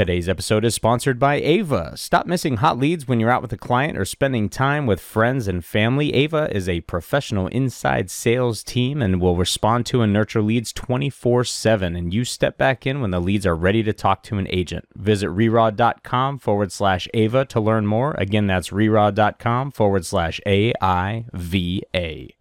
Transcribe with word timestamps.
Today's 0.00 0.30
episode 0.30 0.64
is 0.64 0.74
sponsored 0.74 1.18
by 1.18 1.42
Aiva. 1.42 1.98
Stop 1.98 2.24
missing 2.24 2.56
hot 2.56 2.78
leads 2.78 3.06
when 3.06 3.20
you're 3.20 3.28
out 3.28 3.42
with 3.42 3.52
a 3.52 3.58
client 3.58 3.98
or 3.98 4.06
spending 4.06 4.48
time 4.48 4.86
with 4.86 4.98
friends 4.98 5.46
and 5.46 5.62
family. 5.62 6.10
Aiva 6.12 6.50
is 6.50 6.70
a 6.70 6.80
professional 6.80 7.48
inside 7.48 8.10
sales 8.10 8.64
team 8.64 9.02
and 9.02 9.20
will 9.20 9.36
respond 9.36 9.84
to 9.84 10.00
and 10.00 10.10
nurture 10.10 10.40
leads 10.40 10.72
24 10.72 11.44
7. 11.44 11.96
And 11.96 12.14
you 12.14 12.24
step 12.24 12.56
back 12.56 12.86
in 12.86 13.02
when 13.02 13.10
the 13.10 13.20
leads 13.20 13.44
are 13.44 13.54
ready 13.54 13.82
to 13.82 13.92
talk 13.92 14.22
to 14.22 14.38
an 14.38 14.46
agent. 14.48 14.88
Visit 14.94 15.28
rerod.com 15.28 16.38
forward 16.38 16.72
slash 16.72 17.06
Aiva 17.12 17.46
to 17.48 17.60
learn 17.60 17.86
more. 17.86 18.14
Again, 18.14 18.46
that's 18.46 18.70
rerod.com 18.70 19.70
forward 19.70 20.06
slash 20.06 20.40
A 20.46 20.72
I 20.80 21.26
V 21.34 21.82
A. 21.94 22.39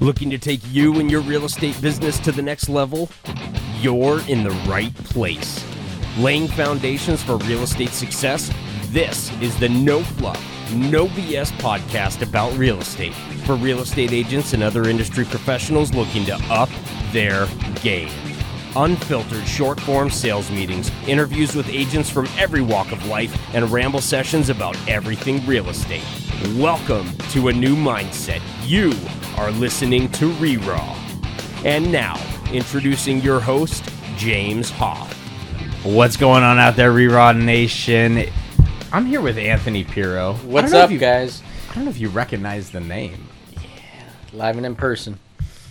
Looking 0.00 0.30
to 0.30 0.38
take 0.38 0.60
you 0.70 1.00
and 1.00 1.10
your 1.10 1.22
real 1.22 1.44
estate 1.44 1.80
business 1.82 2.20
to 2.20 2.30
the 2.30 2.40
next 2.40 2.68
level? 2.68 3.10
You're 3.80 4.20
in 4.28 4.44
the 4.44 4.52
right 4.68 4.94
place. 4.94 5.64
Laying 6.18 6.46
foundations 6.46 7.20
for 7.20 7.36
real 7.38 7.64
estate 7.64 7.90
success? 7.90 8.48
This 8.90 9.32
is 9.42 9.58
the 9.58 9.68
No 9.68 10.04
Fluff, 10.04 10.40
No 10.72 11.06
BS 11.08 11.50
podcast 11.58 12.22
about 12.22 12.56
real 12.56 12.78
estate 12.78 13.14
for 13.44 13.56
real 13.56 13.80
estate 13.80 14.12
agents 14.12 14.52
and 14.52 14.62
other 14.62 14.88
industry 14.88 15.24
professionals 15.24 15.92
looking 15.92 16.24
to 16.26 16.36
up 16.48 16.70
their 17.10 17.48
game. 17.82 18.27
Unfiltered 18.76 19.46
short 19.46 19.80
form 19.80 20.10
sales 20.10 20.50
meetings, 20.50 20.90
interviews 21.06 21.54
with 21.54 21.68
agents 21.68 22.10
from 22.10 22.28
every 22.38 22.60
walk 22.60 22.92
of 22.92 23.04
life, 23.06 23.36
and 23.54 23.68
ramble 23.70 24.00
sessions 24.00 24.50
about 24.50 24.76
everything 24.88 25.44
real 25.46 25.68
estate. 25.70 26.04
Welcome 26.56 27.10
to 27.32 27.48
a 27.48 27.52
new 27.52 27.74
mindset. 27.74 28.40
You 28.64 28.92
are 29.36 29.50
listening 29.52 30.10
to 30.12 30.30
Reraw. 30.34 30.94
And 31.64 31.90
now, 31.90 32.20
introducing 32.52 33.20
your 33.20 33.40
host, 33.40 33.84
James 34.16 34.70
Hoff. 34.70 35.12
What's 35.84 36.16
going 36.16 36.42
on 36.42 36.58
out 36.58 36.76
there, 36.76 36.92
Rerod 36.92 37.42
Nation? 37.42 38.24
I'm 38.92 39.06
here 39.06 39.20
with 39.20 39.38
Anthony 39.38 39.82
Piro. 39.84 40.34
What's 40.44 40.72
up, 40.72 40.90
you- 40.90 40.98
guys? 40.98 41.42
I 41.70 41.74
don't 41.74 41.84
know 41.84 41.90
if 41.90 41.98
you 41.98 42.08
recognize 42.10 42.70
the 42.70 42.80
name. 42.80 43.28
Yeah, 43.52 43.60
live 44.32 44.56
and 44.56 44.66
in 44.66 44.74
person. 44.76 45.18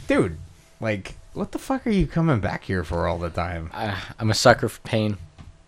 Dude, 0.07 0.37
like, 0.81 1.15
what 1.37 1.51
the 1.51 1.59
fuck 1.59 1.85
are 1.87 1.91
you 1.91 2.07
coming 2.07 2.39
back 2.39 2.63
here 2.65 2.83
for 2.83 3.07
all 3.07 3.17
the 3.19 3.29
time? 3.29 3.69
I, 3.73 3.97
I'm 4.19 4.29
a 4.29 4.33
sucker 4.33 4.67
for 4.67 4.81
pain. 4.81 5.17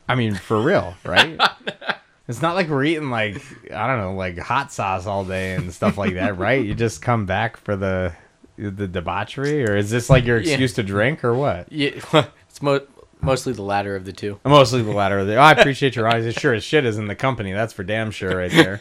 I 0.08 0.16
mean, 0.16 0.34
for 0.36 0.60
real, 0.62 0.96
right? 1.06 1.40
it's 2.28 2.42
not 2.42 2.56
like 2.56 2.68
we're 2.68 2.84
eating, 2.84 3.10
like, 3.12 3.42
I 3.74 3.88
don't 3.88 4.00
know, 4.00 4.14
like 4.16 4.38
hot 4.40 4.72
sauce 4.74 5.06
all 5.06 5.24
day 5.24 5.54
and 5.56 5.72
stuff 5.74 5.98
like 5.98 6.16
that, 6.16 6.38
right? 6.38 6.66
You 6.66 6.74
just 6.74 7.02
come 7.02 7.26
back 7.26 7.58
for 7.58 7.76
the 7.76 8.14
the 8.58 8.88
debauchery, 8.90 9.64
or 9.66 9.78
is 9.78 9.90
this 9.90 10.10
like 10.10 10.26
your 10.26 10.38
Yeah. 10.42 10.52
excuse 10.52 10.74
to 10.74 10.84
drink, 10.84 11.24
or 11.24 11.34
what? 11.34 11.72
Yeah, 11.72 11.92
it's 12.50 12.62
mo- 12.62 12.86
mostly 13.22 13.54
the 13.54 13.62
latter 13.62 13.96
of 13.96 14.06
the 14.06 14.14
two. 14.14 14.40
Mostly 14.46 14.82
the 14.82 14.92
latter. 14.92 15.20
Of 15.20 15.28
the. 15.28 15.36
Oh, 15.36 15.42
I 15.42 15.52
appreciate 15.52 15.96
your 15.96 16.08
honesty. 16.08 16.32
Sure 16.40 16.54
as 16.54 16.64
shit 16.64 16.86
is 16.86 16.98
in 16.98 17.08
the 17.08 17.16
company. 17.16 17.52
That's 17.52 17.74
for 17.74 17.84
damn 17.84 18.12
sure 18.12 18.38
right 18.38 18.52
there. 18.52 18.80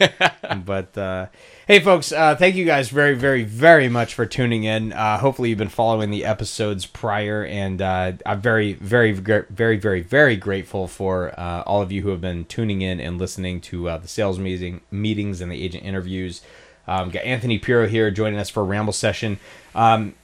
but 0.65 0.97
uh, 0.97 1.27
hey, 1.67 1.79
folks, 1.79 2.11
uh, 2.11 2.35
thank 2.35 2.55
you 2.55 2.65
guys 2.65 2.89
very, 2.89 3.15
very, 3.15 3.43
very 3.43 3.89
much 3.89 4.13
for 4.13 4.25
tuning 4.25 4.63
in. 4.63 4.93
Uh, 4.93 5.17
hopefully, 5.17 5.49
you've 5.49 5.57
been 5.57 5.69
following 5.69 6.09
the 6.09 6.25
episodes 6.25 6.85
prior, 6.85 7.43
and 7.45 7.81
uh, 7.81 8.13
I'm 8.25 8.41
very, 8.41 8.73
very, 8.73 9.11
very, 9.11 9.77
very, 9.77 10.01
very 10.01 10.35
grateful 10.35 10.87
for 10.87 11.37
uh, 11.39 11.63
all 11.65 11.81
of 11.81 11.91
you 11.91 12.01
who 12.01 12.09
have 12.09 12.21
been 12.21 12.45
tuning 12.45 12.81
in 12.81 12.99
and 12.99 13.17
listening 13.17 13.61
to 13.61 13.89
uh, 13.89 13.97
the 13.97 14.07
sales 14.07 14.39
meeting 14.39 14.81
meetings 14.91 15.41
and 15.41 15.51
the 15.51 15.61
agent 15.61 15.83
interviews. 15.83 16.41
Um, 16.87 17.11
got 17.11 17.23
Anthony 17.23 17.59
Piro 17.59 17.87
here 17.87 18.09
joining 18.09 18.39
us 18.39 18.49
for 18.49 18.61
a 18.61 18.63
ramble 18.63 18.93
session. 18.93 19.37
Um, 19.75 20.15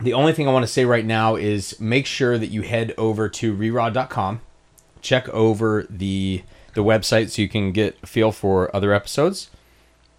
the 0.00 0.12
only 0.12 0.32
thing 0.32 0.48
I 0.48 0.52
want 0.52 0.64
to 0.66 0.72
say 0.72 0.84
right 0.84 1.04
now 1.04 1.36
is 1.36 1.78
make 1.80 2.06
sure 2.06 2.38
that 2.38 2.48
you 2.48 2.62
head 2.62 2.94
over 2.98 3.28
to 3.28 3.56
rerod.com, 3.56 4.40
check 5.00 5.28
over 5.30 5.86
the 5.88 6.42
the 6.74 6.82
website 6.82 7.28
so 7.30 7.42
you 7.42 7.48
can 7.48 7.70
get 7.70 7.98
a 8.02 8.06
feel 8.06 8.32
for 8.32 8.74
other 8.74 8.92
episodes. 8.94 9.50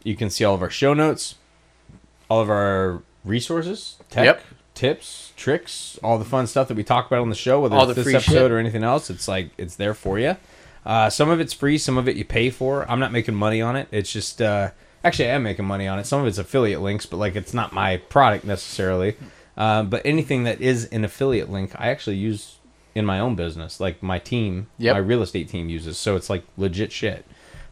You 0.04 0.16
can 0.16 0.30
see 0.30 0.44
all 0.44 0.54
of 0.54 0.62
our 0.62 0.70
show 0.70 0.94
notes, 0.94 1.36
all 2.30 2.42
of 2.42 2.50
our 2.50 3.02
resources, 3.26 3.96
tech, 4.12 4.26
Yep. 4.26 4.44
tips, 4.76 5.32
tricks, 5.36 5.98
all 6.04 6.20
the 6.20 6.26
fun 6.26 6.46
stuff 6.46 6.68
that 6.68 6.78
we 6.78 6.84
talk 6.84 7.08
about 7.08 7.22
on 7.22 7.30
the 7.30 7.36
show, 7.36 7.62
whether 7.62 7.76
All 7.76 7.90
it's 7.90 7.96
this 8.04 8.14
episode 8.14 8.34
shit. 8.34 8.52
or 8.52 8.60
anything 8.60 8.84
else. 8.84 9.10
It's 9.10 9.28
like 9.28 9.50
it's 9.58 9.76
there 9.78 9.94
for 9.96 10.20
you. 10.20 10.38
Uh, 10.86 11.10
some 11.10 11.30
of 11.30 11.40
it's 11.40 11.54
free, 11.54 11.78
some 11.78 11.98
of 11.98 12.08
it 12.08 12.16
you 12.18 12.26
pay 12.26 12.50
for. 12.52 12.86
I'm 12.92 13.00
not 13.00 13.12
making 13.12 13.34
money 13.36 13.62
on 13.62 13.76
it. 13.76 13.88
It's 13.92 14.12
just 14.12 14.42
uh, 14.42 14.72
actually 15.04 15.30
I 15.30 15.34
am 15.36 15.44
making 15.44 15.66
money 15.66 15.88
on 15.88 15.98
it. 15.98 16.06
Some 16.06 16.22
of 16.22 16.28
it's 16.28 16.38
affiliate 16.38 16.82
links, 16.82 17.06
but 17.08 17.18
like 17.18 17.36
it's 17.36 17.54
not 17.54 17.74
my 17.74 17.98
product 17.98 18.44
necessarily. 18.46 19.16
Uh, 19.56 19.84
but 19.84 20.02
anything 20.06 20.44
that 20.44 20.60
is 20.62 20.86
an 20.86 21.04
affiliate 21.06 21.50
link, 21.52 21.72
I 21.78 21.90
actually 21.90 22.16
use 22.18 22.58
in 22.96 23.06
my 23.06 23.20
own 23.20 23.36
business. 23.36 23.80
Like 23.80 24.02
my 24.02 24.20
team, 24.20 24.68
Yep. 24.78 24.96
my 24.96 25.00
real 25.00 25.22
estate 25.22 25.50
team 25.50 25.70
uses. 25.70 25.98
So 25.98 26.16
it's 26.16 26.30
like 26.30 26.44
legit 26.58 26.92
shit. 26.92 27.26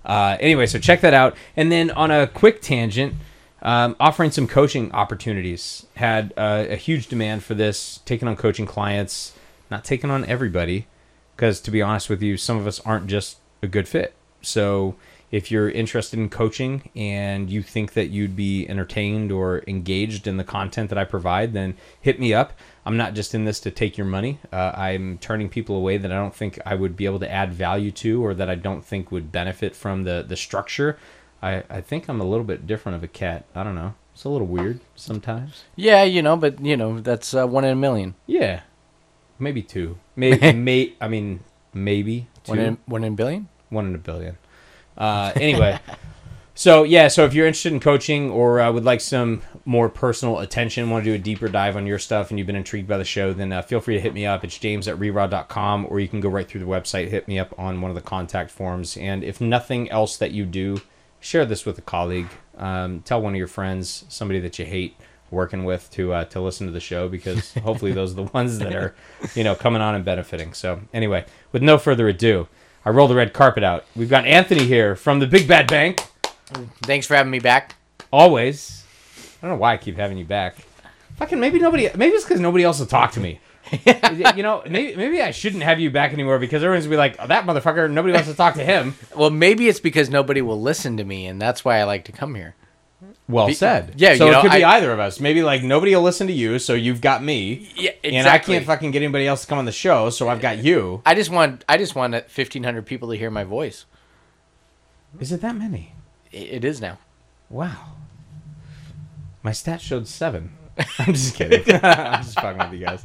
Uh, 0.06 0.38
anyway, 0.40 0.66
so 0.66 0.80
check 0.80 1.02
that 1.02 1.14
out. 1.14 1.36
And 1.56 1.72
then 1.72 1.92
on 1.92 2.09
a 2.12 2.28
quick 2.28 2.62
tangent, 2.62 3.16
um, 3.62 3.96
offering 4.00 4.31
some 4.31 4.47
coaching 4.47 4.92
opportunities. 4.92 5.86
Had 5.96 6.34
uh, 6.38 6.66
a 6.69 6.75
huge 6.75 7.08
demand 7.08 7.44
for 7.44 7.53
this, 7.53 8.00
taking 8.06 8.28
on 8.28 8.36
coaching 8.36 8.66
clients, 8.66 9.34
not 9.69 9.84
taking 9.86 10.09
on 10.09 10.25
everybody, 10.25 10.88
because 11.36 11.62
to 11.62 11.72
be 11.72 11.81
honest 11.81 12.09
with 12.09 12.22
you, 12.24 12.38
some 12.38 12.58
of 12.58 12.66
us 12.66 12.80
aren't 12.81 13.08
just 13.08 13.38
a 13.62 13.68
good 13.68 13.88
fit. 13.88 14.13
So 14.42 14.96
if 15.31 15.50
you're 15.50 15.69
interested 15.69 16.19
in 16.19 16.30
coaching 16.30 16.90
and 16.96 17.50
you 17.50 17.64
think 17.64 17.94
that 17.94 18.08
you'd 18.08 18.36
be 18.36 18.68
entertained 18.68 19.31
or 19.31 19.64
engaged 19.66 20.28
in 20.28 20.38
the 20.38 20.44
content 20.44 20.90
that 20.90 20.97
I 20.97 21.06
provide, 21.06 21.53
then 21.53 21.78
hit 22.02 22.19
me 22.19 22.34
up. 22.34 22.53
I'm 22.86 22.97
not 22.97 23.14
just 23.14 23.34
in 23.34 23.46
this 23.46 23.59
to 23.62 23.72
take 23.72 23.97
your 23.97 24.08
money. 24.08 24.40
Uh, 24.52 24.74
I'm 24.75 25.18
turning 25.19 25.47
people 25.47 25.75
away 25.75 25.97
that 25.97 26.12
I 26.12 26.16
don't 26.16 26.36
think 26.36 26.59
I 26.66 26.75
would 26.75 26.97
be 26.97 27.06
able 27.06 27.19
to 27.19 27.31
add 27.31 27.53
value 27.53 27.92
to 27.92 28.24
or 28.24 28.34
that 28.34 28.50
I 28.50 28.56
don't 28.56 28.84
think 28.84 29.12
would 29.12 29.31
benefit 29.31 29.75
from 29.75 30.03
the, 30.03 30.25
the 30.28 30.36
structure. 30.36 30.97
I, 31.42 31.63
I 31.69 31.81
think 31.81 32.09
I'm 32.09 32.19
a 32.19 32.25
little 32.25 32.46
bit 32.46 32.68
different 32.68 32.98
of 32.98 33.03
a 33.03 33.08
cat. 33.08 33.46
I 33.56 33.63
don't 33.63 33.75
know. 33.75 33.96
It's 34.13 34.25
a 34.25 34.30
little 34.30 34.48
weird 34.48 34.81
sometimes. 34.96 35.63
Yeah, 35.75 36.03
you 36.03 36.22
know, 36.22 36.36
but 36.36 36.59
you 36.63 36.75
know 36.75 37.00
that's 37.00 37.34
uh, 37.34 37.48
one 37.48 37.63
in 37.63 37.72
a 37.72 37.75
million. 37.75 38.16
Yeah. 38.28 38.62
Maybe 39.40 39.63
two. 39.63 39.98
Maybe, 40.16 40.52
may, 40.53 40.94
I 41.00 41.08
mean, 41.08 41.40
maybe 41.74 42.28
two. 42.44 42.52
One 42.52 42.59
in 42.59 42.78
one 42.86 43.03
in 43.03 43.13
a 43.13 43.16
billion. 43.16 43.48
one 43.69 43.88
in 43.88 43.96
a 43.96 43.98
billion. 43.98 44.38
Uh, 44.97 45.31
anyway, 45.35 45.79
so 46.56 46.84
yeah, 46.84 47.07
so 47.07 47.25
if 47.25 47.34
you're 47.34 47.47
interested 47.47 47.74
in 47.74 47.79
coaching 47.79 48.29
or 48.29 48.59
uh, 48.59 48.72
would 48.72 48.84
like 48.84 49.02
some 49.02 49.41
more 49.66 49.90
personal 49.90 50.40
attention, 50.40 50.90
want 50.90 51.03
to 51.03 51.12
do 51.12 51.16
a 51.16 51.19
deeper 51.19 51.47
dive 51.47 51.75
on 51.75 51.85
your 51.85 52.00
stuff, 52.00 52.29
and 52.29 52.40
you've 52.40 52.47
been 52.47 52.56
intrigued 52.56 52.88
by 52.88 52.97
the 52.97 53.06
show, 53.06 53.34
then 53.34 53.51
uh, 53.51 53.62
feel 53.62 53.80
free 53.80 53.96
to 53.96 54.01
hit 54.01 54.13
me 54.13 54.25
up. 54.25 54.44
It's 54.44 54.57
james 54.57 54.88
at 54.88 54.97
rerod.com, 54.97 55.88
or 55.90 56.00
you 56.00 56.07
can 56.07 56.19
go 56.19 56.30
right 56.30 56.47
through 56.47 56.62
the 56.62 56.68
website, 56.68 57.09
hit 57.09 57.28
me 57.28 57.40
up 57.40 57.57
on 57.57 57.81
one 57.81 57.91
of 57.91 57.96
the 57.96 58.01
contact 58.01 58.51
forms. 58.51 58.97
And 58.97 59.24
if 59.24 59.41
nothing 59.41 59.90
else 59.90 60.18
that 60.18 60.31
you 60.31 60.46
do, 60.46 60.81
share 61.19 61.46
this 61.46 61.66
with 61.66 61.78
a 61.78 61.81
colleague. 61.81 62.30
Um, 62.57 63.01
tell 63.01 63.22
one 63.22 63.34
of 63.34 63.38
your 63.38 63.47
friends, 63.47 64.06
somebody 64.09 64.40
that 64.41 64.59
you 64.59 64.66
hate 64.66 64.97
working 65.31 65.63
with 65.63 65.90
to 65.91 66.13
uh, 66.13 66.25
to 66.25 66.41
listen 66.41 66.68
to 66.68 66.74
the 66.74 66.80
show 66.80 67.07
because 67.07 67.53
hopefully 67.63 67.94
those 67.94 68.12
are 68.12 68.16
the 68.16 68.24
ones 68.24 68.59
that 68.59 68.75
are 68.75 68.94
you 69.34 69.44
know 69.44 69.56
coming 69.56 69.81
on 69.81 69.96
and 69.96 70.03
benefiting 70.03 70.53
so 70.53 70.81
anyway 70.94 71.25
with 71.51 71.63
no 71.63 71.78
further 71.78 72.07
ado 72.09 72.47
i 72.86 72.90
roll 72.90 73.08
the 73.08 73.16
red 73.16 73.34
carpet 73.34 73.64
out. 73.64 73.86
We've 73.96 74.09
got 74.09 74.25
anthony 74.25 74.66
here 74.66 74.96
from 74.96 75.19
the 75.19 75.28
big 75.28 75.47
bad 75.47 75.68
bank. 75.68 76.02
Thanks 76.84 77.08
for 77.08 77.16
having 77.16 77.31
me 77.31 77.40
back. 77.40 77.75
always. 78.12 78.84
I 79.42 79.47
don't 79.47 79.56
know 79.58 79.62
why 79.62 79.74
i 79.74 79.78
keep 79.78 79.96
having 79.97 80.18
you 80.18 80.25
back. 80.25 80.58
Fucking 81.18 81.40
maybe 81.40 81.59
nobody 81.59 81.90
maybe 81.96 82.16
it's 82.16 82.24
because 82.24 82.40
nobody 82.40 82.64
else 82.64 82.80
will 82.80 82.86
talk 82.88 83.12
to 83.14 83.19
me. 83.19 83.40
You 84.36 84.44
know 84.44 84.64
maybe 84.68 84.96
maybe 84.97 85.22
i 85.22 85.31
shouldn't 85.31 85.64
have 85.64 85.80
you 85.80 85.90
back 85.92 86.12
anymore 86.14 86.40
because 86.40 86.64
everyone's 86.64 86.86
gonna 86.86 86.94
be 86.94 86.97
like 86.97 87.16
oh, 87.19 87.28
that 87.28 87.46
motherfucker 87.46 87.90
nobody 87.90 88.14
wants 88.14 88.28
to 88.28 88.36
talk 88.36 88.56
to 88.56 88.64
him. 88.64 88.96
Well, 89.16 89.30
maybe 89.30 89.68
it's 89.69 89.80
because 89.80 90.09
nobody 90.09 90.42
will 90.42 90.59
listen 90.59 90.98
to 90.98 91.03
me, 91.03 91.25
and 91.28 91.42
that's 91.42 91.63
why 91.63 91.78
I 91.80 91.84
like 91.84 92.06
to 92.06 92.12
come 92.12 92.36
here. 92.36 92.56
Well 93.29 93.47
Be- 93.47 93.53
said 93.53 93.93
yeah, 93.97 94.15
so 94.15 94.25
you 94.25 94.29
it 94.29 94.33
know, 94.33 94.41
could 94.41 94.51
be 94.51 94.63
I- 94.63 94.77
either 94.77 94.91
of 94.91 94.99
us 94.99 95.19
maybe 95.19 95.41
like 95.43 95.63
nobody 95.63 95.95
will 95.95 96.01
listen 96.03 96.27
to 96.27 96.33
you 96.33 96.59
so 96.59 96.73
you've 96.73 97.01
got 97.01 97.23
me 97.23 97.69
Yeah, 97.75 97.91
and 98.03 98.27
I 98.27 98.39
can't 98.39 98.65
fucking 98.65 98.91
get 98.91 99.01
anybody 99.01 99.25
else 99.27 99.41
to 99.41 99.47
come 99.47 99.57
on 99.59 99.65
the 99.65 99.71
show, 99.71 100.09
so 100.09 100.27
I've 100.27 100.41
got 100.41 100.57
you. 100.63 101.01
I 101.06 101.15
just 101.15 101.29
want 101.29 101.63
I 101.69 101.77
just 101.77 101.95
want 101.95 102.15
fifteen 102.29 102.63
hundred 102.63 102.85
people 102.85 103.09
to 103.12 103.15
hear 103.18 103.31
my 103.31 103.44
voice. 103.44 103.85
Is 105.19 105.31
it 105.31 105.41
that 105.41 105.56
many? 105.56 105.94
I- 106.33 106.38
it 106.38 106.65
is 106.65 106.81
now. 106.81 106.97
Wow. 107.50 107.94
My 109.44 109.51
stat 109.51 109.81
showed 109.81 110.07
seven. 110.07 110.51
I'm 111.00 111.13
just 111.13 111.35
kidding. 111.35 111.63
I'm 111.83 112.24
just 112.24 112.35
fucking 112.39 112.57
with 112.71 112.79
you 112.79 112.85
guys. 112.85 113.03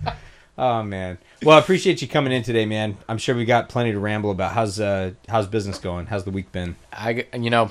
Oh 0.58 0.82
man. 0.82 1.18
Well, 1.42 1.56
I 1.56 1.60
appreciate 1.60 2.00
you 2.02 2.08
coming 2.08 2.32
in 2.32 2.42
today, 2.42 2.64
man. 2.66 2.96
I'm 3.08 3.18
sure 3.18 3.34
we 3.34 3.44
got 3.44 3.68
plenty 3.68 3.92
to 3.92 3.98
ramble 3.98 4.30
about. 4.30 4.52
How's 4.52 4.80
uh 4.80 5.12
how's 5.28 5.46
business 5.46 5.78
going? 5.78 6.06
How's 6.06 6.24
the 6.24 6.30
week 6.30 6.52
been? 6.52 6.76
I 6.92 7.12
g- 7.14 7.24
you 7.38 7.50
know, 7.50 7.70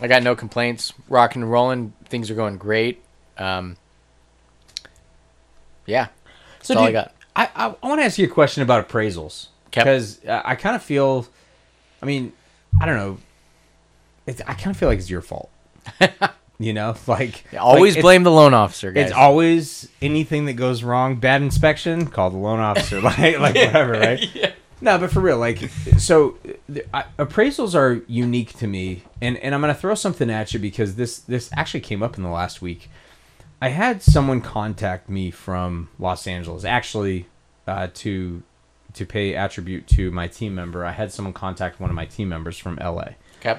I 0.00 0.08
got 0.08 0.22
no 0.22 0.34
complaints. 0.34 0.92
Rocking 1.08 1.42
and 1.42 1.50
rolling. 1.50 1.92
Things 2.06 2.30
are 2.30 2.34
going 2.34 2.58
great. 2.58 3.02
Um, 3.38 3.76
yeah. 5.86 6.08
That's 6.58 6.70
all 6.70 6.84
I 6.84 6.92
got. 6.92 7.14
I 7.36 7.50
I, 7.54 7.74
I 7.82 7.88
want 7.88 8.00
to 8.00 8.04
ask 8.04 8.18
you 8.18 8.26
a 8.26 8.30
question 8.30 8.62
about 8.62 8.88
appraisals 8.88 9.48
because 9.66 10.20
I 10.26 10.54
kind 10.54 10.76
of 10.76 10.82
feel, 10.82 11.26
I 12.02 12.06
mean, 12.06 12.32
I 12.80 12.86
don't 12.86 12.96
know. 12.96 13.18
It's, 14.26 14.40
I 14.42 14.54
kind 14.54 14.68
of 14.68 14.76
feel 14.76 14.88
like 14.88 14.98
it's 14.98 15.10
your 15.10 15.22
fault. 15.22 15.50
You 16.58 16.72
know, 16.72 16.94
like 17.06 17.44
Always 17.58 17.96
like, 17.96 18.02
blame 18.02 18.22
the 18.22 18.30
loan 18.30 18.54
officer, 18.54 18.92
guys. 18.92 19.06
It's 19.06 19.12
always 19.12 19.88
anything 20.00 20.46
that 20.46 20.52
goes 20.54 20.82
wrong. 20.82 21.16
Bad 21.16 21.42
inspection, 21.42 22.06
call 22.06 22.30
the 22.30 22.36
loan 22.36 22.60
officer. 22.60 23.00
Like, 23.04 23.38
like 23.38 23.54
whatever, 23.54 23.92
right? 23.92 24.54
No, 24.84 24.98
but 24.98 25.10
for 25.10 25.20
real, 25.20 25.38
like, 25.38 25.70
so 25.96 26.36
th- 26.72 26.86
I, 26.92 27.04
appraisals 27.18 27.74
are 27.74 28.02
unique 28.06 28.52
to 28.58 28.66
me, 28.66 29.02
and 29.22 29.38
and 29.38 29.54
I'm 29.54 29.60
gonna 29.62 29.74
throw 29.74 29.94
something 29.94 30.28
at 30.30 30.52
you 30.52 30.60
because 30.60 30.96
this 30.96 31.18
this 31.18 31.48
actually 31.56 31.80
came 31.80 32.02
up 32.02 32.16
in 32.18 32.22
the 32.22 32.28
last 32.28 32.60
week. 32.60 32.90
I 33.62 33.68
had 33.68 34.02
someone 34.02 34.42
contact 34.42 35.08
me 35.08 35.30
from 35.30 35.88
Los 35.98 36.26
Angeles, 36.26 36.64
actually, 36.66 37.26
uh, 37.66 37.88
to 37.94 38.42
to 38.92 39.06
pay 39.06 39.34
attribute 39.34 39.86
to 39.88 40.10
my 40.10 40.28
team 40.28 40.54
member. 40.54 40.84
I 40.84 40.92
had 40.92 41.10
someone 41.10 41.32
contact 41.32 41.80
one 41.80 41.88
of 41.88 41.96
my 41.96 42.04
team 42.06 42.28
members 42.28 42.58
from 42.58 42.76
LA 42.76 43.08
okay. 43.40 43.58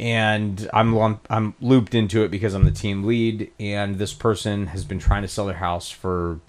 and 0.00 0.68
I'm 0.72 0.96
lump, 0.96 1.26
I'm 1.30 1.54
looped 1.60 1.94
into 1.94 2.24
it 2.24 2.30
because 2.30 2.54
I'm 2.54 2.64
the 2.64 2.70
team 2.72 3.04
lead, 3.04 3.50
and 3.60 3.98
this 3.98 4.12
person 4.14 4.68
has 4.68 4.84
been 4.84 4.98
trying 4.98 5.22
to 5.22 5.28
sell 5.28 5.44
their 5.46 5.56
house 5.56 5.90
for 5.90 6.40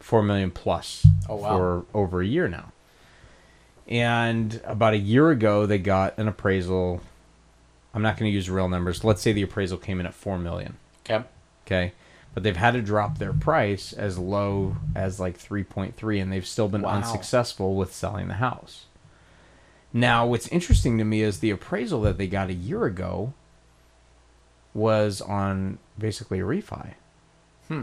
four 0.00 0.22
million 0.22 0.50
plus 0.50 1.06
Oh, 1.28 1.36
wow. 1.36 1.56
for 1.58 1.84
over 1.92 2.22
a 2.22 2.26
year 2.26 2.48
now. 2.48 2.72
And 3.90 4.60
about 4.64 4.94
a 4.94 4.98
year 4.98 5.30
ago, 5.30 5.66
they 5.66 5.78
got 5.78 6.16
an 6.18 6.28
appraisal. 6.28 7.00
I'm 7.92 8.02
not 8.02 8.16
going 8.16 8.30
to 8.30 8.34
use 8.34 8.48
real 8.48 8.68
numbers. 8.68 9.02
Let's 9.02 9.20
say 9.20 9.32
the 9.32 9.42
appraisal 9.42 9.78
came 9.78 9.98
in 9.98 10.06
at 10.06 10.14
four 10.14 10.38
million. 10.38 10.76
Okay. 11.04 11.24
Okay. 11.66 11.92
But 12.32 12.44
they've 12.44 12.56
had 12.56 12.74
to 12.74 12.82
drop 12.82 13.18
their 13.18 13.32
price 13.32 13.92
as 13.92 14.16
low 14.16 14.76
as 14.94 15.18
like 15.18 15.36
3.3, 15.36 16.22
and 16.22 16.32
they've 16.32 16.46
still 16.46 16.68
been 16.68 16.82
Wow. 16.82 16.92
unsuccessful 16.92 17.74
with 17.74 17.92
selling 17.92 18.28
the 18.28 18.34
house. 18.34 18.84
Now, 19.92 20.24
what's 20.26 20.46
interesting 20.48 20.96
to 20.98 21.04
me 21.04 21.22
is 21.22 21.40
the 21.40 21.50
appraisal 21.50 22.00
that 22.02 22.16
they 22.18 22.28
got 22.28 22.48
a 22.48 22.54
year 22.54 22.84
ago 22.84 23.32
was 24.72 25.20
on 25.20 25.78
basically 25.98 26.38
a 26.38 26.44
refi. 26.44 26.92
Hmm. 27.66 27.82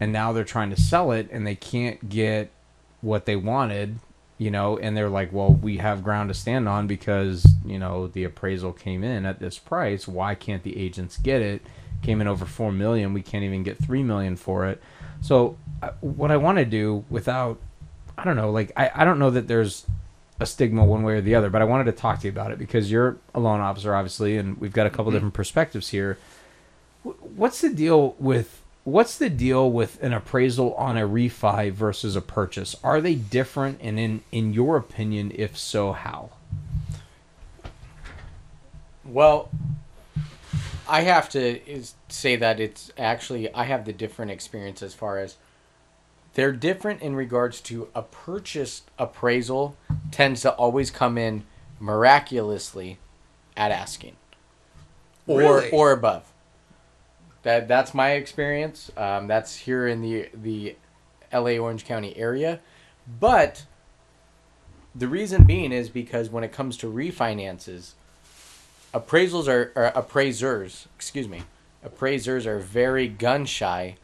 And 0.00 0.10
now 0.12 0.32
they're 0.32 0.44
trying 0.44 0.70
to 0.70 0.80
sell 0.80 1.12
it, 1.12 1.28
and 1.30 1.46
they 1.46 1.54
can't 1.54 2.08
get 2.08 2.50
what 3.02 3.26
they 3.26 3.36
wanted, 3.36 3.98
you 4.38 4.50
know, 4.50 4.76
and 4.78 4.96
they're 4.96 5.08
like, 5.08 5.32
well, 5.32 5.52
we 5.52 5.78
have 5.78 6.02
ground 6.02 6.28
to 6.28 6.34
stand 6.34 6.68
on 6.68 6.86
because, 6.86 7.46
you 7.64 7.78
know, 7.78 8.08
the 8.08 8.24
appraisal 8.24 8.72
came 8.72 9.02
in 9.02 9.24
at 9.24 9.38
this 9.38 9.58
price. 9.58 10.06
Why 10.06 10.34
can't 10.34 10.62
the 10.62 10.76
agents 10.76 11.16
get 11.16 11.40
it? 11.40 11.62
Came 12.02 12.20
in 12.20 12.28
over 12.28 12.44
4 12.44 12.70
million. 12.72 13.14
We 13.14 13.22
can't 13.22 13.44
even 13.44 13.62
get 13.62 13.82
3 13.82 14.02
million 14.02 14.36
for 14.36 14.66
it. 14.66 14.82
So, 15.22 15.56
uh, 15.82 15.90
what 16.00 16.30
I 16.30 16.36
want 16.36 16.58
to 16.58 16.66
do 16.66 17.04
without, 17.08 17.58
I 18.18 18.24
don't 18.24 18.36
know, 18.36 18.50
like, 18.50 18.72
I, 18.76 18.90
I 18.94 19.04
don't 19.04 19.18
know 19.18 19.30
that 19.30 19.48
there's 19.48 19.86
a 20.38 20.44
stigma 20.44 20.84
one 20.84 21.02
way 21.02 21.14
or 21.14 21.20
the 21.22 21.34
other, 21.34 21.48
but 21.48 21.62
I 21.62 21.64
wanted 21.64 21.84
to 21.84 21.92
talk 21.92 22.20
to 22.20 22.26
you 22.26 22.30
about 22.30 22.52
it 22.52 22.58
because 22.58 22.90
you're 22.90 23.16
a 23.34 23.40
loan 23.40 23.60
officer, 23.60 23.94
obviously, 23.94 24.36
and 24.36 24.60
we've 24.60 24.72
got 24.72 24.86
a 24.86 24.90
couple 24.90 25.10
different 25.12 25.34
perspectives 25.34 25.88
here. 25.88 26.18
What's 27.02 27.62
the 27.62 27.70
deal 27.70 28.14
with 28.18 28.60
what's 28.86 29.18
the 29.18 29.28
deal 29.28 29.70
with 29.70 30.00
an 30.02 30.12
appraisal 30.12 30.72
on 30.74 30.96
a 30.96 31.06
refi 31.06 31.72
versus 31.72 32.14
a 32.16 32.20
purchase? 32.22 32.76
Are 32.82 33.00
they 33.00 33.16
different, 33.16 33.80
and 33.82 33.98
in 33.98 34.22
in 34.32 34.54
your 34.54 34.76
opinion, 34.76 35.32
if 35.34 35.58
so, 35.58 35.92
how? 35.92 36.30
Well, 39.04 39.50
I 40.88 41.02
have 41.02 41.28
to 41.30 41.68
is 41.68 41.94
say 42.08 42.36
that 42.36 42.60
it's 42.60 42.90
actually 42.96 43.52
I 43.52 43.64
have 43.64 43.84
the 43.84 43.92
different 43.92 44.30
experience 44.30 44.82
as 44.82 44.94
far 44.94 45.18
as 45.18 45.36
they're 46.34 46.52
different 46.52 47.02
in 47.02 47.16
regards 47.16 47.60
to 47.62 47.88
a 47.94 48.02
purchase 48.02 48.82
appraisal 48.98 49.76
tends 50.10 50.42
to 50.42 50.52
always 50.52 50.90
come 50.90 51.18
in 51.18 51.44
miraculously 51.80 52.98
at 53.56 53.72
asking 53.72 54.16
or 55.26 55.38
Really? 55.38 55.70
or 55.70 55.92
above. 55.92 56.30
That 57.46 57.68
that's 57.68 57.94
my 57.94 58.14
experience. 58.14 58.90
Um, 58.96 59.28
that's 59.28 59.54
here 59.54 59.86
in 59.86 60.02
the 60.02 60.28
the 60.34 60.74
L.A. 61.30 61.60
Orange 61.60 61.84
County 61.84 62.16
area, 62.16 62.58
but 63.20 63.66
the 64.96 65.06
reason 65.06 65.44
being 65.44 65.70
is 65.70 65.88
because 65.88 66.28
when 66.28 66.42
it 66.42 66.50
comes 66.50 66.76
to 66.78 66.88
refinances, 66.92 67.92
appraisals 68.92 69.46
are 69.46 69.70
or 69.76 69.92
appraisers, 69.94 70.88
excuse 70.96 71.28
me, 71.28 71.42
appraisers 71.84 72.48
are 72.48 72.58
very 72.58 73.06
gun 73.06 73.44
shy 73.44 73.94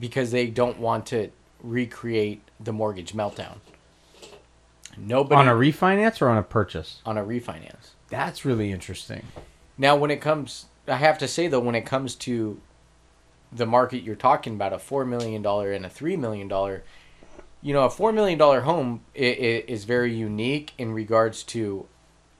because 0.00 0.30
they 0.30 0.46
don't 0.46 0.78
want 0.78 1.04
to 1.08 1.28
recreate 1.62 2.40
the 2.58 2.72
mortgage 2.72 3.12
meltdown. 3.12 3.58
Nobody 4.96 5.38
On 5.38 5.46
a 5.46 5.52
refinance 5.52 6.22
or 6.22 6.30
on 6.30 6.38
a 6.38 6.42
purchase? 6.42 7.02
on 7.04 7.18
a 7.18 7.22
refinance. 7.22 7.90
That's 8.08 8.46
really 8.46 8.72
interesting. 8.72 9.24
Now, 9.76 9.94
when 9.94 10.10
it 10.10 10.22
comes, 10.22 10.64
I 10.86 10.96
have 10.96 11.18
to 11.18 11.28
say 11.28 11.48
though, 11.48 11.60
when 11.60 11.74
it 11.74 11.84
comes 11.84 12.14
to 12.14 12.58
the 13.52 13.66
market 13.66 14.02
you're 14.02 14.14
talking 14.14 14.54
about, 14.54 14.72
a 14.72 14.78
four 14.78 15.04
million 15.04 15.42
dollar 15.42 15.72
and 15.72 15.86
a 15.86 15.88
three 15.88 16.16
million 16.16 16.48
dollar, 16.48 16.82
you 17.62 17.72
know, 17.72 17.84
a 17.84 17.90
four 17.90 18.12
million 18.12 18.38
dollar 18.38 18.62
home 18.62 19.02
is 19.14 19.84
very 19.84 20.14
unique 20.14 20.72
in 20.78 20.92
regards 20.92 21.42
to, 21.44 21.86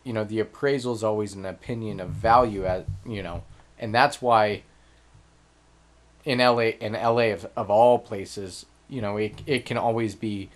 you 0.04 0.12
know, 0.12 0.24
the 0.24 0.40
appraisal 0.40 0.94
is 0.94 1.02
always 1.02 1.34
an 1.34 1.46
opinion 1.46 2.00
of 2.00 2.10
value 2.10 2.64
at 2.64 2.86
you 3.06 3.22
know, 3.22 3.42
and 3.78 3.94
that's 3.94 4.20
why. 4.22 4.62
In 6.24 6.40
LA, 6.40 6.72
in 6.80 6.92
LA 6.92 7.32
of, 7.32 7.46
of 7.56 7.70
all 7.70 7.98
places, 7.98 8.66
you 8.86 9.00
know, 9.00 9.16
it 9.16 9.40
it 9.46 9.64
can 9.64 9.78
always 9.78 10.14
be. 10.14 10.50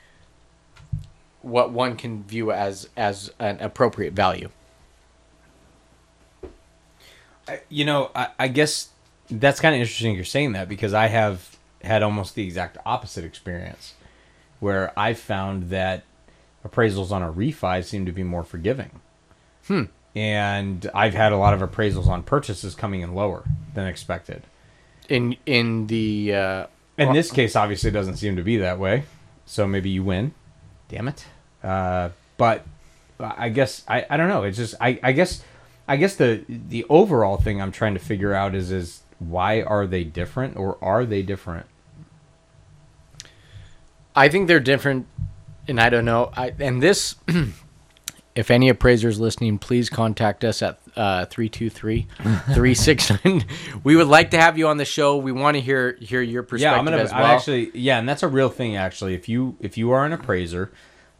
What 1.40 1.72
one 1.72 1.96
can 1.96 2.24
view 2.24 2.52
as 2.52 2.90
as 2.94 3.32
an 3.38 3.58
appropriate 3.60 4.12
value. 4.12 4.50
You 7.70 7.84
know, 7.86 8.10
I, 8.14 8.28
I 8.38 8.48
guess 8.48 8.91
that's 9.40 9.60
kind 9.60 9.74
of 9.74 9.80
interesting 9.80 10.14
you're 10.14 10.24
saying 10.24 10.52
that 10.52 10.68
because 10.68 10.94
I 10.94 11.08
have 11.08 11.56
had 11.82 12.02
almost 12.02 12.34
the 12.34 12.44
exact 12.44 12.78
opposite 12.86 13.24
experience 13.24 13.94
where 14.60 14.92
I 14.98 15.14
found 15.14 15.70
that 15.70 16.04
appraisals 16.66 17.10
on 17.10 17.22
a 17.22 17.32
refi 17.32 17.84
seem 17.84 18.06
to 18.06 18.12
be 18.12 18.22
more 18.22 18.44
forgiving. 18.44 19.00
Hmm. 19.66 19.84
And 20.14 20.88
I've 20.94 21.14
had 21.14 21.32
a 21.32 21.36
lot 21.36 21.54
of 21.54 21.60
appraisals 21.68 22.06
on 22.06 22.22
purchases 22.22 22.74
coming 22.74 23.00
in 23.00 23.14
lower 23.14 23.44
than 23.74 23.86
expected. 23.86 24.42
in 25.08 25.36
in 25.46 25.86
the 25.88 26.34
uh, 26.34 26.66
In 26.98 27.12
this 27.12 27.30
case, 27.30 27.56
obviously, 27.56 27.88
it 27.88 27.94
doesn't 27.94 28.16
seem 28.16 28.36
to 28.36 28.42
be 28.42 28.58
that 28.58 28.78
way. 28.78 29.04
So 29.46 29.66
maybe 29.66 29.90
you 29.90 30.04
win. 30.04 30.34
Damn 30.88 31.08
it. 31.08 31.24
Uh, 31.62 32.10
but 32.36 32.64
I 33.18 33.48
guess 33.48 33.84
I, 33.88 34.04
I 34.08 34.16
don't 34.16 34.28
know. 34.28 34.42
It's 34.44 34.58
just 34.58 34.74
I, 34.80 35.00
I 35.02 35.12
guess 35.12 35.42
I 35.88 35.96
guess 35.96 36.16
the 36.16 36.44
the 36.48 36.84
overall 36.88 37.36
thing 37.36 37.60
I'm 37.62 37.72
trying 37.72 37.94
to 37.94 38.00
figure 38.00 38.34
out 38.34 38.54
is 38.54 38.70
is 38.70 39.01
why 39.28 39.62
are 39.62 39.86
they 39.86 40.04
different 40.04 40.56
or 40.56 40.78
are 40.82 41.04
they 41.04 41.22
different? 41.22 41.66
I 44.14 44.28
think 44.28 44.46
they're 44.48 44.60
different, 44.60 45.06
and 45.66 45.80
I 45.80 45.88
don't 45.88 46.04
know. 46.04 46.30
I 46.36 46.52
and 46.58 46.82
this, 46.82 47.14
if 48.34 48.50
any 48.50 48.68
appraisers 48.68 49.18
listening, 49.18 49.56
please 49.58 49.88
contact 49.88 50.44
us 50.44 50.60
at 50.60 50.78
uh, 50.96 51.24
323-369. 51.26 53.44
we 53.84 53.96
would 53.96 54.08
like 54.08 54.32
to 54.32 54.36
have 54.38 54.58
you 54.58 54.68
on 54.68 54.76
the 54.76 54.84
show. 54.84 55.16
We 55.16 55.32
want 55.32 55.54
to 55.56 55.60
hear 55.62 55.96
hear 56.00 56.20
your 56.20 56.42
perspective 56.42 56.72
yeah, 56.72 56.78
I'm 56.78 56.84
gonna. 56.84 56.98
as 56.98 57.10
I'm 57.12 57.22
actually 57.22 57.70
yeah, 57.74 57.98
and 57.98 58.06
that's 58.08 58.22
a 58.22 58.28
real 58.28 58.50
thing. 58.50 58.76
Actually, 58.76 59.14
if 59.14 59.26
you 59.28 59.56
if 59.60 59.78
you 59.78 59.90
are 59.92 60.04
an 60.04 60.12
appraiser, 60.12 60.70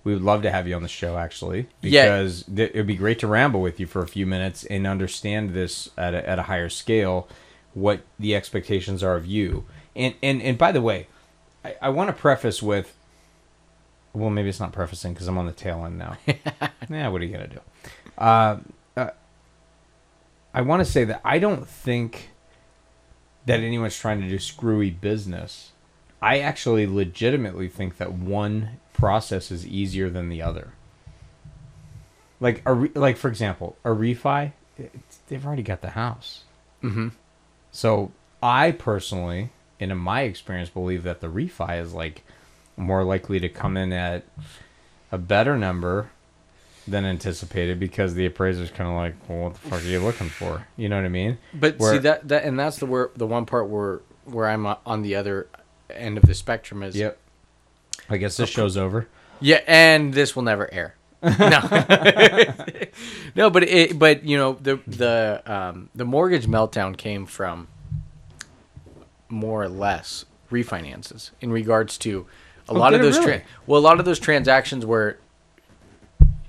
we 0.05 0.13
would 0.13 0.23
love 0.23 0.43
to 0.43 0.51
have 0.51 0.69
you 0.69 0.75
on 0.75 0.83
the 0.83 0.89
show. 0.89 1.17
Actually, 1.17 1.69
Yeah. 1.81 2.05
because 2.05 2.43
th- 2.45 2.73
it 2.75 2.77
would 2.77 2.87
be 2.87 2.97
great 2.97 3.19
to 3.21 3.27
ramble 3.27 3.63
with 3.63 3.81
you 3.81 3.87
for 3.87 4.03
a 4.03 4.07
few 4.09 4.27
minutes 4.27 4.65
and 4.65 4.87
understand 4.87 5.55
this 5.55 5.89
at 5.97 6.13
a, 6.15 6.29
at 6.29 6.39
a 6.39 6.43
higher 6.43 6.69
scale, 6.69 7.27
what 7.75 8.03
the 8.19 8.35
expectations 8.35 9.03
are 9.03 9.17
of 9.17 9.27
you. 9.27 9.65
And 9.95 10.15
and 10.23 10.43
and 10.43 10.57
by 10.59 10.73
the 10.73 10.81
way, 10.81 11.07
I, 11.65 11.77
I 11.83 11.89
want 11.91 12.09
to 12.09 12.13
preface 12.15 12.63
with. 12.63 12.97
Well, 14.15 14.29
maybe 14.29 14.51
it's 14.51 14.61
not 14.61 14.73
prefacing 14.73 15.15
because 15.15 15.27
I'm 15.27 15.39
on 15.39 15.47
the 15.47 15.53
tail 15.53 15.87
end 15.87 15.99
now. 15.99 16.17
yeah, 16.91 17.09
what 17.09 17.23
are 17.23 17.25
you 17.25 17.33
gonna 17.33 17.49
do? 17.49 17.61
Uh, 18.19 18.57
uh, 18.97 19.11
I 20.53 20.61
want 20.61 20.85
to 20.85 20.91
say 20.91 21.05
that 21.05 21.21
I 21.25 21.39
don't 21.39 21.67
think 21.67 22.31
that 23.47 23.61
anyone's 23.61 23.97
trying 23.97 24.21
to 24.21 24.29
do 24.29 24.39
screwy 24.39 24.91
business. 24.91 25.73
I 26.21 26.39
actually 26.39 26.87
legitimately 26.87 27.69
think 27.69 27.97
that 27.97 28.13
one 28.13 28.79
process 28.93 29.51
is 29.51 29.67
easier 29.67 30.09
than 30.11 30.29
the 30.29 30.43
other. 30.43 30.73
Like 32.39 32.63
a 32.67 32.75
re- 32.75 32.93
like 32.95 33.17
for 33.17 33.29
example, 33.29 33.77
a 33.85 33.89
refi, 33.89 34.53
they've 35.29 35.45
already 35.47 35.63
got 35.63 35.81
the 35.81 35.91
house. 35.91 36.45
hmm 36.81 37.09
So 37.73 38.13
I 38.43 38.71
personally, 38.71 39.51
and 39.81 39.91
in 39.91 39.99
my 39.99 40.23
experience, 40.23 40.69
believe 40.69 41.03
that 41.03 41.21
the 41.21 41.27
refi 41.29 41.81
is 41.81 41.93
like 41.95 42.23
more 42.77 43.03
likely 43.03 43.41
to 43.41 43.49
come 43.49 43.77
in 43.77 43.93
at 43.93 44.25
a 45.11 45.19
better 45.19 45.57
number 45.59 46.11
than 46.87 47.05
anticipated 47.05 47.79
because 47.79 48.15
the 48.15 48.27
appraiser's 48.27 48.71
kind 48.71 48.89
of 48.91 48.97
like, 48.97 49.15
well, 49.29 49.45
what 49.51 49.55
the 49.55 49.61
fuck 49.69 49.81
are 49.83 49.87
you 49.87 50.01
looking 50.01 50.29
for? 50.29 50.67
You 50.77 50.89
know 50.89 50.97
what 50.97 51.05
I 51.05 51.09
mean? 51.09 51.39
But 51.55 51.79
Where- 51.79 51.93
see 51.95 51.99
that 51.99 52.29
that 52.29 52.45
and 52.45 52.59
that's 52.59 52.79
the 52.79 52.87
where 52.87 53.11
the 53.17 53.27
one 53.27 53.47
part 53.47 53.69
where 53.69 54.01
where 54.25 54.49
I'm 54.49 54.67
uh, 54.67 54.77
on 54.87 55.03
the 55.03 55.15
other 55.17 55.49
end 55.91 56.17
of 56.19 56.25
the 56.25 56.35
spectrum 56.35 56.83
is 56.83 56.95
Yep. 56.97 57.19
I 58.09 58.17
guess 58.17 58.37
this 58.37 58.49
show's 58.51 58.77
over. 58.77 59.07
yeah, 59.41 59.61
and 59.67 60.13
this 60.15 60.35
will 60.35 60.43
never 60.43 60.73
air. 60.73 60.95
No, 61.23 61.61
no, 63.37 63.51
but 63.51 63.63
it, 63.65 63.99
but 63.99 64.25
you 64.25 64.37
know 64.37 64.55
the 64.61 64.81
the 64.87 65.43
um, 65.47 65.89
the 65.95 66.05
mortgage 66.05 66.47
meltdown 66.47 66.97
came 66.97 67.27
from 67.27 67.69
more 69.29 69.63
or 69.63 69.69
less 69.69 70.25
refinances 70.51 71.31
in 71.41 71.51
regards 71.53 71.97
to 71.99 72.27
a 72.69 72.75
Oh, 72.75 72.79
lot 72.79 72.95
of 72.95 73.01
those 73.03 73.19
really? 73.19 73.39
tra- 73.39 73.43
well 73.67 73.81
a 73.81 73.83
lot 73.83 73.99
of 73.99 74.05
those 74.05 74.19
transactions 74.19 74.85
where 74.85 75.19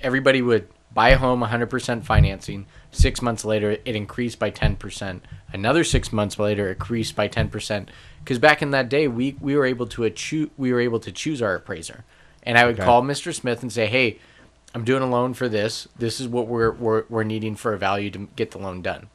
everybody 0.01 0.41
would 0.41 0.67
buy 0.93 1.09
a 1.09 1.17
home 1.17 1.41
100% 1.41 2.03
financing. 2.03 2.67
Six 2.91 3.21
months 3.21 3.43
later 3.45 3.71
it 3.85 3.95
increased 3.95 4.37
by 4.39 4.51
10% 4.51 5.21
another 5.53 5.83
six 5.83 6.11
months 6.11 6.37
later 6.37 6.67
it 6.69 6.73
increased 6.73 7.15
by 7.15 7.27
10% 7.27 7.87
because 8.19 8.37
back 8.39 8.61
in 8.61 8.71
that 8.71 8.89
day 8.89 9.07
we, 9.07 9.35
we 9.39 9.55
were 9.55 9.65
able 9.65 9.87
to 9.87 10.07
choose 10.11 10.49
we 10.57 10.71
were 10.73 10.79
able 10.81 10.99
to 10.99 11.11
choose 11.11 11.41
our 11.41 11.55
appraiser. 11.55 12.03
And 12.43 12.57
i 12.57 12.65
would 12.65 12.75
Okay. 12.75 12.83
call 12.83 13.01
mr 13.01 13.33
smith 13.33 13.61
and 13.61 13.71
say 13.71 13.87
hey 13.87 14.19
i'm 14.73 14.83
doing 14.83 15.03
a 15.03 15.09
loan 15.09 15.33
for 15.33 15.47
this 15.47 15.87
this 15.97 16.19
is 16.19 16.27
what 16.27 16.47
we're, 16.47 16.71
we're, 16.71 17.03
we're 17.09 17.23
needing 17.23 17.55
for 17.55 17.73
a 17.73 17.77
value 17.77 18.09
to 18.09 18.27
get 18.35 18.51
the 18.51 18.57
loan 18.57 18.81
done 18.81 19.07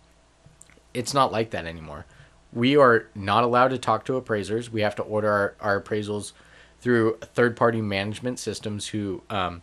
it's 0.95 1.15
not 1.15 1.33
like 1.33 1.51
that 1.51 1.67
anymore. 1.67 2.07
We 2.53 2.77
are 2.77 3.07
not 3.15 3.45
allowed 3.45 3.69
to 3.69 3.79
talk 3.79 4.05
to 4.07 4.17
appraisers. 4.17 4.71
We 4.71 4.81
have 4.81 4.97
to 4.97 5.03
order 5.03 5.31
our, 5.31 5.55
our 5.61 5.81
appraisals 5.81 6.33
through 6.81 7.19
third 7.35 7.57
party 7.57 7.81
management 7.81 8.39
systems 8.39 8.89
who 8.89 9.23
um, 9.29 9.63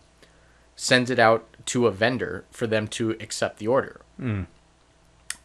sends 0.76 1.10
it 1.10 1.20
out 1.20 1.46
to 1.68 1.88
a 1.88 1.92
vendor 1.92 2.46
for 2.52 2.68
them 2.68 2.88
to 2.90 3.12
accept 3.20 3.58
the 3.58 3.68
order. 3.68 4.02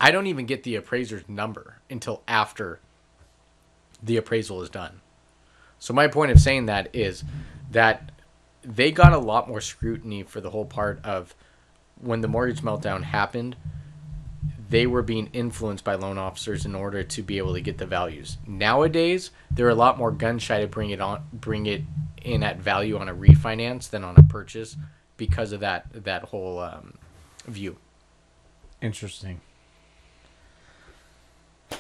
I 0.00 0.10
don't 0.10 0.26
even 0.26 0.46
get 0.46 0.62
the 0.62 0.76
appraiser's 0.76 1.28
number 1.28 1.78
until 1.90 2.22
after 2.28 2.78
the 4.02 4.16
appraisal 4.16 4.62
is 4.62 4.70
done. 4.70 5.00
So 5.78 5.92
my 5.94 6.08
point 6.08 6.30
of 6.30 6.40
saying 6.40 6.66
that 6.66 6.88
is 6.94 7.24
that 7.70 8.12
they 8.62 8.90
got 8.90 9.12
a 9.12 9.18
lot 9.18 9.48
more 9.48 9.60
scrutiny 9.60 10.22
for 10.22 10.40
the 10.40 10.50
whole 10.50 10.64
part 10.64 11.04
of 11.04 11.34
when 12.00 12.20
the 12.20 12.28
mortgage 12.28 12.60
meltdown 12.60 13.02
happened 13.02 13.56
they 14.70 14.86
were 14.86 15.02
being 15.02 15.28
influenced 15.32 15.82
by 15.82 15.96
loan 15.96 16.16
officers 16.16 16.64
in 16.64 16.76
order 16.76 17.02
to 17.02 17.22
be 17.22 17.38
able 17.38 17.54
to 17.54 17.60
get 17.60 17.78
the 17.78 17.86
values. 17.86 18.38
Nowadays, 18.46 19.32
they're 19.50 19.68
a 19.68 19.74
lot 19.74 19.98
more 19.98 20.12
gun 20.12 20.38
shy 20.38 20.60
to 20.60 20.68
bring 20.68 20.90
it 20.90 21.00
on, 21.00 21.24
bring 21.32 21.66
it 21.66 21.82
in 22.22 22.44
at 22.44 22.58
value 22.58 22.96
on 22.96 23.08
a 23.08 23.14
refinance 23.14 23.90
than 23.90 24.04
on 24.04 24.16
a 24.16 24.22
purchase 24.22 24.76
because 25.16 25.50
of 25.50 25.60
that 25.60 25.86
that 25.92 26.22
whole 26.26 26.60
um, 26.60 26.94
view. 27.46 27.76
Interesting. 28.80 29.40
All 31.72 31.78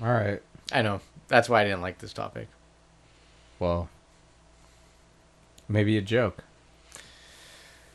right. 0.00 0.40
I 0.72 0.82
know 0.82 1.00
that's 1.26 1.48
why 1.48 1.62
I 1.62 1.64
didn't 1.64 1.82
like 1.82 1.98
this 1.98 2.12
topic. 2.12 2.46
Well, 3.58 3.88
maybe 5.68 5.96
a 5.96 6.02
joke. 6.02 6.44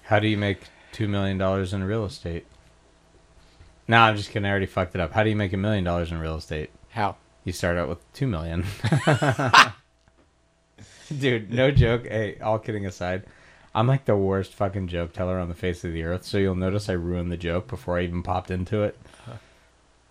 How 0.04 0.20
do 0.20 0.28
you 0.28 0.38
make 0.38 0.62
two 0.92 1.08
million 1.08 1.38
dollars 1.38 1.74
in 1.74 1.84
real 1.84 2.06
estate? 2.06 2.46
No, 3.88 3.98
I'm 4.02 4.16
just 4.18 4.30
kidding. 4.30 4.46
I 4.46 4.50
already 4.50 4.66
fucked 4.66 4.96
it 4.96 5.02
up. 5.02 5.14
How 5.14 5.24
do 5.24 5.30
you 5.30 5.36
make 5.36 5.54
a 5.54 5.58
million 5.58 5.84
dollars 5.84 6.12
in 6.12 6.20
real 6.20 6.36
estate? 6.36 6.70
How? 6.90 7.16
You 7.44 7.54
start 7.54 7.78
out 7.78 7.90
with 7.90 8.00
two 8.14 8.28
million. 8.28 8.66
Dude, 11.18 11.52
no 11.52 11.72
joke. 11.72 12.08
Hey, 12.08 12.38
all 12.40 12.60
kidding 12.60 12.86
aside, 12.86 13.24
I'm 13.74 13.88
like 13.88 14.06
the 14.06 14.16
worst 14.16 14.54
fucking 14.54 14.88
joke 14.88 15.14
teller 15.14 15.40
on 15.40 15.50
the 15.50 15.56
face 15.56 15.84
of 15.84 15.94
the 15.94 16.04
earth. 16.04 16.24
So 16.24 16.38
you'll 16.38 16.56
notice 16.56 16.90
I 16.90 16.94
ruined 16.94 17.32
the 17.32 17.38
joke 17.38 17.68
before 17.68 17.98
I 17.98 18.04
even 18.04 18.22
popped 18.24 18.52
into 18.52 18.84
it. 18.84 18.98
Uh-huh. 19.28 19.38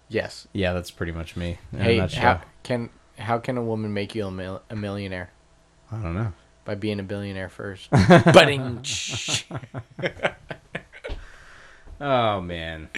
Yes. 0.09 0.49
Yeah, 0.53 0.73
that's 0.73 0.91
pretty 0.91 1.13
much 1.13 1.37
me. 1.37 1.59
Hey, 1.77 1.99
how 1.99 2.41
can 2.63 2.91
how 3.19 3.39
can 3.39 3.57
a 3.59 3.63
woman 3.63 3.93
make 3.93 4.15
you 4.15 4.27
a, 4.27 4.31
mil- 4.31 4.63
a 4.71 4.77
millionaire 4.77 5.31
I 5.91 5.97
don't 5.97 6.15
know. 6.15 6.33
By 6.69 6.75
being 6.75 7.01
a 7.01 7.03
billionaire 7.03 7.49
first? 7.49 7.91
Budding. 8.35 8.85
Oh 11.99 12.43
man. 12.43 12.91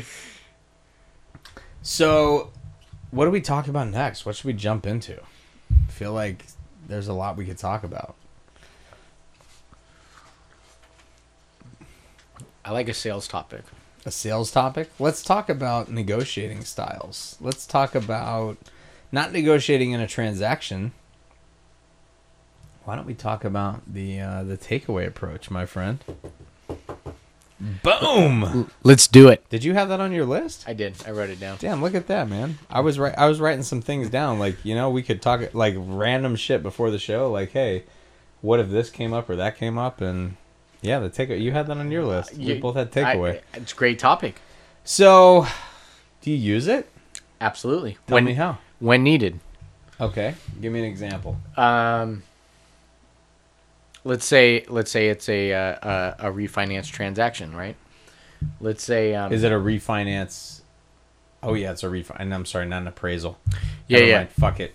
So, 1.81 2.51
what 3.13 3.27
do 3.27 3.31
we 3.31 3.41
talk 3.41 3.69
about 3.69 3.87
next? 3.87 4.27
What 4.27 4.35
should 4.35 4.47
we 4.47 4.55
jump 4.55 4.89
into? 4.89 5.21
I 5.71 5.91
feel 5.91 6.13
like 6.13 6.47
there's 6.89 7.07
a 7.07 7.13
lot 7.13 7.37
we 7.37 7.47
could 7.47 7.59
talk 7.59 7.85
about. 7.85 8.17
I 12.65 12.73
like 12.73 12.89
a 12.89 12.95
sales 12.95 13.29
topic. 13.29 13.63
A 14.05 14.11
sales 14.11 14.51
topic? 14.51 14.91
Let's 14.99 15.23
talk 15.23 15.49
about 15.49 15.89
negotiating 15.93 16.65
styles. 16.65 17.37
Let's 17.41 17.69
talk 17.69 17.95
about 17.95 18.59
not 19.13 19.31
negotiating 19.33 19.93
in 19.93 20.01
a 20.01 20.09
transaction. 20.09 20.91
Why 22.85 22.97
don't 22.97 23.07
we 23.07 23.15
talk 23.15 23.45
about 23.45 23.83
the 23.93 24.21
uh, 24.21 24.43
the 24.43 24.57
takeaway 24.57 25.07
approach, 25.07 25.51
my 25.51 25.67
friend? 25.67 25.99
Boom! 27.83 28.71
Let's 28.83 29.07
do 29.07 29.29
it. 29.29 29.47
Did 29.51 29.65
you 29.65 29.75
have 29.75 29.91
that 29.91 30.01
on 30.01 30.13
your 30.13 30.25
list? 30.25 30.65
I 30.67 30.73
did. 30.73 30.95
I 31.07 31.11
wrote 31.11 31.29
it 31.29 31.39
down. 31.39 31.59
Damn, 31.61 31.83
look 31.83 31.95
at 31.95 32.07
that, 32.07 32.27
man. 32.29 32.59
I 32.71 32.81
was 32.81 32.99
right. 32.99 33.15
I 33.19 33.27
was 33.27 33.39
writing 33.39 33.63
some 33.63 33.83
things 33.83 34.09
down. 34.09 34.39
Like, 34.39 34.65
you 34.65 34.75
know, 34.75 34.89
we 34.89 35.03
could 35.03 35.21
talk 35.21 35.53
like 35.55 35.75
random 35.77 36.37
shit 36.37 36.63
before 36.63 36.91
the 36.91 36.99
show. 36.99 37.31
Like, 37.31 37.51
hey, 37.51 37.85
what 38.41 38.61
if 38.61 38.71
this 38.71 38.89
came 38.89 39.13
up 39.13 39.29
or 39.29 39.37
that 39.37 39.59
came 39.59 39.77
up? 39.77 40.01
And 40.01 40.37
yeah, 40.81 41.01
the 41.01 41.11
take. 41.11 41.29
You 41.29 41.53
had 41.53 41.67
that 41.67 41.77
on 41.77 41.91
your 41.91 42.05
list. 42.05 42.35
We 42.35 42.45
You- 42.55 42.61
both 42.61 42.77
had 42.77 42.89
I- 42.97 43.15
takeaway. 43.17 43.41
it's 43.53 43.73
a 43.75 43.77
great 43.77 43.99
topic. 43.99 44.41
So, 44.83 45.47
do 46.23 46.31
you 46.31 46.37
use 46.39 46.67
it? 46.67 46.89
Absolutely. 47.43 47.99
Tell 48.07 48.15
when 48.15 48.25
me 48.25 48.33
how. 48.35 48.57
when 48.79 49.03
needed. 49.03 49.39
Okay, 50.01 50.35
give 50.63 50.73
me 50.73 50.79
an 50.79 50.87
example. 50.87 51.37
Um, 51.59 52.23
let's 54.05 54.25
say 54.25 54.65
let's 54.69 54.91
say 54.91 55.09
it's 55.09 55.29
a 55.29 55.53
uh, 55.53 56.15
a, 56.21 56.29
a 56.29 56.33
refinance 56.33 56.91
transaction, 56.91 57.55
right? 57.55 57.77
Let's 58.61 58.83
say 58.83 59.15
um, 59.15 59.33
Is 59.33 59.43
it 59.45 59.53
a 59.53 59.57
refinance? 59.57 60.61
Oh 61.43 61.55
yeah, 61.55 61.73
it's 61.73 61.83
a 61.83 61.87
refi. 61.89 62.19
I'm 62.19 62.47
sorry, 62.47 62.67
not 62.67 62.83
an 62.83 62.89
appraisal. 62.89 63.39
Yeah, 63.89 63.99
Never 63.99 64.11
yeah. 64.11 64.19
mind, 64.19 64.31
Fuck 64.33 64.61
it. 64.61 64.75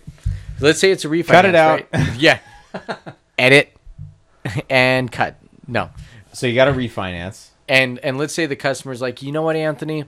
let's 0.60 0.78
say 0.78 0.90
it's 0.90 1.04
a 1.04 1.08
refinance. 1.08 1.26
Cut 1.26 1.44
it 1.44 1.54
out. 1.54 1.86
right? 1.92 2.12
yeah. 2.16 2.38
Edit 3.38 3.76
and 4.68 5.10
cut. 5.10 5.36
No. 5.66 5.90
So 6.32 6.46
you 6.46 6.54
got 6.54 6.66
to 6.66 6.72
refinance. 6.72 7.48
And 7.68 7.98
and 8.00 8.18
let's 8.18 8.34
say 8.34 8.46
the 8.46 8.56
customer's 8.56 9.00
like, 9.00 9.22
you 9.22 9.32
know 9.32 9.42
what, 9.42 9.56
Anthony, 9.56 10.04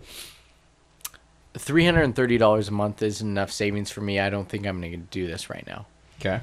three 1.54 1.84
hundred 1.84 2.02
and 2.02 2.14
thirty 2.14 2.38
dollars 2.38 2.68
a 2.68 2.72
month 2.72 3.02
isn't 3.02 3.26
enough 3.26 3.50
savings 3.50 3.90
for 3.90 4.00
me. 4.00 4.20
I 4.20 4.30
don't 4.30 4.48
think 4.48 4.66
I'm 4.66 4.80
going 4.80 4.92
to 4.92 4.96
do 4.98 5.26
this 5.26 5.50
right 5.50 5.66
now. 5.66 5.86
Okay. 6.20 6.40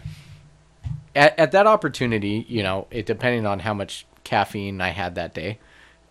At, 1.15 1.39
at 1.39 1.51
that 1.53 1.65
opportunity, 1.65 2.45
you 2.47 2.61
know, 2.61 2.87
it 2.91 3.05
depending 3.05 3.45
on 3.45 3.59
how 3.59 3.73
much 3.73 4.05
caffeine 4.23 4.81
I 4.81 4.89
had 4.89 5.15
that 5.15 5.33
day, 5.33 5.59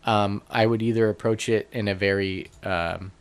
um, 0.05 0.43
I 0.51 0.67
would 0.67 0.83
either 0.83 1.09
approach 1.09 1.49
it 1.49 1.69
in 1.73 1.89
a 1.89 1.95
very 1.95 2.51
um, 2.63 3.13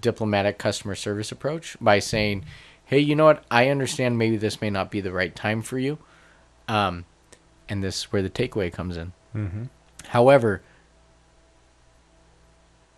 diplomatic 0.00 0.58
customer 0.58 0.94
service 0.94 1.30
approach 1.30 1.76
by 1.80 1.98
saying, 1.98 2.44
"Hey, 2.86 2.98
you 2.98 3.14
know 3.14 3.26
what? 3.26 3.44
I 3.50 3.68
understand 3.68 4.18
maybe 4.18 4.36
this 4.36 4.60
may 4.60 4.70
not 4.70 4.90
be 4.90 5.00
the 5.00 5.12
right 5.12 5.34
time 5.34 5.62
for 5.62 5.78
you, 5.78 5.98
um, 6.68 7.04
and 7.68 7.82
this 7.82 7.98
is 7.98 8.04
where 8.04 8.22
the 8.22 8.30
takeaway 8.30 8.72
comes 8.72 8.96
in. 8.96 9.12
Mm-hmm. 9.34 9.64
However." 10.08 10.62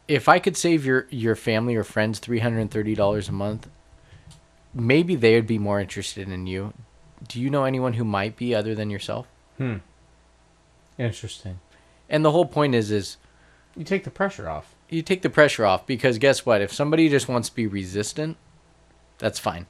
If 0.09 0.29
I 0.29 0.39
could 0.39 0.57
save 0.57 0.87
your, 0.87 1.09
your 1.11 1.35
family 1.35 1.75
or 1.75 1.83
friends 1.83 2.21
three 2.21 2.39
hundred 2.39 2.61
and 2.61 2.71
thirty 2.71 2.95
dollars 2.95 3.29
a 3.29 3.33
month, 3.33 3.69
maybe 4.73 5.17
they 5.17 5.35
would 5.35 5.49
be 5.49 5.59
more 5.59 5.81
interested 5.81 6.29
in 6.29 6.47
you 6.47 6.73
do 7.29 7.41
you 7.41 7.51
know 7.51 7.65
anyone 7.65 7.95
who 7.95 8.05
might 8.05 8.37
be 8.37 8.55
other 8.55 8.75
than 8.75 8.91
yourself? 8.91 9.27
Hmm. 9.59 9.77
Interesting. 10.99 11.61
And 12.09 12.25
the 12.25 12.31
whole 12.31 12.47
point 12.47 12.75
is 12.75 12.91
is 12.91 13.17
You 13.77 13.85
take 13.85 14.05
the 14.05 14.11
pressure 14.11 14.49
off. 14.49 14.75
you 14.89 15.03
take 15.03 15.23
the 15.23 15.31
pressure 15.31 15.65
off 15.67 15.87
because 15.87 16.19
guess 16.19 16.47
what? 16.47 16.61
If 16.63 16.73
somebody 16.73 17.09
just 17.09 17.29
wants 17.29 17.49
to 17.49 17.55
be 17.55 17.67
resistant, 17.67 18.37
that's 19.19 19.39
fine. 19.39 19.67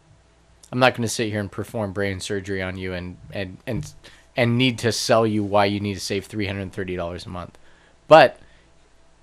I'm 0.73 0.79
not 0.79 0.93
going 0.95 1.03
to 1.03 1.09
sit 1.09 1.31
here 1.31 1.41
and 1.41 1.51
perform 1.51 1.93
brain 1.93 2.21
surgery 2.21 2.61
on 2.63 2.77
you 2.77 2.93
and 2.93 3.17
and 3.33 3.59
and 3.67 3.93
and 4.37 4.59
need 4.59 4.79
to 4.81 4.93
sell 4.93 5.27
you 5.27 5.43
why 5.43 5.65
you 5.65 5.81
need 5.81 5.95
to 5.95 6.01
save 6.01 6.29
$330 6.29 7.27
a 7.27 7.29
month. 7.29 7.57
But 8.09 8.39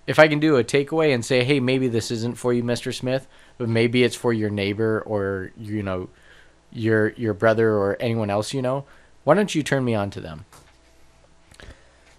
if 0.07 0.17
I 0.17 0.27
can 0.27 0.39
do 0.39 0.57
a 0.57 0.63
takeaway 0.63 1.13
and 1.13 1.23
say, 1.23 1.43
"Hey, 1.43 1.59
maybe 1.59 1.87
this 1.87 2.09
isn't 2.11 2.37
for 2.37 2.51
you, 2.53 2.63
Mr. 2.63 2.93
Smith, 2.93 3.27
but 3.57 3.69
maybe 3.69 4.03
it's 4.03 4.15
for 4.15 4.33
your 4.33 4.49
neighbor 4.49 5.01
or 5.05 5.51
you 5.57 5.83
know, 5.83 6.09
your 6.73 7.09
your 7.13 7.33
brother 7.33 7.71
or 7.77 7.95
anyone 7.99 8.29
else 8.29 8.53
you 8.53 8.61
know, 8.61 8.85
why 9.23 9.33
don't 9.35 9.53
you 9.55 9.63
turn 9.63 9.85
me 9.85 9.95
on 9.95 10.09
to 10.11 10.19
them?" 10.21 10.45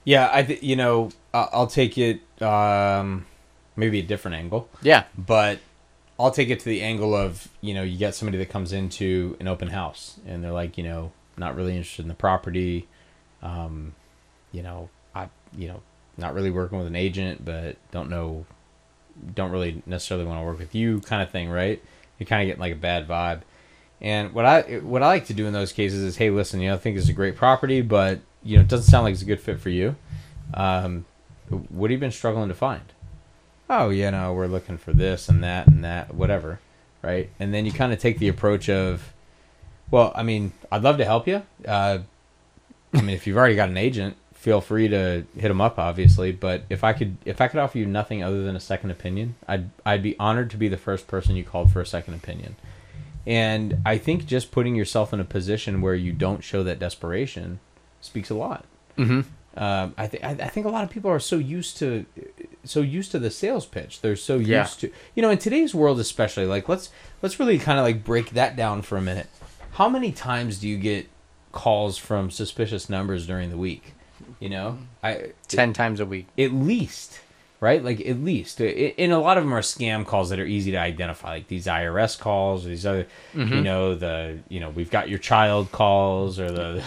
Yeah, 0.05 0.29
I 0.33 0.43
th- 0.43 0.63
you 0.63 0.77
know 0.77 1.11
I'll 1.33 1.67
take 1.67 1.97
it 1.99 2.21
um, 2.43 3.27
maybe 3.77 3.99
a 4.01 4.03
different 4.03 4.37
angle, 4.37 4.69
Yeah. 4.83 5.05
but 5.17 5.59
I'll 6.19 6.31
take 6.31 6.51
it 6.51 6.61
to 6.61 6.65
the 6.67 6.83
angle 6.83 7.15
of 7.15 7.49
you 7.61 7.75
know 7.75 7.83
you 7.83 7.97
get 7.99 8.15
somebody 8.15 8.39
that 8.39 8.51
comes 8.51 8.73
into 8.73 9.37
an 9.41 9.49
open 9.49 9.69
house 9.69 10.19
and 10.27 10.45
they're 10.45 10.53
like 10.53 10.77
you 10.79 10.85
know 10.85 11.13
not 11.37 11.57
really 11.57 11.73
interested 11.77 12.03
in 12.03 12.09
the 12.09 12.15
property, 12.15 12.87
um, 13.43 13.95
you 14.53 14.63
know 14.63 14.91
I 15.15 15.29
you 15.57 15.69
know 15.69 15.81
not 16.17 16.35
really 16.35 16.51
working 16.51 16.79
with 16.79 16.87
an 16.87 16.97
agent, 16.97 17.45
but 17.45 17.77
don't 17.91 18.11
know 18.11 18.45
don't 19.35 19.51
really 19.53 19.83
necessarily 19.87 20.27
want 20.27 20.41
to 20.41 20.45
work 20.45 20.59
with 20.59 20.75
you 20.75 21.01
kind 21.01 21.23
of 21.23 21.31
thing, 21.31 21.49
right? 21.49 21.83
You're 22.19 22.27
kind 22.27 22.43
of 22.43 22.47
getting 22.47 22.61
like 22.61 22.73
a 22.73 22.77
bad 22.77 23.09
vibe. 23.09 23.41
And 24.05 24.35
what 24.35 24.45
I 24.45 24.61
what 24.81 25.03
I 25.03 25.07
like 25.07 25.25
to 25.27 25.35
do 25.35 25.47
in 25.47 25.55
those 25.55 25.73
cases 25.73 26.03
is, 26.03 26.19
hey, 26.19 26.29
listen, 26.29 26.61
you 26.61 26.69
know, 26.69 26.75
I 26.75 26.79
think 26.79 26.99
it's 26.99 27.09
a 27.09 27.15
great 27.15 27.37
property, 27.37 27.81
but 27.81 28.21
you 28.43 28.59
know, 28.59 28.63
it 28.63 28.69
doesn't 28.69 28.91
sound 28.91 29.05
like 29.05 29.15
it's 29.15 29.23
a 29.23 29.25
good 29.25 29.41
fit 29.41 29.59
for 29.59 29.71
you. 29.71 29.97
Um, 30.53 31.07
what 31.49 31.91
have 31.91 31.97
you 31.97 32.01
been 32.01 32.11
struggling 32.11 32.49
to 32.49 32.55
find? 32.55 32.83
Oh, 33.71 33.89
you 33.89 34.11
know, 34.11 34.35
we're 34.35 34.47
looking 34.47 34.77
for 34.77 34.93
this 34.93 35.31
and 35.31 35.43
that 35.43 35.69
and 35.69 35.83
that, 35.85 36.15
whatever, 36.15 36.61
right? 37.01 37.31
And 37.41 37.55
then 37.55 37.65
you 37.65 37.73
kind 37.73 37.95
of 37.95 37.99
take 37.99 38.19
the 38.19 38.29
approach 38.29 38.69
of, 38.69 39.15
well, 39.91 40.13
I 40.15 40.23
mean, 40.23 40.53
I'd 40.71 40.83
love 40.83 40.99
to 40.99 41.07
help 41.07 41.27
you. 41.27 41.43
Uh, 41.67 42.01
I 42.93 43.01
mean, 43.01 43.17
if 43.17 43.27
you've 43.27 43.39
already 43.39 43.57
got 43.57 43.71
an 43.71 43.79
agent, 43.79 44.19
feel 44.35 44.61
free 44.61 44.89
to 44.89 45.25
hit 45.35 45.49
them 45.49 45.63
up, 45.63 45.79
obviously. 45.79 46.31
But 46.31 46.65
if 46.69 46.85
I 46.85 46.93
could, 46.93 47.17
if 47.25 47.41
I 47.41 47.49
could 47.49 47.59
offer 47.59 47.79
you 47.79 47.87
nothing 47.87 48.23
other 48.23 48.45
than 48.45 48.55
a 48.55 48.61
second 48.61 48.91
opinion, 48.91 49.37
I'd 49.49 49.71
I'd 49.87 50.03
be 50.03 50.15
honored 50.19 50.51
to 50.51 50.59
be 50.59 50.69
the 50.69 50.77
first 50.77 51.07
person 51.07 51.37
you 51.37 51.45
called 51.45 51.73
for 51.73 51.81
a 51.81 51.87
second 51.87 52.13
opinion. 52.13 52.57
And 53.27 53.81
I 53.87 53.97
think 53.99 54.27
just 54.27 54.51
putting 54.53 54.75
yourself 54.75 55.13
in 55.13 55.21
a 55.21 55.25
position 55.25 55.81
where 55.81 55.95
you 55.95 56.13
don't 56.13 56.45
show 56.45 56.63
that 56.65 56.79
desperation 56.79 57.61
speaks 58.01 58.29
a 58.31 58.35
lot. 58.35 58.65
Mm-hmm. 58.99 59.21
Um, 59.57 59.95
I 59.97 60.09
think 60.09 60.25
I 60.25 60.35
think 60.49 60.67
a 60.67 60.69
lot 60.69 60.83
of 60.85 60.91
people 60.91 61.11
are 61.11 61.21
so 61.21 61.37
used 61.37 61.77
to 61.79 62.05
so 62.65 62.81
used 62.81 63.13
to 63.13 63.19
the 63.21 63.31
sales 63.31 63.67
pitch. 63.67 64.01
They're 64.01 64.17
so 64.17 64.37
Yeah. 64.39 64.63
used 64.63 64.81
to 64.81 64.91
you 65.15 65.23
know 65.23 65.31
in 65.31 65.39
today's 65.39 65.75
world 65.75 66.01
especially. 66.01 66.45
Like 66.45 66.69
let's 66.69 66.91
let's 67.23 67.39
really 67.39 67.59
kind 67.59 67.79
of 67.79 67.85
like 67.85 68.03
break 68.05 68.31
that 68.31 68.57
down 68.57 68.83
for 68.83 68.97
a 68.99 69.01
minute. 69.03 69.29
How 69.73 69.89
many 69.89 70.11
times 70.13 70.59
do 70.59 70.69
you 70.69 70.77
get 70.77 71.07
calls 71.53 71.97
from 71.99 72.31
suspicious 72.33 72.91
numbers 72.91 73.27
during 73.29 73.51
the 73.51 73.57
week? 73.57 73.95
You 74.41 74.49
know, 74.49 74.79
I 75.05 75.33
Ten 75.47 75.73
times 75.73 76.01
a 76.01 76.07
week. 76.07 76.27
at 76.37 76.53
least 76.53 77.21
right? 77.65 77.83
Like 77.83 78.01
at 78.01 78.23
least 78.23 78.61
uh, 78.61 78.65
I- 78.65 78.95
and 78.99 79.11
a 79.11 79.19
lot 79.19 79.39
of 79.39 79.45
them 79.45 79.53
are 79.55 79.61
scam 79.61 80.07
calls 80.07 80.31
that 80.31 80.39
are 80.39 80.45
easy 80.45 80.71
to 80.73 80.77
identify 80.77 81.35
like 81.35 81.49
these 81.49 81.67
irs 81.67 82.19
calls 82.19 82.67
or 82.67 82.69
these 82.69 82.85
other 82.85 83.07
you 83.33 83.45
mm-hmm. 83.45 83.63
know 83.63 83.95
the 83.95 84.39
you 84.49 84.61
know 84.61 84.69
we've 84.69 84.91
got 84.91 85.09
your 85.09 85.19
child 85.19 85.73
calls 85.73 86.39
or 86.39 86.51
the 86.51 86.85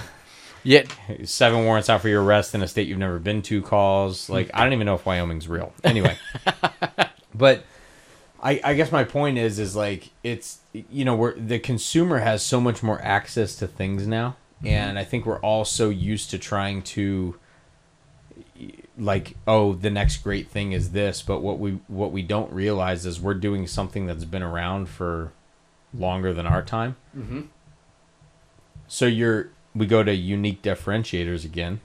Yet 0.63 0.87
seven 1.23 1.65
warrants 1.65 1.89
out 1.89 2.01
for 2.01 2.09
your 2.09 2.23
arrest 2.23 2.53
in 2.53 2.61
a 2.61 2.67
state 2.67 2.87
you've 2.87 2.97
never 2.97 3.19
been 3.19 3.41
to 3.43 3.61
calls. 3.61 4.27
Mm. 4.27 4.29
Like 4.29 4.51
i 4.53 4.63
don't 4.63 4.73
even 4.73 4.85
know 4.85 4.95
if 4.95 5.05
wyoming's 5.05 5.47
real. 5.47 5.73
Anyway. 5.83 6.17
But 7.37 7.65
I, 8.41 8.59
I 8.63 8.73
guess 8.73 8.91
my 8.91 9.03
point 9.03 9.37
is 9.37 9.59
is 9.59 9.75
like 9.75 10.09
it's 10.23 10.59
you 10.73 11.05
know 11.05 11.15
we're 11.15 11.33
the 11.33 11.59
consumer 11.59 12.19
has 12.19 12.43
so 12.43 12.59
much 12.59 12.83
more 12.83 13.01
access 13.01 13.55
to 13.57 13.67
things 13.67 14.07
now 14.07 14.37
mm-hmm. 14.57 14.67
and 14.67 14.99
i 14.99 15.03
think 15.03 15.25
we're 15.25 15.39
all 15.39 15.65
so 15.65 15.89
used 15.89 16.29
to 16.31 16.37
trying 16.37 16.81
to 16.83 17.35
like 18.97 19.35
oh 19.47 19.73
the 19.73 19.89
next 19.89 20.17
great 20.23 20.47
thing 20.49 20.71
is 20.71 20.91
this 20.91 21.21
but 21.21 21.41
what 21.41 21.59
we 21.59 21.79
what 21.87 22.11
we 22.11 22.23
don't 22.23 22.51
realize 22.51 23.05
is 23.05 23.21
we're 23.21 23.33
doing 23.35 23.67
something 23.67 24.07
that's 24.07 24.25
been 24.25 24.41
around 24.41 24.89
for 24.89 25.31
longer 25.93 26.33
than 26.33 26.45
our 26.47 26.61
time. 26.63 26.95
Mhm. 27.15 27.47
so 28.87 29.05
you're 29.05 29.49
we 29.75 29.85
go 29.85 30.03
to 30.03 30.13
unique 30.13 30.61
differentiators 30.63 31.45
again. 31.45 31.79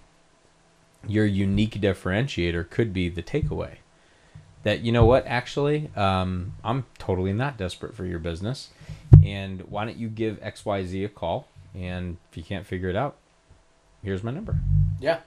Your 1.07 1.26
unique 1.26 1.81
differentiator 1.81 2.71
could 2.71 2.92
be 2.92 3.09
the 3.11 3.23
takeaway. 3.23 3.76
That 4.62 4.81
you 4.81 4.92
know 4.92 5.04
what 5.04 5.26
actually 5.26 5.90
um, 5.97 6.54
i'm 6.64 6.87
totally 6.99 7.33
not 7.33 7.57
desperate 7.59 7.95
for 7.95 8.07
your 8.07 8.19
business. 8.21 8.71
And 9.25 9.62
why 9.62 9.85
don't 9.85 9.99
you 9.99 10.09
give 10.09 10.40
xyz 10.40 11.04
a 11.04 11.09
call? 11.09 11.49
And 11.75 12.16
if 12.31 12.37
you 12.37 12.42
can't 12.42 12.66
figure 12.66 12.88
it 12.88 12.97
out 12.97 13.16
here's 14.02 14.23
my 14.25 14.31
number. 14.33 14.57
Yeah. 15.00 15.21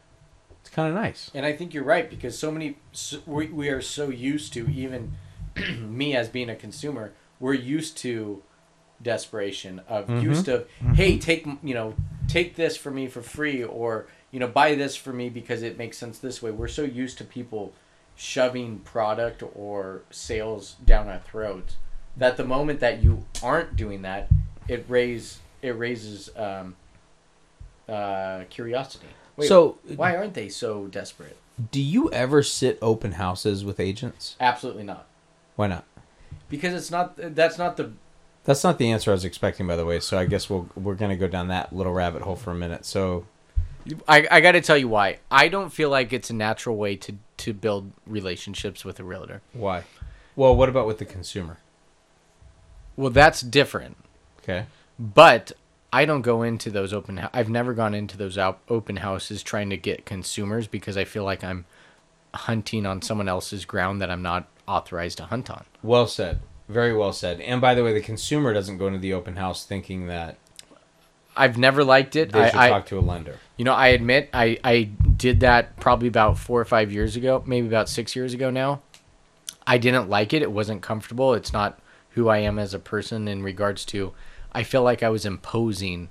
Kind 0.75 0.89
of 0.89 0.95
nice 0.95 1.31
And 1.33 1.45
I 1.45 1.53
think 1.53 1.73
you're 1.73 1.83
right 1.83 2.09
because 2.09 2.37
so 2.37 2.51
many 2.51 2.77
so, 2.91 3.19
we, 3.25 3.47
we 3.47 3.69
are 3.69 3.81
so 3.81 4.09
used 4.09 4.51
to 4.53 4.69
even 4.69 5.13
me 5.79 6.15
as 6.15 6.27
being 6.27 6.49
a 6.49 6.55
consumer, 6.55 7.13
we're 7.39 7.53
used 7.53 7.97
to 7.99 8.43
desperation 9.01 9.81
of 9.89 10.09
used 10.23 10.45
to 10.45 10.65
hey 10.93 11.17
take 11.17 11.45
you 11.61 11.73
know 11.73 11.93
take 12.29 12.55
this 12.55 12.77
for 12.77 12.91
me 12.91 13.07
for 13.07 13.21
free 13.21 13.61
or 13.61 14.07
you 14.31 14.39
know 14.39 14.47
buy 14.47 14.73
this 14.73 14.95
for 14.95 15.11
me 15.11 15.29
because 15.29 15.61
it 15.63 15.77
makes 15.77 15.97
sense 15.97 16.19
this 16.19 16.41
way. 16.41 16.51
We're 16.51 16.67
so 16.67 16.83
used 16.83 17.17
to 17.19 17.23
people 17.23 17.73
shoving 18.15 18.79
product 18.79 19.43
or 19.53 20.01
sales 20.09 20.75
down 20.85 21.07
our 21.07 21.19
throats 21.19 21.75
that 22.17 22.37
the 22.37 22.45
moment 22.45 22.79
that 22.79 23.03
you 23.03 23.25
aren't 23.43 23.75
doing 23.75 24.01
that, 24.03 24.29
it 24.67 24.85
raise 24.87 25.39
it 25.61 25.71
raises 25.71 26.29
um, 26.35 26.75
uh, 27.87 28.43
curiosity. 28.49 29.07
Wait, 29.37 29.47
So- 29.47 29.77
why 29.95 30.15
aren't 30.15 30.33
they 30.33 30.49
so 30.49 30.87
desperate? 30.87 31.37
do 31.71 31.81
you 31.81 32.11
ever 32.11 32.43
sit 32.43 32.77
open 32.81 33.13
houses 33.13 33.63
with 33.63 33.79
agents 33.79 34.35
Absolutely 34.41 34.83
not. 34.83 35.07
why 35.55 35.67
not 35.67 35.85
Because 36.49 36.73
it's 36.73 36.91
not. 36.91 37.13
That's 37.17 37.57
not 37.57 37.77
the. 37.77 37.91
that's 38.43 38.63
not 38.63 38.77
the 38.77 38.91
answer 38.91 39.11
i 39.11 39.13
was 39.13 39.23
expecting 39.25 39.65
by 39.65 39.75
the 39.77 39.85
way 39.85 39.99
so 40.01 40.17
i 40.17 40.25
guess 40.25 40.49
we'll 40.49 40.67
we're 40.75 40.95
gonna 40.95 41.15
go 41.15 41.27
down 41.27 41.47
that 41.47 41.73
little 41.73 41.93
rabbit 41.93 42.21
hole 42.23 42.35
for 42.35 42.51
a 42.51 42.55
minute 42.55 42.85
so 42.85 43.25
I, 44.07 44.27
I 44.31 44.41
got 44.41 44.53
to 44.53 44.61
tell 44.61 44.77
you 44.79 44.87
why. 44.87 45.19
I 45.29 45.47
don't 45.47 45.71
feel 45.71 45.91
like 45.91 46.11
it's 46.11 46.31
a 46.31 46.33
natural 46.33 46.75
way 46.75 46.95
to 46.95 47.13
to 47.37 47.53
build 47.53 47.91
relationships 48.07 48.83
with 48.83 48.99
a 48.99 49.03
realtor. 49.03 49.41
why 49.53 49.83
well 50.35 50.55
what 50.55 50.67
about 50.69 50.87
with 50.87 50.97
the 50.97 51.05
consumer 51.05 51.57
Well, 52.97 53.11
that's 53.11 53.41
different. 53.41 53.95
okay 54.43 54.65
But 54.99 55.51
I 55.95 56.03
don't 56.03 56.23
go 56.23 56.43
into 56.43 56.69
those 56.69 56.91
open. 56.91 57.25
I've 57.31 57.47
never 57.47 57.73
gone 57.73 57.93
into 57.93 58.17
those 58.17 58.37
out, 58.37 58.59
open 58.67 58.97
houses 58.97 59.41
trying 59.41 59.69
to 59.69 59.77
get 59.77 60.05
consumers 60.05 60.67
because 60.67 60.97
I 60.97 61.05
feel 61.05 61.23
like 61.23 61.41
I'm 61.41 61.63
hunting 62.33 62.85
on 62.85 63.01
someone 63.01 63.29
else's 63.29 63.63
ground 63.63 64.01
that 64.01 64.11
I'm 64.11 64.21
not 64.21 64.49
authorized 64.67 65.19
to 65.19 65.23
hunt 65.23 65.49
on. 65.49 65.63
Well 65.81 66.05
said. 66.05 66.41
Very 66.67 66.93
well 66.93 67.13
said. 67.13 67.39
And 67.39 67.61
by 67.61 67.75
the 67.75 67.81
way, 67.81 67.93
the 67.93 68.01
consumer 68.01 68.53
doesn't 68.53 68.77
go 68.77 68.87
into 68.87 68.99
the 68.99 69.13
open 69.13 69.37
house 69.37 69.65
thinking 69.65 70.07
that 70.07 70.35
I've 71.33 71.57
never 71.57 71.81
liked 71.81 72.17
it. 72.17 72.33
they 72.33 72.41
I, 72.41 72.49
should 72.49 72.59
I, 72.59 72.69
talk 72.71 72.87
to 72.87 72.99
a 72.99 72.99
lender. 72.99 73.39
You 73.55 73.63
know, 73.63 73.73
I 73.73 73.87
admit 73.87 74.29
I, 74.33 74.59
I 74.65 74.89
did 75.15 75.39
that 75.39 75.77
probably 75.77 76.09
about 76.09 76.37
four 76.37 76.59
or 76.59 76.65
five 76.65 76.91
years 76.91 77.15
ago, 77.15 77.41
maybe 77.45 77.67
about 77.67 77.87
six 77.87 78.17
years 78.17 78.33
ago 78.33 78.49
now. 78.49 78.81
I 79.65 79.77
didn't 79.77 80.09
like 80.09 80.33
it. 80.33 80.41
It 80.41 80.51
wasn't 80.51 80.81
comfortable. 80.81 81.33
It's 81.33 81.53
not 81.53 81.79
who 82.09 82.27
I 82.27 82.39
am 82.39 82.59
as 82.59 82.73
a 82.73 82.79
person 82.79 83.29
in 83.29 83.43
regards 83.43 83.85
to. 83.85 84.11
I 84.55 84.63
feel 84.63 84.83
like 84.83 85.03
I 85.03 85.09
was 85.09 85.25
imposing 85.25 86.09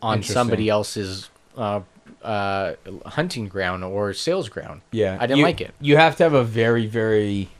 on 0.00 0.22
somebody 0.22 0.68
else's 0.68 1.28
uh, 1.56 1.80
uh, 2.22 2.74
hunting 3.04 3.48
ground 3.48 3.82
or 3.82 4.12
sales 4.12 4.48
ground. 4.48 4.82
Yeah, 4.92 5.16
I 5.20 5.26
didn't 5.26 5.38
you- 5.38 5.44
like 5.44 5.60
it. 5.60 5.74
You 5.80 5.96
have 5.96 6.16
to 6.16 6.22
have 6.22 6.34
a 6.34 6.44
very, 6.44 6.86
very 6.86 7.50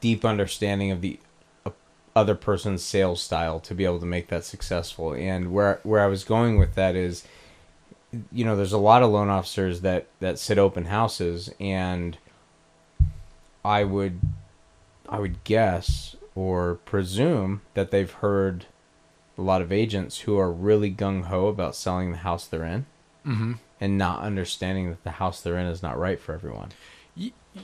deep 0.00 0.24
understanding 0.24 0.90
of 0.90 1.02
the 1.02 1.18
uh, 1.66 1.70
other 2.16 2.34
person's 2.34 2.82
sales 2.82 3.20
style 3.20 3.60
to 3.60 3.74
be 3.74 3.84
able 3.84 4.00
to 4.00 4.06
make 4.06 4.28
that 4.28 4.44
successful. 4.44 5.12
And 5.12 5.52
where 5.52 5.80
where 5.82 6.00
I 6.00 6.06
was 6.06 6.24
going 6.24 6.58
with 6.58 6.74
that 6.74 6.96
is, 6.96 7.24
you 8.32 8.44
know, 8.44 8.56
there's 8.56 8.72
a 8.72 8.78
lot 8.78 9.02
of 9.02 9.10
loan 9.10 9.28
officers 9.28 9.82
that 9.82 10.06
that 10.20 10.38
sit 10.38 10.56
open 10.58 10.86
houses, 10.86 11.50
and 11.60 12.16
I 13.64 13.84
would, 13.84 14.18
I 15.08 15.18
would 15.18 15.44
guess 15.44 16.16
or 16.34 16.76
presume 16.84 17.60
that 17.74 17.90
they've 17.90 18.10
heard 18.12 18.66
a 19.38 19.42
lot 19.42 19.62
of 19.62 19.72
agents 19.72 20.20
who 20.20 20.38
are 20.38 20.50
really 20.52 20.90
gung 20.92 21.24
ho 21.24 21.46
about 21.46 21.74
selling 21.76 22.10
the 22.12 22.18
house 22.18 22.46
they're 22.46 22.64
in 22.64 22.86
Mm-hmm. 23.26 23.52
and 23.80 23.96
not 23.98 24.20
understanding 24.22 24.88
that 24.90 25.04
the 25.04 25.12
house 25.12 25.40
they're 25.40 25.56
in 25.58 25.66
is 25.66 25.82
not 25.82 25.96
right 25.98 26.18
for 26.20 26.34
everyone. 26.34 26.70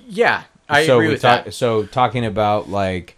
Yeah, 0.06 0.44
I 0.68 0.86
so 0.86 0.98
agree 0.98 1.08
with 1.12 1.22
talk- 1.22 1.46
that. 1.46 1.52
So 1.54 1.84
talking 1.84 2.24
about 2.24 2.68
like, 2.68 3.16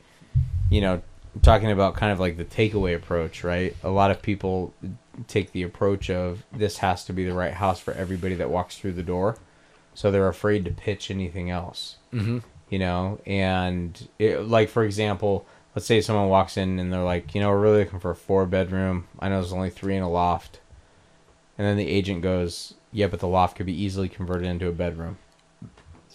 you 0.71 0.81
know, 0.81 1.03
talking 1.43 1.71
about 1.71 1.97
kind 1.97 2.13
of 2.13 2.19
like 2.21 2.37
the 2.37 2.45
takeaway 2.45 2.95
approach, 2.95 3.45
right? 3.45 3.77
A 3.83 3.91
lot 3.91 4.11
of 4.11 4.23
people 4.23 4.73
take 5.27 5.53
the 5.53 5.63
approach 5.63 6.09
of 6.09 6.45
this 6.53 6.79
has 6.79 7.05
to 7.05 7.13
be 7.13 7.25
the 7.27 7.35
right 7.35 7.53
house 7.55 7.79
for 7.79 7.93
everybody 7.93 8.35
that 8.37 8.49
walks 8.49 8.79
through 8.79 8.93
the 8.93 9.03
door, 9.03 9.37
so 9.93 10.11
they're 10.11 10.29
afraid 10.29 10.65
to 10.65 10.71
pitch 10.71 11.11
anything 11.11 11.51
else. 11.51 11.97
Mm-hmm. 12.13 12.39
You 12.71 12.79
know, 12.79 13.21
and 13.27 14.09
it, 14.19 14.47
like 14.47 14.69
for 14.69 14.85
example, 14.85 15.47
let's 15.75 15.87
say 15.87 16.01
someone 16.01 16.29
walks 16.29 16.57
in 16.57 16.79
and 16.79 16.93
they're 16.93 17.03
like, 17.03 17.35
you 17.35 17.41
know, 17.41 17.51
we're 17.51 17.61
really 17.61 17.85
looking 17.85 18.01
for 18.01 18.13
a 18.13 18.17
four 18.17 18.47
bedroom. 18.47 19.09
I 19.19 19.29
know 19.29 19.41
there's 19.41 19.53
only 19.53 19.71
three 19.71 19.97
in 19.97 20.03
a 20.03 20.11
loft, 20.11 20.61
and 21.59 21.67
then 21.67 21.77
the 21.77 21.89
agent 21.89 22.23
goes, 22.23 22.75
yeah, 22.93 23.09
but 23.09 23.21
the 23.21 23.29
loft 23.29 23.57
could 23.57 23.67
be 23.67 23.83
easily 23.83 24.09
converted 24.09 24.47
into 24.47 24.69
a 24.69 24.73
bedroom. 24.73 25.19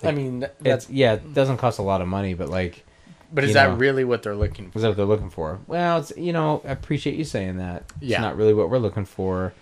I 0.04 0.12
mean, 0.12 0.48
that's. 0.60 0.90
Yeah, 0.90 1.14
it 1.14 1.34
doesn't 1.34 1.58
cost 1.58 1.80
a 1.80 1.82
lot 1.82 2.02
of 2.02 2.08
money, 2.08 2.34
but 2.34 2.50
like, 2.50 2.86
But 3.34 3.44
is 3.44 3.54
that 3.54 3.70
know. 3.70 3.76
really 3.76 4.04
what 4.04 4.24
they're 4.24 4.36
looking 4.36 4.72
for? 4.72 4.78
is 4.78 4.82
that 4.82 4.90
what 4.90 4.98
they're 4.98 5.06
looking 5.06 5.30
for? 5.30 5.60
Well, 5.68 6.00
it's 6.00 6.14
you 6.18 6.34
know, 6.34 6.62
I 6.66 6.72
appreciate 6.72 7.16
you 7.16 7.24
saying 7.24 7.58
that. 7.58 7.92
Yeah. 8.00 8.18
It's 8.18 8.22
not 8.22 8.38
really 8.38 8.54
what 8.54 8.70
we're 8.70 8.78
looking 8.78 9.06
for. 9.06 9.54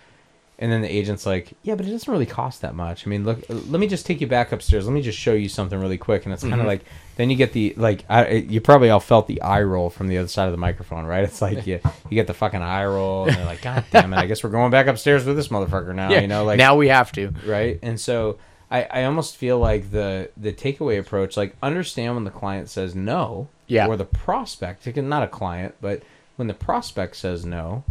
And 0.59 0.71
then 0.71 0.81
the 0.81 0.87
agent's 0.95 1.25
like, 1.25 1.53
yeah, 1.63 1.73
but 1.75 1.85
it 1.85 1.89
doesn't 1.89 2.11
really 2.11 2.27
cost 2.27 2.61
that 2.61 2.75
much. 2.75 3.05
I 3.05 3.09
mean, 3.09 3.25
look, 3.25 3.43
let 3.49 3.79
me 3.79 3.87
just 3.87 4.05
take 4.05 4.21
you 4.21 4.27
back 4.27 4.51
upstairs. 4.51 4.85
Let 4.85 4.93
me 4.93 5.01
just 5.01 5.17
show 5.17 5.33
you 5.33 5.49
something 5.49 5.79
really 5.79 5.97
quick. 5.97 6.25
And 6.25 6.33
it's 6.33 6.43
kind 6.43 6.53
of 6.53 6.59
Mhm. 6.61 6.65
like, 6.67 6.85
then 7.17 7.29
you 7.31 7.35
get 7.35 7.53
the 7.53 7.73
like, 7.75 8.05
I, 8.07 8.27
you 8.29 8.61
probably 8.61 8.89
all 8.91 8.99
felt 8.99 9.27
the 9.27 9.41
eye 9.41 9.63
roll 9.63 9.89
from 9.89 10.07
the 10.07 10.17
other 10.19 10.27
side 10.27 10.45
of 10.45 10.51
the 10.51 10.57
microphone, 10.57 11.05
right? 11.05 11.23
It's 11.23 11.41
like 11.41 11.65
you 11.65 11.79
you 12.09 12.15
get 12.15 12.27
the 12.27 12.33
fucking 12.35 12.61
eye 12.61 12.85
roll, 12.85 13.25
and 13.25 13.35
they're 13.35 13.45
like, 13.45 13.61
God 13.63 13.83
damn 13.91 14.13
it, 14.13 14.17
I 14.17 14.25
guess 14.27 14.43
we're 14.43 14.51
going 14.51 14.69
back 14.71 14.85
upstairs 14.87 15.25
with 15.25 15.35
this 15.35 15.47
motherfucker 15.47 15.93
now. 15.93 16.11
You 16.11 16.27
know, 16.27 16.45
like 16.45 16.59
now 16.59 16.75
we 16.75 16.87
have 16.87 17.11
to. 17.13 17.33
right? 17.45 17.79
And 17.81 17.99
so 17.99 18.37
I, 18.71 18.83
I 18.83 19.03
almost 19.05 19.35
feel 19.37 19.57
like 19.59 19.89
the 19.91 20.29
the 20.37 20.53
takeaway 20.53 20.99
approach, 20.99 21.35
like 21.35 21.55
understand 21.63 22.13
when 22.13 22.23
the 22.25 22.31
client 22.31 22.69
says 22.69 22.95
no, 22.95 23.47
Yeah. 23.67 23.87
or 23.87 23.97
the 23.97 24.05
prospect, 24.05 24.85
not 24.95 25.23
a 25.23 25.27
client, 25.27 25.75
but 25.81 26.03
when 26.35 26.47
the 26.47 26.53
prospect 26.53 27.15
says 27.15 27.43
no, 27.43 27.83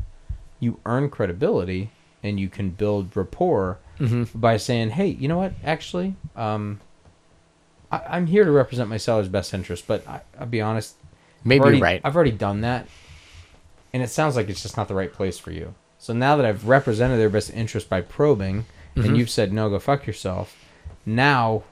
you 0.60 0.78
earn 0.86 1.10
credibility 1.10 1.90
and 2.22 2.38
you 2.40 2.48
can 2.48 2.70
build 2.70 3.16
rapport 3.16 3.78
Mm-hmm. 4.00 4.38
by 4.38 4.56
saying, 4.56 4.90
"Hey, 4.90 5.06
you 5.08 5.28
know 5.28 5.38
what? 5.38 5.52
Actually, 5.62 6.16
um, 6.34 6.80
I, 7.92 8.00
I'm 8.08 8.26
here 8.26 8.44
to 8.44 8.50
represent 8.50 8.88
my 8.88 8.96
seller's 8.96 9.28
best 9.28 9.54
interest, 9.54 9.86
but 9.86 10.06
I, 10.08 10.22
I'll 10.40 10.46
be 10.46 10.60
honest, 10.60 10.96
Maybe 11.44 11.60
I've 11.60 11.64
already, 11.66 11.80
right. 11.82 12.00
I've 12.02 12.16
already 12.16 12.32
done 12.32 12.62
that, 12.62 12.88
and 13.92 14.02
it 14.02 14.08
sounds 14.10 14.34
like 14.34 14.48
it's 14.48 14.62
just 14.62 14.76
not 14.76 14.88
the 14.88 14.94
right 14.94 15.12
place 15.12 15.38
for 15.38 15.52
you. 15.52 15.74
So 15.98 16.12
now 16.12 16.34
that 16.36 16.44
I've 16.46 16.66
represented 16.66 17.20
their 17.20 17.28
best 17.30 17.50
interest 17.52 17.88
by 17.88 18.00
probing, 18.00 18.64
Mhm. 18.96 19.04
and 19.04 19.16
you've 19.16 19.30
said 19.30 19.52
no, 19.52 19.70
go 19.70 19.78
fuck 19.78 20.06
yourself. 20.06 20.56
Now, 21.06 21.62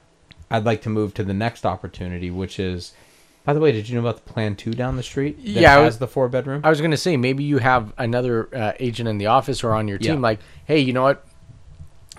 I'd 0.49 0.63
like 0.63 0.81
to 0.83 0.89
move 0.89 1.13
to 1.15 1.23
the 1.25 1.33
next 1.33 1.65
opportunity, 1.65 2.31
which 2.31 2.59
is, 2.59 2.93
by 3.43 3.53
the 3.53 3.59
way, 3.59 3.71
did 3.71 3.89
you 3.89 3.95
know 3.95 4.07
about 4.07 4.23
the 4.25 4.31
Plan 4.33 4.55
Two 4.55 4.71
down 4.71 4.95
the 4.97 5.03
street? 5.03 5.37
That 5.37 5.47
Yeah, 5.49 5.71
I 5.77 5.79
has 5.81 5.85
was- 5.93 5.97
the 5.99 6.07
four 6.07 6.29
bedroom. 6.29 6.61
I 6.63 6.69
was 6.69 6.79
gonna 6.81 6.97
say 6.97 7.17
maybe 7.17 7.43
you 7.43 7.57
have 7.59 7.93
another 7.97 8.49
uh, 8.55 8.73
agent 8.79 9.09
in 9.09 9.17
the 9.17 9.27
office 9.27 9.63
or 9.63 9.73
on 9.73 9.87
your 9.87 9.97
team. 9.97 10.15
Yeah. 10.15 10.19
Like, 10.19 10.39
hey, 10.65 10.79
you 10.79 10.93
know 10.93 11.03
what? 11.03 11.25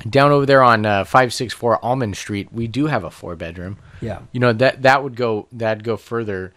Down 0.09 0.33
over 0.33 0.47
there 0.47 0.63
on 0.63 0.85
uh, 0.87 1.05
five 1.05 1.33
six 1.33 1.53
four 1.55 1.83
Almond 1.85 2.17
Street, 2.17 2.53
we 2.53 2.67
do 2.67 2.87
have 2.87 3.05
a 3.05 3.11
four 3.11 3.37
bedroom. 3.37 3.77
yeah, 4.01 4.21
You 4.33 4.41
know 4.41 4.53
that 4.55 4.83
that 4.83 5.03
would 5.05 5.15
go 5.17 5.47
that 5.53 5.83
go 5.83 5.97
further. 5.97 6.53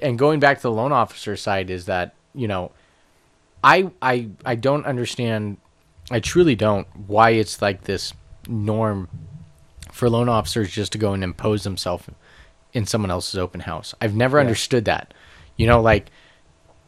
And 0.00 0.18
going 0.18 0.40
back 0.40 0.58
to 0.58 0.62
the 0.62 0.70
loan 0.72 0.92
officer 0.92 1.36
side 1.36 1.70
is 1.70 1.86
that 1.86 2.14
you 2.34 2.46
know, 2.48 2.72
I 3.64 3.90
I 4.02 4.28
I 4.44 4.54
don't 4.54 4.84
understand. 4.86 5.56
I 6.10 6.20
truly 6.20 6.56
don't 6.56 6.86
why 7.06 7.30
it's 7.30 7.62
like 7.62 7.84
this 7.84 8.12
norm 8.48 9.08
for 9.92 10.10
loan 10.10 10.28
officers 10.28 10.70
just 10.70 10.92
to 10.92 10.98
go 10.98 11.12
and 11.12 11.22
impose 11.22 11.62
themselves 11.62 12.04
in 12.72 12.86
someone 12.86 13.10
else's 13.10 13.38
open 13.38 13.60
house. 13.60 13.94
I've 14.00 14.14
never 14.14 14.38
Yeah. 14.38 14.42
understood 14.42 14.84
that. 14.86 15.12
You 15.56 15.66
know, 15.66 15.80
like 15.80 16.06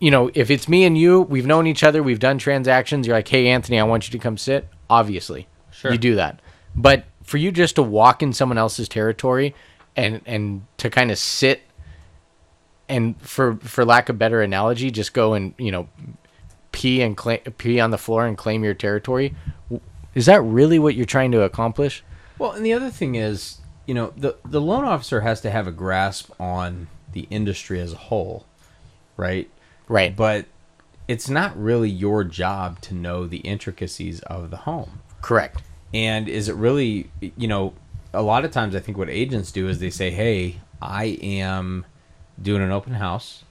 you 0.00 0.10
know, 0.10 0.30
if 0.34 0.50
it's 0.50 0.68
me 0.68 0.82
and 0.84 0.98
you, 0.98 1.20
we've 1.22 1.46
known 1.46 1.68
each 1.68 1.84
other, 1.84 2.02
we've 2.02 2.18
done 2.18 2.36
transactions. 2.36 3.06
You're 3.06 3.14
like, 3.14 3.28
hey, 3.28 3.46
Anthony, 3.46 3.78
I 3.78 3.84
want 3.84 4.08
you 4.08 4.10
to 4.12 4.18
come 4.18 4.36
sit. 4.36 4.68
Obviously, 4.90 5.46
Sure. 5.70 5.92
you 5.92 5.98
do 5.98 6.16
that. 6.16 6.40
But 6.74 7.04
for 7.22 7.36
you 7.36 7.52
just 7.52 7.76
to 7.76 7.82
walk 7.84 8.20
in 8.20 8.32
someone 8.32 8.58
else's 8.58 8.88
territory 8.88 9.54
and 9.94 10.20
and 10.26 10.62
to 10.78 10.90
kind 10.90 11.10
of 11.12 11.18
sit 11.18 11.62
and 12.88 13.14
for 13.20 13.56
for 13.56 13.84
lack 13.84 14.08
of 14.08 14.18
better 14.18 14.42
analogy, 14.42 14.90
just 14.90 15.12
go 15.12 15.34
and 15.34 15.54
you 15.58 15.70
know 15.70 15.88
pee 16.72 17.00
and 17.02 17.16
cla 17.16 17.38
pee 17.58 17.78
on 17.80 17.90
the 17.90 17.98
floor 17.98 18.26
and 18.26 18.36
claim 18.36 18.64
your 18.64 18.74
territory. 18.74 19.34
Is 20.14 20.26
that 20.26 20.42
really 20.42 20.78
what 20.78 20.94
you're 20.94 21.06
trying 21.06 21.30
to 21.32 21.42
accomplish? 21.42 22.02
Well, 22.38 22.52
and 22.52 22.66
the 22.66 22.72
other 22.72 22.90
thing 22.90 23.14
is, 23.14 23.58
you 23.86 23.94
know, 23.94 24.12
the 24.16 24.36
the 24.44 24.60
loan 24.60 24.84
officer 24.84 25.22
has 25.22 25.40
to 25.42 25.50
have 25.50 25.66
a 25.66 25.72
grasp 25.72 26.30
on 26.40 26.88
the 27.12 27.26
industry 27.30 27.80
as 27.80 27.92
a 27.92 27.96
whole, 27.96 28.46
right? 29.16 29.50
Right. 29.88 30.14
But 30.14 30.46
it's 31.08 31.28
not 31.28 31.60
really 31.60 31.90
your 31.90 32.24
job 32.24 32.80
to 32.82 32.94
know 32.94 33.26
the 33.26 33.38
intricacies 33.38 34.20
of 34.20 34.50
the 34.50 34.58
home. 34.58 35.00
Correct. 35.20 35.62
And 35.92 36.28
is 36.28 36.48
it 36.48 36.54
really, 36.54 37.10
you 37.20 37.48
know, 37.48 37.74
a 38.14 38.22
lot 38.22 38.44
of 38.44 38.50
times 38.50 38.74
I 38.74 38.80
think 38.80 38.96
what 38.96 39.10
agents 39.10 39.52
do 39.52 39.68
is 39.68 39.78
they 39.78 39.90
say, 39.90 40.10
"Hey, 40.10 40.60
I 40.80 41.18
am 41.22 41.84
doing 42.40 42.62
an 42.62 42.70
open 42.70 42.94
house 42.94 43.44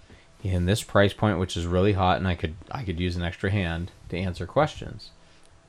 in 0.43 0.65
this 0.65 0.81
price 0.81 1.13
point 1.13 1.37
which 1.37 1.55
is 1.55 1.67
really 1.67 1.93
hot 1.93 2.17
and 2.17 2.27
I 2.27 2.35
could 2.35 2.55
I 2.71 2.83
could 2.83 2.99
use 2.99 3.15
an 3.15 3.23
extra 3.23 3.51
hand 3.51 3.91
to 4.09 4.17
answer 4.17 4.45
questions." 4.45 5.11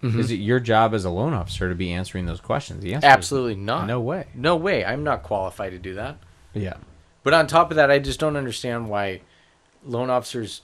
Mm-hmm. 0.03 0.19
Is 0.19 0.31
it 0.33 0.37
your 0.37 0.59
job 0.59 0.95
as 0.95 1.05
a 1.05 1.11
loan 1.11 1.33
officer 1.33 1.69
to 1.69 1.75
be 1.77 1.93
answering 1.93 2.27
those 2.27 2.41
questions? 2.41 2.83
The 2.83 2.95
answer 2.95 3.07
Absolutely 3.07 3.55
not. 3.55 3.87
no 3.87 4.01
way. 4.01 4.27
No 4.35 4.57
way. 4.57 4.85
I'm 4.85 5.05
not 5.05 5.23
qualified 5.23 5.73
to 5.73 5.79
do 5.79 5.95
that. 5.95 6.19
Yeah. 6.55 6.75
But 7.23 7.35
on 7.35 7.47
top 7.47 7.71
of 7.71 7.77
that, 7.77 7.91
I 7.91 8.01
just 8.01 8.19
don't 8.19 8.37
understand 8.37 8.89
why 8.89 9.21
loan 9.85 10.11
officers, 10.11 10.63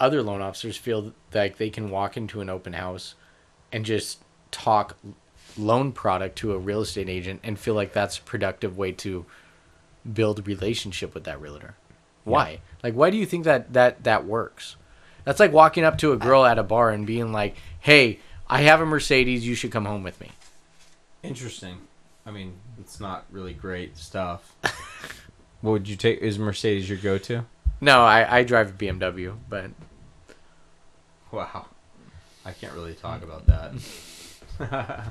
other 0.00 0.22
loan 0.22 0.40
officers, 0.42 0.76
feel 0.76 1.12
like 1.32 1.56
they 1.56 1.70
can 1.70 1.90
walk 1.90 2.16
into 2.16 2.40
an 2.40 2.50
open 2.50 2.72
house 2.72 3.14
and 3.72 3.84
just 3.84 4.24
talk 4.50 4.96
loan 5.56 5.92
product 5.92 6.36
to 6.38 6.52
a 6.52 6.58
real 6.58 6.80
estate 6.80 7.08
agent 7.08 7.40
and 7.44 7.58
feel 7.58 7.74
like 7.74 7.92
that's 7.92 8.18
a 8.18 8.22
productive 8.22 8.76
way 8.76 8.90
to 8.92 9.24
build 10.12 10.40
a 10.40 10.42
relationship 10.42 11.14
with 11.14 11.24
that 11.24 11.40
realtor. 11.40 11.76
Why? 12.24 12.60
Like, 12.82 12.94
why 12.94 13.10
do 13.10 13.16
you 13.16 13.26
think 13.26 13.44
that 13.44 13.72
that 13.72 14.04
that 14.04 14.24
works? 14.24 14.76
That's 15.24 15.40
like 15.40 15.52
walking 15.52 15.84
up 15.84 15.98
to 15.98 16.12
a 16.12 16.16
girl 16.16 16.44
at 16.44 16.58
a 16.58 16.62
bar 16.62 16.90
and 16.90 17.06
being 17.06 17.32
like, 17.32 17.56
"Hey, 17.80 18.20
I 18.50 18.62
have 18.62 18.80
a 18.80 18.86
Mercedes. 18.86 19.46
You 19.46 19.54
should 19.54 19.72
come 19.72 19.84
home 19.86 20.02
with 20.02 20.20
me." 20.20 20.30
Interesting. 21.22 21.78
I 22.26 22.30
mean, 22.30 22.54
it's 22.78 23.00
not 23.00 23.24
really 23.30 23.54
great 23.54 23.96
stuff. 23.96 24.54
what 25.60 25.72
would 25.72 25.88
you 25.88 25.96
take? 25.96 26.18
Is 26.20 26.38
Mercedes 26.38 26.88
your 26.88 26.98
go-to? 26.98 27.46
No, 27.80 28.02
I, 28.04 28.38
I 28.38 28.42
drive 28.44 28.70
a 28.70 28.72
BMW, 28.72 29.34
but 29.48 29.70
Wow, 31.32 31.66
I 32.44 32.52
can't 32.52 32.72
really 32.74 32.94
talk 32.94 33.22
about 33.22 33.46
that. 33.46 33.72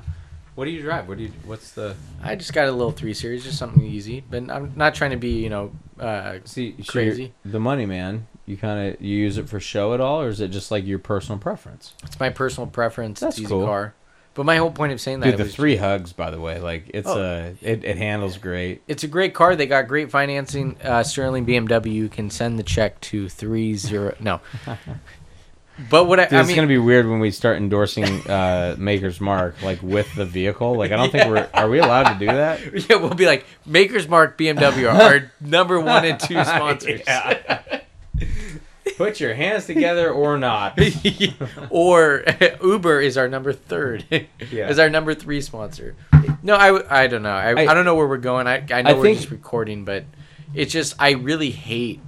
what 0.54 0.66
do 0.66 0.70
you 0.70 0.82
drive? 0.82 1.08
What 1.08 1.18
do 1.18 1.24
you? 1.24 1.32
What's 1.44 1.72
the? 1.72 1.96
I 2.22 2.36
just 2.36 2.52
got 2.52 2.68
a 2.68 2.72
little 2.72 2.92
three 2.92 3.14
series, 3.14 3.42
just 3.44 3.58
something 3.58 3.84
easy. 3.84 4.22
But 4.28 4.50
I'm 4.50 4.72
not 4.76 4.94
trying 4.94 5.12
to 5.12 5.16
be, 5.16 5.42
you 5.42 5.48
know, 5.48 5.72
uh, 5.98 6.38
See, 6.44 6.76
Crazy. 6.86 7.32
the 7.44 7.60
money 7.60 7.86
man. 7.86 8.26
You 8.50 8.56
kind 8.56 8.94
of 8.94 9.00
you 9.00 9.16
use 9.16 9.38
it 9.38 9.48
for 9.48 9.60
show 9.60 9.94
at 9.94 10.00
all, 10.00 10.20
or 10.22 10.28
is 10.28 10.40
it 10.40 10.48
just 10.48 10.70
like 10.70 10.84
your 10.86 10.98
personal 10.98 11.38
preference? 11.38 11.94
it's 12.04 12.18
my 12.18 12.30
personal 12.30 12.66
preference. 12.66 13.20
That's 13.20 13.36
it's 13.36 13.42
easy 13.42 13.48
cool. 13.48 13.64
car. 13.64 13.94
But 14.34 14.46
my 14.46 14.56
whole 14.58 14.70
point 14.70 14.92
of 14.92 15.00
saying 15.00 15.20
that 15.20 15.26
Dude, 15.32 15.38
the 15.38 15.42
was, 15.44 15.54
three 15.54 15.74
hugs, 15.76 16.12
by 16.12 16.30
the 16.30 16.40
way, 16.40 16.60
like 16.60 16.90
it's 16.94 17.08
Oh. 17.08 17.20
uh 17.20 17.52
it, 17.60 17.84
it 17.84 17.96
handles 17.96 18.38
great. 18.38 18.82
it's 18.86 19.02
a 19.04 19.08
great 19.08 19.34
car. 19.34 19.56
They 19.56 19.66
got 19.66 19.88
great 19.88 20.10
financing. 20.10 20.76
Uh, 20.82 21.02
Sterling 21.02 21.46
BMW 21.46 22.10
can 22.10 22.30
send 22.30 22.58
the 22.58 22.62
check 22.62 23.00
to 23.02 23.28
three 23.28 23.74
zero. 23.74 24.14
No. 24.20 24.40
But 25.88 26.04
what 26.04 26.20
I, 26.20 26.24
Dude, 26.24 26.34
I 26.34 26.42
it's 26.42 26.54
gonna 26.54 26.66
be 26.66 26.76
weird 26.76 27.08
when 27.08 27.20
we 27.20 27.30
start 27.30 27.56
endorsing 27.56 28.04
uh, 28.28 28.76
Maker's 28.78 29.18
Mark 29.18 29.62
like 29.62 29.82
with 29.82 30.14
the 30.14 30.26
vehicle. 30.26 30.74
Like 30.74 30.92
I 30.92 30.96
don't 30.96 31.10
think 31.10 31.26
we're 31.30 31.48
are 31.54 31.70
we 31.70 31.78
allowed 31.78 32.12
to 32.12 32.18
do 32.18 32.26
that? 32.26 32.60
yeah, 32.90 32.96
we'll 32.96 33.14
be 33.14 33.24
like 33.24 33.46
Maker's 33.64 34.06
Mark 34.06 34.36
BMW 34.36 34.92
are 34.92 35.00
our 35.02 35.32
number 35.40 35.80
one 35.80 36.04
and 36.04 36.20
two 36.20 36.42
sponsors, 36.44 37.00
Put 39.00 39.18
your 39.18 39.32
hands 39.32 39.64
together 39.64 40.10
or 40.10 40.36
not. 40.36 40.78
or 41.70 42.22
Uber 42.62 43.00
is 43.00 43.16
our 43.16 43.28
number 43.28 43.54
third. 43.54 44.04
Yeah. 44.50 44.68
is 44.68 44.78
our 44.78 44.90
number 44.90 45.14
three 45.14 45.40
sponsor. 45.40 45.96
No, 46.42 46.54
I, 46.54 47.04
I 47.04 47.06
don't 47.06 47.22
know. 47.22 47.30
I, 47.30 47.52
I, 47.52 47.66
I- 47.68 47.74
don't 47.74 47.86
know 47.86 47.94
where 47.94 48.06
we're 48.06 48.18
going. 48.18 48.46
I, 48.46 48.62
I 48.70 48.82
know 48.82 48.90
I 48.90 48.92
we're 48.92 49.02
think- 49.04 49.18
just 49.18 49.30
recording, 49.30 49.86
but 49.86 50.04
it's 50.52 50.70
just 50.70 50.96
I 50.98 51.12
really 51.12 51.50
hate 51.50 52.00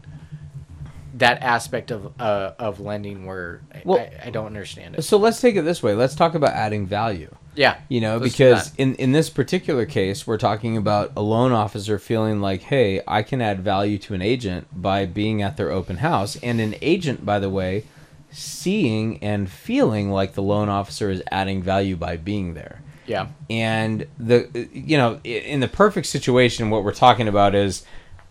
that 1.14 1.40
aspect 1.42 1.90
of 1.90 2.12
uh, 2.20 2.52
of 2.58 2.78
lending 2.78 3.24
where 3.24 3.62
Well- 3.86 3.98
I, 3.98 4.26
I 4.26 4.30
don't 4.30 4.44
understand 4.46 4.96
it. 4.96 5.02
So 5.02 5.16
let's 5.16 5.40
take 5.40 5.56
it 5.56 5.62
this 5.62 5.82
way. 5.82 5.94
Let's 5.94 6.14
talk 6.14 6.34
about 6.34 6.52
adding 6.52 6.86
value. 6.86 7.34
Yeah, 7.54 7.76
You 7.88 8.00
know, 8.00 8.18
because 8.18 8.72
in 8.78 8.94
in 8.94 9.12
this 9.12 9.28
particular 9.28 9.84
case, 9.84 10.26
we're 10.26 10.38
talking 10.38 10.76
about 10.76 11.12
a 11.16 11.22
loan 11.22 11.52
officer 11.52 11.98
feeling 11.98 12.40
like, 12.40 12.62
"Hey, 12.62 13.02
I 13.06 13.22
can 13.22 13.42
add 13.42 13.60
value 13.60 13.98
to 13.98 14.14
an 14.14 14.22
agent 14.22 14.68
by 14.72 15.04
being 15.06 15.42
at 15.42 15.56
their 15.56 15.70
open 15.70 15.98
house." 15.98 16.36
And 16.42 16.60
an 16.60 16.74
agent, 16.80 17.26
by 17.26 17.38
the 17.38 17.50
way, 17.50 17.84
seeing 18.30 19.18
and 19.22 19.50
feeling 19.50 20.10
like 20.10 20.32
the 20.32 20.42
loan 20.42 20.68
officer 20.68 21.10
is 21.10 21.22
adding 21.30 21.62
value 21.62 21.96
by 21.96 22.16
being 22.16 22.54
there. 22.54 22.80
yeah, 23.06 23.26
and 23.50 24.06
the 24.18 24.68
you 24.72 24.96
know 24.96 25.20
in 25.24 25.60
the 25.60 25.68
perfect 25.68 26.06
situation 26.06 26.70
what 26.70 26.84
we're 26.84 26.94
talking 26.94 27.28
about 27.28 27.54
is 27.54 27.84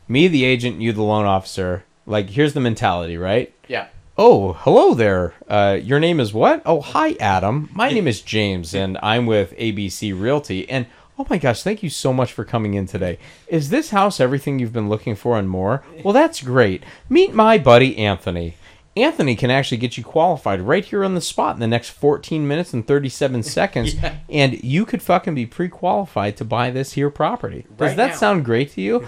me 0.07 0.27
the 0.27 0.43
agent 0.45 0.81
you 0.81 0.91
the 0.93 1.03
loan 1.03 1.25
officer. 1.25 1.83
Like 2.07 2.29
here's 2.31 2.53
the 2.53 2.59
mentality 2.59 3.17
right? 3.17 3.53
Yeah, 3.67 3.87
oh 4.23 4.53
hello 4.59 4.93
there 4.93 5.33
uh, 5.47 5.79
your 5.81 5.99
name 5.99 6.19
is 6.19 6.31
what 6.31 6.61
oh 6.63 6.79
hi 6.79 7.13
adam 7.19 7.67
my 7.73 7.89
name 7.89 8.07
is 8.07 8.21
james 8.21 8.75
and 8.75 8.95
i'm 9.01 9.25
with 9.25 9.51
abc 9.57 10.21
realty 10.21 10.69
and 10.69 10.85
oh 11.17 11.25
my 11.27 11.39
gosh 11.39 11.63
thank 11.63 11.81
you 11.81 11.89
so 11.89 12.13
much 12.13 12.31
for 12.31 12.45
coming 12.45 12.75
in 12.75 12.85
today 12.85 13.17
is 13.47 13.71
this 13.71 13.89
house 13.89 14.19
everything 14.19 14.59
you've 14.59 14.71
been 14.71 14.89
looking 14.89 15.15
for 15.15 15.39
and 15.39 15.49
more 15.49 15.83
well 16.03 16.13
that's 16.13 16.43
great 16.43 16.83
meet 17.09 17.33
my 17.33 17.57
buddy 17.57 17.97
anthony 17.97 18.55
Anthony 18.97 19.37
can 19.37 19.49
actually 19.49 19.77
get 19.77 19.97
you 19.97 20.03
qualified 20.03 20.59
right 20.59 20.83
here 20.83 21.05
on 21.05 21.15
the 21.15 21.21
spot 21.21 21.55
in 21.55 21.61
the 21.61 21.67
next 21.67 21.91
14 21.91 22.45
minutes 22.45 22.73
and 22.73 22.85
37 22.85 23.41
seconds, 23.57 23.93
Yeah. 23.95 24.15
and 24.27 24.61
you 24.61 24.83
could 24.85 25.01
fucking 25.01 25.33
be 25.33 25.45
pre-qualified 25.45 26.35
to 26.35 26.43
buy 26.43 26.71
this 26.71 26.91
here 26.91 27.09
property. 27.09 27.65
Does 27.77 27.91
Right 27.91 27.95
that 27.95 28.07
now. 28.09 28.15
sound 28.17 28.43
great 28.43 28.71
to 28.73 28.81
you? 28.81 29.07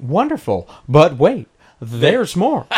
Wonderful. 0.00 0.66
But 0.88 1.18
wait, 1.18 1.46
there's 1.78 2.36
more. 2.44 2.68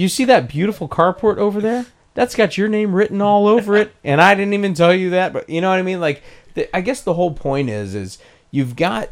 You 0.00 0.08
see 0.08 0.24
that 0.26 0.48
beautiful 0.48 0.88
carport 0.88 1.38
over 1.38 1.60
there? 1.60 1.86
That's 2.14 2.34
got 2.34 2.58
your 2.58 2.68
name 2.68 2.94
written 2.94 3.20
all 3.20 3.46
over 3.46 3.76
it, 3.76 3.92
and 4.04 4.20
I 4.20 4.34
didn't 4.34 4.54
even 4.54 4.74
tell 4.74 4.94
you 4.94 5.10
that. 5.10 5.32
But 5.32 5.48
you 5.48 5.60
know 5.60 5.70
what 5.70 5.78
I 5.78 5.82
mean? 5.82 6.00
Like, 6.00 6.22
the, 6.54 6.74
I 6.76 6.80
guess 6.80 7.00
the 7.00 7.14
whole 7.14 7.32
point 7.32 7.70
is, 7.70 7.94
is 7.94 8.18
you've 8.50 8.76
got, 8.76 9.10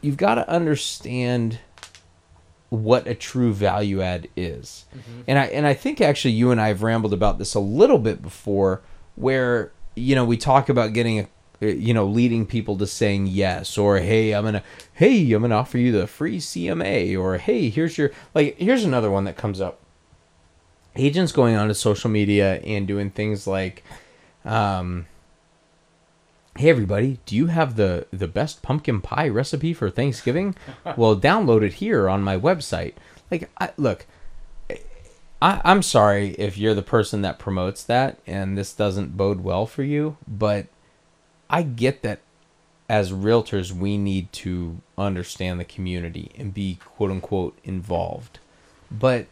you've 0.00 0.16
got 0.16 0.36
to 0.36 0.48
understand 0.48 1.58
what 2.70 3.06
a 3.06 3.14
true 3.14 3.52
value 3.52 4.02
add 4.02 4.28
is. 4.36 4.84
Mm-hmm. 4.94 5.20
And 5.26 5.38
I 5.38 5.44
and 5.46 5.66
I 5.66 5.74
think 5.74 6.00
actually 6.00 6.32
you 6.32 6.50
and 6.50 6.60
I 6.60 6.68
have 6.68 6.82
rambled 6.82 7.12
about 7.12 7.38
this 7.38 7.54
a 7.54 7.60
little 7.60 7.98
bit 7.98 8.22
before 8.22 8.82
where 9.16 9.72
you 9.94 10.14
know 10.14 10.24
we 10.24 10.36
talk 10.36 10.68
about 10.68 10.92
getting 10.92 11.20
a 11.20 11.28
you 11.60 11.94
know 11.94 12.06
leading 12.06 12.46
people 12.46 12.76
to 12.78 12.86
saying 12.86 13.26
yes 13.26 13.78
or 13.78 13.98
hey 13.98 14.32
I'm 14.32 14.52
to 14.52 14.62
hey 14.92 15.32
I'm 15.32 15.40
going 15.40 15.50
to 15.50 15.56
offer 15.56 15.78
you 15.78 15.92
the 15.92 16.06
free 16.06 16.38
CMA 16.38 17.18
or 17.18 17.38
hey 17.38 17.70
here's 17.70 17.96
your 17.96 18.10
like 18.34 18.56
here's 18.58 18.84
another 18.84 19.10
one 19.10 19.24
that 19.24 19.36
comes 19.36 19.60
up. 19.60 19.80
Agents 20.98 21.32
going 21.32 21.56
onto 21.56 21.74
social 21.74 22.10
media 22.10 22.60
and 22.60 22.86
doing 22.86 23.10
things 23.10 23.46
like 23.46 23.82
um 24.44 25.06
hey 26.58 26.70
everybody, 26.70 27.20
do 27.24 27.36
you 27.36 27.46
have 27.46 27.76
the 27.76 28.06
the 28.10 28.26
best 28.26 28.62
pumpkin 28.62 29.00
pie 29.00 29.28
recipe 29.28 29.72
for 29.72 29.88
Thanksgiving? 29.88 30.56
well, 30.96 31.16
download 31.16 31.62
it 31.62 31.74
here 31.74 32.08
on 32.08 32.22
my 32.22 32.36
website. 32.36 32.94
Like, 33.30 33.48
I, 33.60 33.70
look, 33.76 34.06
I, 35.40 35.60
I'm 35.64 35.82
sorry 35.82 36.30
if 36.30 36.58
you're 36.58 36.74
the 36.74 36.82
person 36.82 37.22
that 37.22 37.38
promotes 37.38 37.84
that 37.84 38.18
and 38.26 38.58
this 38.58 38.72
doesn't 38.72 39.16
bode 39.16 39.40
well 39.40 39.66
for 39.66 39.84
you, 39.84 40.16
but 40.26 40.66
I 41.48 41.62
get 41.62 42.02
that 42.02 42.20
as 42.88 43.12
realtors, 43.12 43.70
we 43.70 43.96
need 43.96 44.32
to 44.32 44.78
understand 44.96 45.60
the 45.60 45.64
community 45.64 46.32
and 46.36 46.52
be 46.52 46.78
quote 46.84 47.10
unquote 47.10 47.56
involved. 47.62 48.40
But 48.90 49.26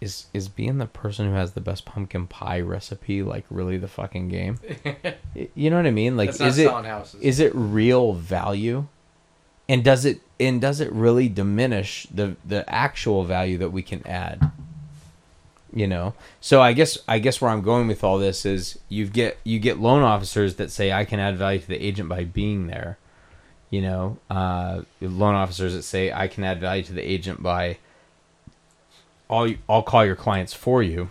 is 0.00 0.26
is 0.32 0.48
being 0.48 0.78
the 0.78 0.86
person 0.86 1.26
who 1.26 1.34
has 1.34 1.52
the 1.52 1.60
best 1.60 1.84
pumpkin 1.84 2.26
pie 2.26 2.60
recipe 2.60 3.22
like 3.22 3.44
really 3.50 3.76
the 3.76 3.88
fucking 3.88 4.28
game? 4.28 4.58
You 5.54 5.70
know 5.70 5.76
what 5.76 5.86
I 5.86 5.92
mean? 5.92 6.16
Like, 6.16 6.30
is 6.40 6.58
it 6.58 6.70
is 7.20 7.38
it 7.38 7.52
real 7.54 8.14
value? 8.14 8.88
And 9.68 9.84
does 9.84 10.04
it 10.04 10.20
and 10.40 10.60
does 10.60 10.80
it 10.80 10.92
really 10.92 11.28
diminish 11.28 12.06
the 12.12 12.36
the 12.44 12.68
actual 12.68 13.24
value 13.24 13.56
that 13.58 13.70
we 13.70 13.82
can 13.82 14.04
add? 14.06 14.50
You 15.72 15.86
know. 15.86 16.14
So 16.40 16.60
I 16.60 16.72
guess 16.72 16.98
I 17.06 17.20
guess 17.20 17.40
where 17.40 17.50
I'm 17.50 17.62
going 17.62 17.86
with 17.86 18.02
all 18.02 18.18
this 18.18 18.44
is 18.44 18.80
you 18.88 19.06
get 19.06 19.38
you 19.44 19.60
get 19.60 19.78
loan 19.78 20.02
officers 20.02 20.56
that 20.56 20.72
say 20.72 20.92
I 20.92 21.04
can 21.04 21.20
add 21.20 21.36
value 21.36 21.60
to 21.60 21.68
the 21.68 21.80
agent 21.80 22.08
by 22.08 22.24
being 22.24 22.66
there. 22.66 22.98
You 23.70 23.82
know, 23.82 24.18
uh, 24.28 24.82
loan 25.00 25.36
officers 25.36 25.74
that 25.74 25.84
say 25.84 26.12
I 26.12 26.26
can 26.26 26.42
add 26.42 26.60
value 26.60 26.82
to 26.82 26.92
the 26.92 27.08
agent 27.08 27.40
by 27.40 27.78
I'll 29.30 29.54
I'll 29.68 29.82
call 29.82 30.04
your 30.04 30.16
clients 30.16 30.52
for 30.52 30.82
you. 30.82 31.08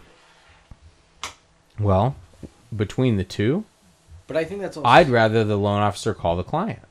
Well, 1.79 2.15
between 2.75 3.17
the 3.17 3.23
two, 3.23 3.63
But 4.27 4.37
I 4.37 4.43
think 4.43 4.61
that's 4.61 4.77
also 4.77 4.87
I'd 4.87 5.09
rather 5.09 5.43
the 5.43 5.57
loan 5.57 5.81
officer 5.81 6.13
call 6.13 6.35
the 6.35 6.43
client 6.43 6.81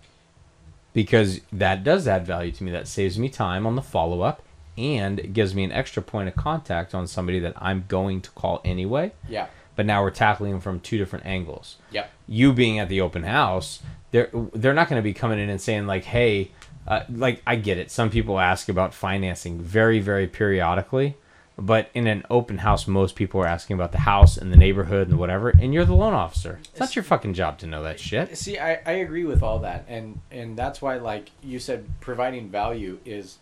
because 0.95 1.41
that 1.53 1.85
does 1.85 2.09
add 2.09 2.27
value 2.27 2.53
to 2.53 2.64
me. 2.64 2.71
That 2.73 2.88
saves 2.88 3.19
me 3.19 3.29
time 3.29 3.67
on 3.67 3.77
the 3.77 3.83
follow 3.83 4.23
up 4.23 4.43
and 4.77 5.19
it 5.19 5.33
gives 5.35 5.55
me 5.55 5.64
an 5.64 5.73
extra 5.73 6.03
point 6.03 6.29
of 6.29 6.37
contact 6.37 6.95
on 6.95 7.07
somebody 7.07 7.38
that 7.41 7.53
I'm 7.57 7.85
going 7.88 8.21
to 8.23 8.31
call 8.31 8.61
anyway. 8.64 9.12
yeah. 9.29 9.49
But 9.77 9.87
now 9.87 10.03
we're 10.03 10.11
tackling 10.11 10.51
them 10.51 10.61
from 10.61 10.81
two 10.81 10.99
different 10.99 11.25
angles. 11.25 11.77
Yep. 11.93 12.11
You 12.27 12.53
being 12.53 12.81
at 12.81 12.88
the 12.88 13.01
open 13.01 13.23
house, 13.23 13.81
they're 14.11 14.29
they're 14.53 14.75
not 14.75 14.88
going 14.88 14.99
to 14.99 15.05
be 15.05 15.14
coming 15.14 15.38
in 15.38 15.49
and 15.49 15.61
saying 15.61 15.87
like, 15.87 16.03
"Hey, 16.03 16.51
uh, 16.88 17.05
like 17.09 17.42
I 17.46 17.57
get 17.57 17.79
it. 17.79 17.90
Some 17.90 18.11
people 18.11 18.40
ask 18.40 18.68
about 18.68 18.92
financing 18.92 19.61
very 19.61 20.01
very 20.01 20.27
periodically." 20.27 21.16
But 21.61 21.90
in 21.92 22.07
an 22.07 22.24
open 22.31 22.59
house, 22.59 22.87
most 22.87 23.16
people 23.16 23.40
are 23.40 23.46
asking 23.46 23.74
about 23.74 23.90
the 23.90 23.98
house 23.98 24.37
and 24.37 24.53
the 24.53 24.57
neighborhood 24.57 25.09
and 25.09 25.18
whatever, 25.18 25.51
and 25.51 25.74
you're 25.74 25.85
the 25.85 25.94
loan 25.94 26.14
officer. 26.14 26.61
It's 26.62 26.79
not 26.79 26.94
your 26.94 27.03
fucking 27.03 27.35
job 27.35 27.59
to 27.59 27.66
know 27.66 27.83
that 27.83 27.98
shit. 27.98 28.38
See, 28.38 28.61
I, 28.61 28.74
I 28.87 28.92
agree 28.92 29.24
with 29.24 29.42
all 29.42 29.59
that, 29.61 29.85
and 29.88 30.20
and 30.31 30.57
that's 30.57 30.81
why, 30.81 30.98
like 30.98 31.33
you 31.42 31.59
said, 31.59 31.85
providing 32.01 32.48
value 32.48 33.01
is 33.05 33.38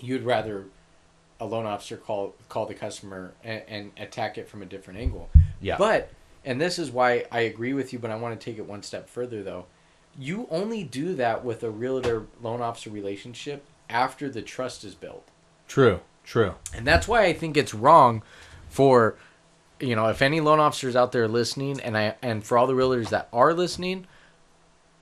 you'd 0.00 0.22
rather 0.22 0.66
a 1.40 1.44
loan 1.44 1.66
officer 1.66 1.96
call 1.96 2.34
call 2.48 2.66
the 2.66 2.74
customer 2.74 3.32
and, 3.42 3.62
and 3.68 3.90
attack 3.96 4.38
it 4.38 4.48
from 4.48 4.62
a 4.62 4.66
different 4.66 5.00
angle. 5.00 5.28
Yeah. 5.60 5.78
But 5.78 6.10
and 6.44 6.60
this 6.60 6.78
is 6.78 6.92
why 6.92 7.24
I 7.32 7.40
agree 7.40 7.72
with 7.72 7.92
you, 7.92 7.98
but 7.98 8.10
I 8.10 8.16
want 8.16 8.38
to 8.38 8.44
take 8.44 8.58
it 8.58 8.66
one 8.66 8.82
step 8.82 9.08
further 9.08 9.42
though. 9.42 9.66
You 10.18 10.46
only 10.50 10.82
do 10.82 11.14
that 11.14 11.44
with 11.44 11.62
a 11.62 11.70
realtor 11.70 12.26
loan 12.42 12.62
officer 12.62 12.90
relationship 12.90 13.64
after 13.88 14.28
the 14.28 14.42
trust 14.42 14.84
is 14.84 14.94
built. 14.94 15.28
True, 15.68 16.00
true. 16.24 16.54
And 16.74 16.86
that's 16.86 17.06
why 17.06 17.24
I 17.24 17.32
think 17.32 17.56
it's 17.56 17.74
wrong 17.74 18.22
for 18.68 19.16
you 19.80 19.94
know, 19.94 20.08
if 20.08 20.22
any 20.22 20.40
loan 20.40 20.60
officers 20.60 20.96
out 20.96 21.12
there 21.12 21.28
listening 21.28 21.80
and 21.80 21.96
I 21.96 22.14
and 22.22 22.44
for 22.44 22.56
all 22.56 22.66
the 22.66 22.72
realtors 22.72 23.10
that 23.10 23.28
are 23.32 23.52
listening, 23.52 24.06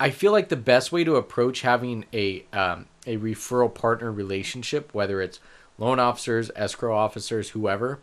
I 0.00 0.10
feel 0.10 0.32
like 0.32 0.48
the 0.48 0.56
best 0.56 0.90
way 0.90 1.04
to 1.04 1.16
approach 1.16 1.60
having 1.60 2.04
a 2.12 2.44
um, 2.52 2.86
a 3.06 3.16
referral 3.18 3.72
partner 3.72 4.10
relationship, 4.10 4.92
whether 4.92 5.20
it's 5.20 5.38
loan 5.78 6.00
officers, 6.00 6.50
escrow 6.56 6.96
officers, 6.96 7.50
whoever, 7.50 8.00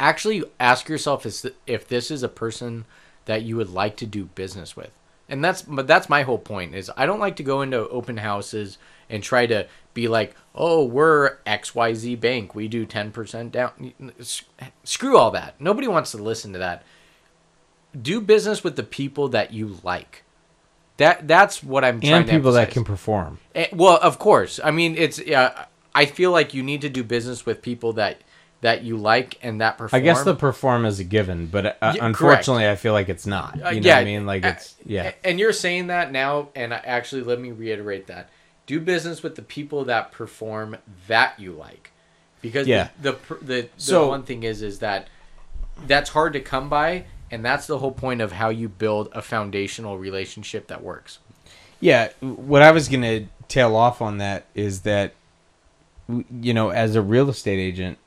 actually 0.00 0.42
ask 0.58 0.88
yourself 0.88 1.26
is 1.26 1.50
if 1.66 1.86
this 1.86 2.10
is 2.10 2.22
a 2.22 2.28
person 2.28 2.84
that 3.26 3.42
you 3.42 3.56
would 3.56 3.70
like 3.70 3.96
to 3.96 4.06
do 4.06 4.24
business 4.24 4.76
with. 4.76 4.90
And 5.32 5.42
that's 5.42 5.62
but 5.62 5.86
that's 5.86 6.10
my 6.10 6.24
whole 6.24 6.36
point 6.36 6.74
is 6.74 6.90
I 6.94 7.06
don't 7.06 7.18
like 7.18 7.36
to 7.36 7.42
go 7.42 7.62
into 7.62 7.88
open 7.88 8.18
houses 8.18 8.76
and 9.08 9.22
try 9.22 9.46
to 9.46 9.66
be 9.94 10.06
like, 10.06 10.36
"Oh, 10.54 10.84
we're 10.84 11.38
XYZ 11.46 12.20
bank. 12.20 12.54
We 12.54 12.68
do 12.68 12.84
10% 12.84 13.50
down." 13.50 13.92
Screw 14.84 15.16
all 15.16 15.30
that. 15.30 15.58
Nobody 15.58 15.88
wants 15.88 16.10
to 16.10 16.18
listen 16.18 16.52
to 16.52 16.58
that. 16.58 16.82
Do 17.98 18.20
business 18.20 18.62
with 18.62 18.76
the 18.76 18.82
people 18.82 19.30
that 19.30 19.54
you 19.54 19.78
like. 19.82 20.24
That 20.98 21.26
that's 21.26 21.62
what 21.62 21.82
I'm 21.82 22.02
trying 22.02 22.02
to 22.02 22.08
do. 22.08 22.14
And 22.16 22.26
to 22.26 22.32
people 22.32 22.52
that 22.52 22.70
can 22.70 22.84
perform. 22.84 23.38
Eh, 23.54 23.68
well, 23.72 23.98
of 24.02 24.18
course. 24.18 24.60
I 24.62 24.70
mean, 24.70 24.96
it's 24.98 25.18
yeah. 25.18 25.64
I 25.94 26.04
feel 26.04 26.30
like 26.30 26.52
you 26.52 26.62
need 26.62 26.82
to 26.82 26.90
do 26.90 27.02
business 27.02 27.46
with 27.46 27.62
people 27.62 27.94
that 27.94 28.20
that 28.62 28.82
you 28.84 28.96
like 28.96 29.38
and 29.42 29.60
that 29.60 29.76
perform. 29.76 30.00
I 30.00 30.02
guess 30.02 30.22
the 30.24 30.34
perform 30.34 30.86
is 30.86 30.98
a 31.00 31.04
given, 31.04 31.46
but 31.46 31.66
uh, 31.82 31.92
Yeah, 31.96 32.04
unfortunately, 32.06 32.68
I 32.68 32.76
feel 32.76 32.92
like 32.94 33.08
it's 33.08 33.26
not. 33.26 33.56
You 33.56 33.62
Uh, 33.64 33.70
know 33.72 33.78
yeah, 33.80 33.94
what 33.96 34.00
I 34.00 34.04
mean? 34.04 34.24
Like 34.26 34.44
it's 34.44 34.74
yeah. 34.86 35.12
And 35.24 35.38
you're 35.38 35.52
saying 35.52 35.88
that 35.88 36.10
now, 36.12 36.48
and 36.56 36.72
actually, 36.72 37.22
let 37.22 37.38
me 37.40 37.50
reiterate 37.50 38.06
that: 38.06 38.30
do 38.66 38.80
business 38.80 39.22
with 39.22 39.34
the 39.34 39.42
people 39.42 39.84
that 39.86 40.12
perform 40.12 40.78
that 41.08 41.38
you 41.38 41.52
like, 41.52 41.90
because 42.40 42.66
Yeah. 42.66 42.88
the 43.00 43.12
the 43.12 43.34
the, 43.34 43.44
the 43.62 43.68
So- 43.76 44.08
one 44.08 44.22
thing 44.22 44.42
is 44.44 44.62
is 44.62 44.78
that 44.78 45.08
that's 45.86 46.10
hard 46.10 46.32
to 46.34 46.40
come 46.40 46.68
by, 46.68 47.04
and 47.30 47.44
that's 47.44 47.66
the 47.66 47.78
whole 47.78 47.90
point 47.92 48.20
of 48.20 48.32
how 48.32 48.48
you 48.50 48.68
build 48.68 49.08
a 49.12 49.22
foundational 49.22 49.98
relationship 49.98 50.68
that 50.68 50.82
works. 50.82 51.18
Yeah, 51.80 52.10
what 52.20 52.62
I 52.62 52.70
was 52.70 52.88
going 52.88 53.02
to 53.02 53.26
tail 53.48 53.74
off 53.74 54.00
on 54.00 54.18
that 54.18 54.44
is 54.54 54.82
that, 54.82 55.14
you 56.40 56.54
know, 56.54 56.70
as 56.70 56.94
a 56.94 57.02
real 57.02 57.28
estate 57.28 57.58
agent, 57.58 57.98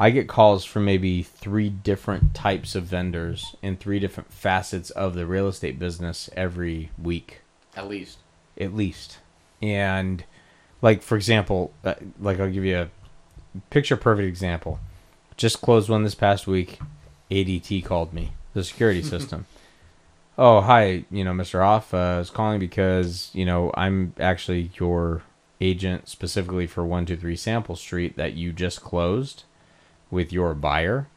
I 0.00 0.08
get 0.08 0.28
calls 0.28 0.64
from 0.64 0.86
maybe 0.86 1.22
three 1.22 1.68
different 1.68 2.32
types 2.32 2.74
of 2.74 2.84
vendors 2.84 3.54
in 3.60 3.76
three 3.76 3.98
different 3.98 4.32
facets 4.32 4.88
of 4.88 5.14
the 5.14 5.26
real 5.26 5.46
estate 5.46 5.78
business 5.78 6.30
every 6.34 6.90
week, 6.96 7.42
At 7.76 7.86
least, 7.86 8.16
at 8.58 8.74
least. 8.74 9.18
And, 9.60 10.24
like, 10.80 11.02
for 11.02 11.16
example, 11.16 11.74
uh, 11.84 11.96
like, 12.18 12.40
I'll 12.40 12.48
give 12.48 12.64
you 12.64 12.78
a 12.78 12.88
picture 13.68 13.94
perfect 13.94 14.26
example. 14.26 14.80
Just 15.36 15.60
closed 15.60 15.90
one 15.90 16.02
this 16.02 16.14
past 16.14 16.46
week. 16.46 16.78
ADT 17.30 17.84
called 17.84 18.14
me, 18.14 18.32
the 18.54 18.64
security 18.64 19.02
system. 19.14 19.44
Oh, 20.38 20.62
hi, 20.62 21.04
you 21.10 21.24
know, 21.24 21.32
Mr. 21.32 21.62
Off. 21.62 21.92
Uh, 21.92 21.98
I 21.98 22.18
was 22.20 22.30
calling 22.30 22.58
because, 22.58 23.28
you 23.34 23.44
know, 23.44 23.70
I'm 23.74 24.14
actually 24.18 24.70
your 24.80 25.24
agent 25.60 26.08
specifically 26.08 26.66
for 26.66 26.84
123 26.86 27.36
Sample 27.36 27.76
Street 27.76 28.16
that 28.16 28.32
you 28.32 28.54
just 28.54 28.80
closed 28.80 29.44
with 30.10 30.32
your 30.32 30.54
buyer. 30.54 31.08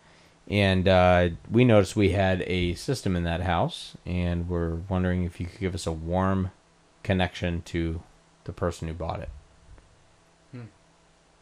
And 0.49 0.88
uh, 0.88 1.29
we 1.49 1.63
noticed 1.63 1.95
we 1.95 2.12
had 2.12 2.41
a 2.47 2.73
system 2.75 3.15
in 3.15 3.23
that 3.23 3.41
house, 3.41 3.95
and 4.06 4.49
we're 4.49 4.75
wondering 4.89 5.23
if 5.23 5.39
you 5.39 5.45
could 5.45 5.60
give 5.60 5.73
us 5.75 5.88
a 5.88 5.91
warm 5.91 6.51
connection 7.01 7.62
to 7.63 8.03
the 8.43 8.51
person 8.51 8.88
who 8.88 8.93
bought 8.93 9.21
it. 9.21 9.29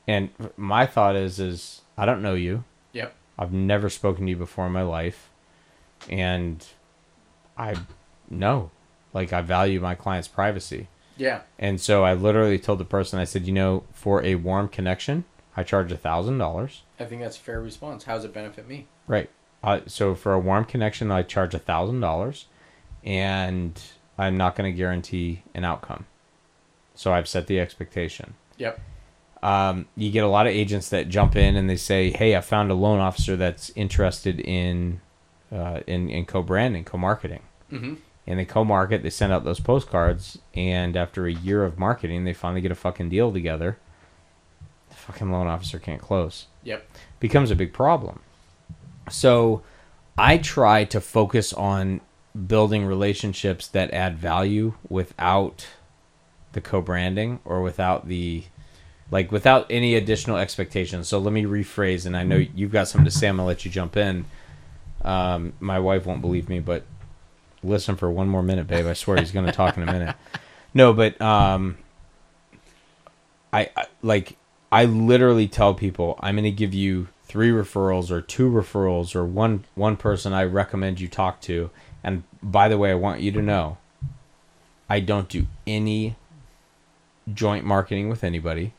And 0.07 0.29
my 0.57 0.85
thought 0.87 1.15
is, 1.15 1.39
is 1.39 1.81
I 1.97 2.05
don't 2.05 2.21
know 2.23 2.33
you. 2.33 2.63
yep, 2.91 3.13
I've 3.37 3.53
never 3.53 3.89
spoken 3.89 4.25
to 4.25 4.31
you 4.31 4.35
before 4.35 4.65
in 4.65 4.71
my 4.71 4.81
life, 4.81 5.29
and 6.09 6.65
I 7.57 7.75
know, 8.29 8.71
like, 9.13 9.31
I 9.31 9.41
value 9.41 9.79
my 9.79 9.93
client's 9.95 10.27
privacy. 10.27 10.87
yeah, 11.17 11.41
And 11.59 11.79
so 11.79 12.03
I 12.03 12.13
literally 12.13 12.57
told 12.57 12.79
the 12.79 12.85
person, 12.85 13.19
I 13.19 13.25
said, 13.25 13.45
you 13.45 13.53
know, 13.53 13.83
for 13.93 14.23
a 14.23 14.35
warm 14.35 14.67
connection, 14.69 15.23
I 15.55 15.63
charge 15.63 15.91
a 15.91 15.97
thousand 15.97 16.37
dollars. 16.37 16.83
I 16.99 17.05
think 17.05 17.21
that's 17.21 17.37
a 17.37 17.41
fair 17.41 17.61
response. 17.61 18.05
How 18.05 18.15
does 18.15 18.25
it 18.25 18.33
benefit 18.33 18.67
me? 18.67 18.87
Right. 19.07 19.29
Uh, 19.63 19.81
so 19.85 20.15
for 20.15 20.33
a 20.33 20.39
warm 20.39 20.65
connection, 20.65 21.11
I 21.11 21.23
charge 21.23 21.53
a 21.53 21.59
thousand 21.59 21.99
dollars, 21.99 22.45
and 23.03 23.79
I'm 24.17 24.37
not 24.37 24.55
going 24.55 24.71
to 24.71 24.75
guarantee 24.77 25.43
an 25.53 25.65
outcome. 25.65 26.05
So 26.95 27.13
I've 27.13 27.27
set 27.27 27.47
the 27.47 27.59
expectation. 27.59 28.35
Yep, 28.57 28.79
um, 29.43 29.87
you 29.95 30.11
get 30.11 30.23
a 30.23 30.27
lot 30.27 30.45
of 30.45 30.53
agents 30.53 30.89
that 30.89 31.09
jump 31.09 31.35
in 31.35 31.55
and 31.55 31.69
they 31.69 31.77
say, 31.77 32.11
"Hey, 32.11 32.35
I 32.35 32.41
found 32.41 32.69
a 32.69 32.75
loan 32.75 32.99
officer 32.99 33.35
that's 33.35 33.71
interested 33.75 34.39
in 34.39 35.01
uh, 35.51 35.81
in 35.87 36.09
in 36.09 36.25
co-branding, 36.25 36.83
co-marketing." 36.83 37.41
mm-hmm. 37.71 37.95
And 38.27 38.39
they 38.39 38.45
co-market. 38.45 39.01
They 39.01 39.09
send 39.09 39.33
out 39.33 39.43
those 39.43 39.59
postcards, 39.59 40.37
and 40.53 40.95
after 40.95 41.25
a 41.25 41.33
year 41.33 41.63
of 41.63 41.79
marketing, 41.79 42.23
they 42.23 42.33
finally 42.33 42.61
get 42.61 42.71
a 42.71 42.75
fucking 42.75 43.09
deal 43.09 43.31
together. 43.33 43.79
Fucking 45.01 45.31
loan 45.31 45.47
officer 45.47 45.79
can't 45.79 46.01
close. 46.01 46.47
yep, 46.63 46.87
Becomes 47.19 47.51
a 47.51 47.55
big 47.55 47.73
problem. 47.73 48.19
So, 49.09 49.61
I 50.17 50.37
try 50.37 50.83
to 50.85 51.01
focus 51.01 51.53
on 51.53 52.01
building 52.47 52.85
relationships 52.85 53.67
that 53.67 53.91
add 53.93 54.17
value 54.17 54.73
without 54.89 55.67
the 56.53 56.61
co-branding 56.61 57.39
or 57.45 57.61
without 57.61 58.07
the 58.07 58.43
like 59.09 59.31
without 59.31 59.65
any 59.69 59.95
additional 59.95 60.37
expectations. 60.37 61.07
So 61.09 61.19
let 61.19 61.33
me 61.33 61.43
rephrase, 61.43 62.05
and 62.05 62.15
I 62.15 62.23
know 62.23 62.37
you've 62.37 62.71
got 62.71 62.87
something 62.87 63.05
to 63.05 63.11
say. 63.11 63.27
I'm 63.27 63.35
gonna 63.37 63.47
let 63.47 63.65
you 63.65 63.71
jump 63.71 63.97
in. 63.97 64.25
Um, 65.03 65.53
my 65.59 65.79
wife 65.79 66.05
won't 66.05 66.21
believe 66.21 66.47
me, 66.47 66.59
but 66.59 66.83
listen 67.63 67.95
for 67.95 68.09
one 68.09 68.27
more 68.29 68.43
minute, 68.43 68.67
babe. 68.67 68.85
I 68.85 68.93
swear 68.93 69.17
he's 69.17 69.31
going 69.31 69.45
to 69.45 69.51
talk 69.51 69.75
in 69.77 69.83
a 69.83 69.91
minute. 69.91 70.15
No, 70.73 70.93
but 70.93 71.19
um, 71.21 71.77
I, 73.51 73.69
I 73.75 73.87
like 74.01 74.37
I 74.71 74.85
literally 74.85 75.47
tell 75.47 75.73
people 75.73 76.17
I'm 76.21 76.35
going 76.35 76.43
to 76.43 76.51
give 76.51 76.73
you 76.73 77.09
three 77.23 77.49
referrals 77.49 78.11
or 78.11 78.21
two 78.21 78.49
referrals 78.49 79.15
or 79.15 79.25
one 79.25 79.65
one 79.75 79.97
person 79.97 80.33
I 80.33 80.43
recommend 80.43 80.99
you 80.99 81.07
talk 81.07 81.41
to. 81.41 81.69
And 82.03 82.23
by 82.41 82.67
the 82.67 82.77
way, 82.77 82.91
I 82.91 82.95
want 82.95 83.21
you 83.21 83.31
to 83.33 83.41
know 83.41 83.77
I 84.89 84.99
don't 84.99 85.29
do 85.29 85.47
any 85.65 86.15
joint 87.33 87.65
marketing 87.65 88.09
with 88.09 88.23
anybody. 88.23 88.73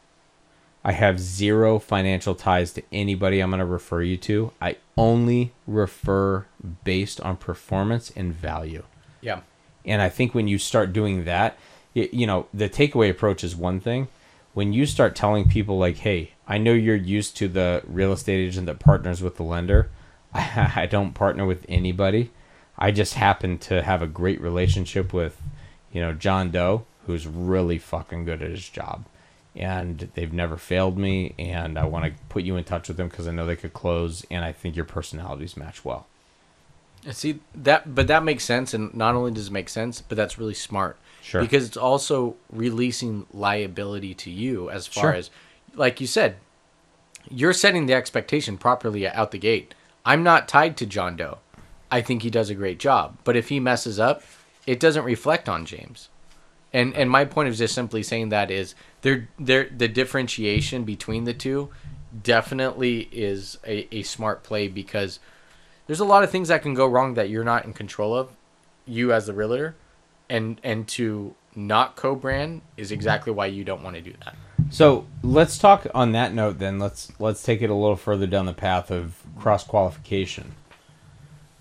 I 0.85 0.93
have 0.93 1.21
zero 1.21 1.79
financial 1.79 2.35
ties 2.35 2.73
to 2.73 2.83
anybody 2.93 3.41
I'm 3.41 3.51
going 3.51 3.61
to 3.61 3.65
refer 3.65 4.03
you 4.03 4.17
to. 4.19 4.53
I 4.61 4.77
only 4.97 5.53
refer 5.67 6.47
based 6.85 7.21
on 7.21 7.37
performance 7.37 8.11
and 8.17 8.35
value. 8.35 8.83
Yeah. 9.21 9.41
And 9.85 10.03
I 10.03 10.09
think 10.09 10.35
when 10.35 10.49
you 10.49 10.59
start 10.59 10.93
doing 10.93 11.25
that, 11.25 11.57
you 11.95 12.27
know, 12.27 12.47
the 12.53 12.69
takeaway 12.69 13.11
approach 13.11 13.45
is 13.45 13.55
one 13.55 13.79
thing. 13.79 14.09
When 14.55 14.73
you 14.73 14.87
start 14.87 15.17
telling 15.17 15.49
people, 15.49 15.79
like, 15.79 15.99
hey, 15.99 16.33
I 16.47 16.59
know 16.59 16.73
you're 16.73 16.95
used 16.95 17.37
to 17.39 17.49
the 17.49 17.83
real 17.87 18.13
estate 18.13 18.47
agent 18.47 18.67
that 18.67 18.79
partners 18.79 19.23
with 19.23 19.37
the 19.37 19.43
lender. 19.43 19.91
I 20.35 20.87
don't 20.91 21.15
partner 21.15 21.47
with 21.47 21.65
anybody. 21.69 22.31
I 22.77 22.91
just 22.91 23.15
happen 23.15 23.59
to 23.59 23.83
have 23.83 24.03
a 24.03 24.07
great 24.07 24.41
relationship 24.41 25.13
with, 25.13 25.41
you 25.93 26.01
know, 26.01 26.13
John 26.13 26.51
Doe, 26.51 26.85
who's 27.07 27.27
really 27.27 27.79
fucking 27.79 28.25
good 28.25 28.43
at 28.43 28.51
his 28.51 28.69
job. 28.69 29.05
And 29.55 30.11
they've 30.15 30.33
never 30.33 30.57
failed 30.57 30.99
me. 30.99 31.35
And 31.39 31.79
I 31.79 31.85
want 31.85 32.07
to 32.07 32.13
put 32.29 32.43
you 32.43 32.57
in 32.57 32.65
touch 32.65 32.89
with 32.89 32.97
them 32.97 33.09
because 33.09 33.29
I 33.29 33.33
know 33.33 33.47
they 33.47 33.57
could 33.57 33.73
close. 33.73 34.25
And 34.31 34.45
I 34.45 34.53
think 34.53 34.77
your 34.77 34.85
personalities 34.85 35.57
match 35.57 35.85
well. 35.85 36.07
See 37.11 37.41
that, 37.55 37.97
but 37.97 38.07
that 38.07 38.23
makes 38.23 38.45
sense, 38.45 38.75
and 38.75 38.95
not 38.95 39.17
only 39.17 39.33
does 39.33 39.49
it 39.49 39.53
make 39.53 39.69
sense, 39.69 40.01
but 40.01 40.17
that's 40.17 40.39
really 40.39 40.55
smart. 40.55 40.97
Sure. 41.23 41.41
Because 41.41 41.67
it's 41.67 41.77
also 41.77 42.35
releasing 42.51 43.27
liability 43.33 44.13
to 44.15 44.31
you 44.31 44.69
as 44.71 44.87
far 44.87 45.05
Sure. 45.05 45.15
as, 45.15 45.31
like 45.75 46.01
you 46.01 46.07
said, 46.07 46.37
you're 47.31 47.53
setting 47.53 47.87
the 47.87 47.95
expectation 47.95 48.59
properly 48.59 49.07
out 49.07 49.31
the 49.31 49.39
gate. 49.39 49.75
I'm 50.05 50.25
not 50.25 50.49
tied 50.49 50.77
to 50.79 50.87
John 50.87 51.17
Doe. 51.17 51.39
I 51.91 52.01
think 52.01 52.23
he 52.23 52.31
does 52.31 52.51
a 52.51 52.55
great 52.55 52.79
job, 52.79 53.19
but 53.23 53.37
if 53.37 53.51
he 53.51 53.61
messes 53.61 54.01
up, 54.01 54.23
it 54.67 54.81
doesn't 54.81 55.05
reflect 55.05 55.49
on 55.49 55.65
James. 55.65 56.09
And 56.73 56.95
and 56.95 57.11
my 57.11 57.25
point 57.25 57.49
of 57.49 57.55
just 57.55 57.75
simply 57.75 58.03
saying 58.03 58.31
that 58.31 58.51
is 58.51 58.75
there 59.03 59.29
there 59.39 59.69
the 59.77 59.89
differentiation 59.89 60.85
between 60.85 61.25
the 61.25 61.35
two 61.35 61.69
definitely 62.23 63.09
is 63.13 63.59
a, 63.67 63.95
a 63.95 64.03
smart 64.03 64.43
play 64.43 64.69
because 64.69 65.19
there's 65.87 66.01
a 66.01 66.05
lot 66.05 66.25
of 66.25 66.31
things 66.31 66.49
that 66.49 66.63
can 66.63 66.75
go 66.75 66.87
wrong 66.87 67.15
that 67.15 67.29
you're 67.29 67.45
not 67.45 67.65
in 67.65 67.73
control 67.73 68.15
of, 68.15 68.31
you 68.87 69.13
as 69.13 69.27
the 69.27 69.35
realtor, 69.35 69.75
and 70.33 70.59
and 70.65 70.89
to 70.89 71.35
not 71.55 71.95
co-brand 71.95 72.63
is 72.79 72.91
exactly 72.91 73.33
why 73.33 73.47
you 73.47 73.63
don't 73.63 73.83
want 73.83 73.95
to 73.95 74.03
do 74.03 74.15
that. 74.25 74.35
So 74.71 75.07
let's 75.23 75.59
talk 75.59 75.87
on 75.95 76.13
that 76.13 76.33
note. 76.33 76.59
Then 76.59 76.79
let's 76.79 77.13
let's 77.21 77.43
take 77.43 77.61
it 77.61 77.69
a 77.69 77.75
little 77.75 77.97
further 77.97 78.27
down 78.27 78.47
the 78.47 78.55
path 78.55 78.91
of 78.91 79.23
cross 79.39 79.63
qualification. 79.63 80.55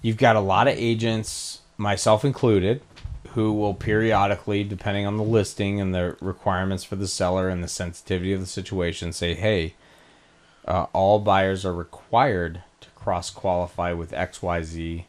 You've 0.01 0.17
got 0.17 0.35
a 0.35 0.39
lot 0.39 0.67
of 0.67 0.75
agents, 0.77 1.59
myself 1.77 2.23
included, 2.23 2.81
who 3.33 3.53
will 3.53 3.73
periodically, 3.73 4.63
depending 4.63 5.05
on 5.05 5.17
the 5.17 5.23
listing 5.23 5.79
and 5.81 5.93
the 5.93 6.15
requirements 6.21 6.83
for 6.85 6.95
the 6.95 7.07
seller 7.07 7.49
and 7.49 7.61
the 7.61 7.67
sensitivity 7.67 8.31
of 8.31 8.39
the 8.39 8.45
situation, 8.47 9.11
say, 9.11 9.35
"Hey, 9.35 9.75
uh, 10.65 10.85
all 10.93 11.19
buyers 11.19 11.65
are 11.65 11.73
required 11.73 12.63
to 12.79 12.89
cross 12.91 13.29
qualify 13.29 13.91
with 13.91 14.13
X 14.13 14.41
Y 14.41 14.61
Z 14.61 15.05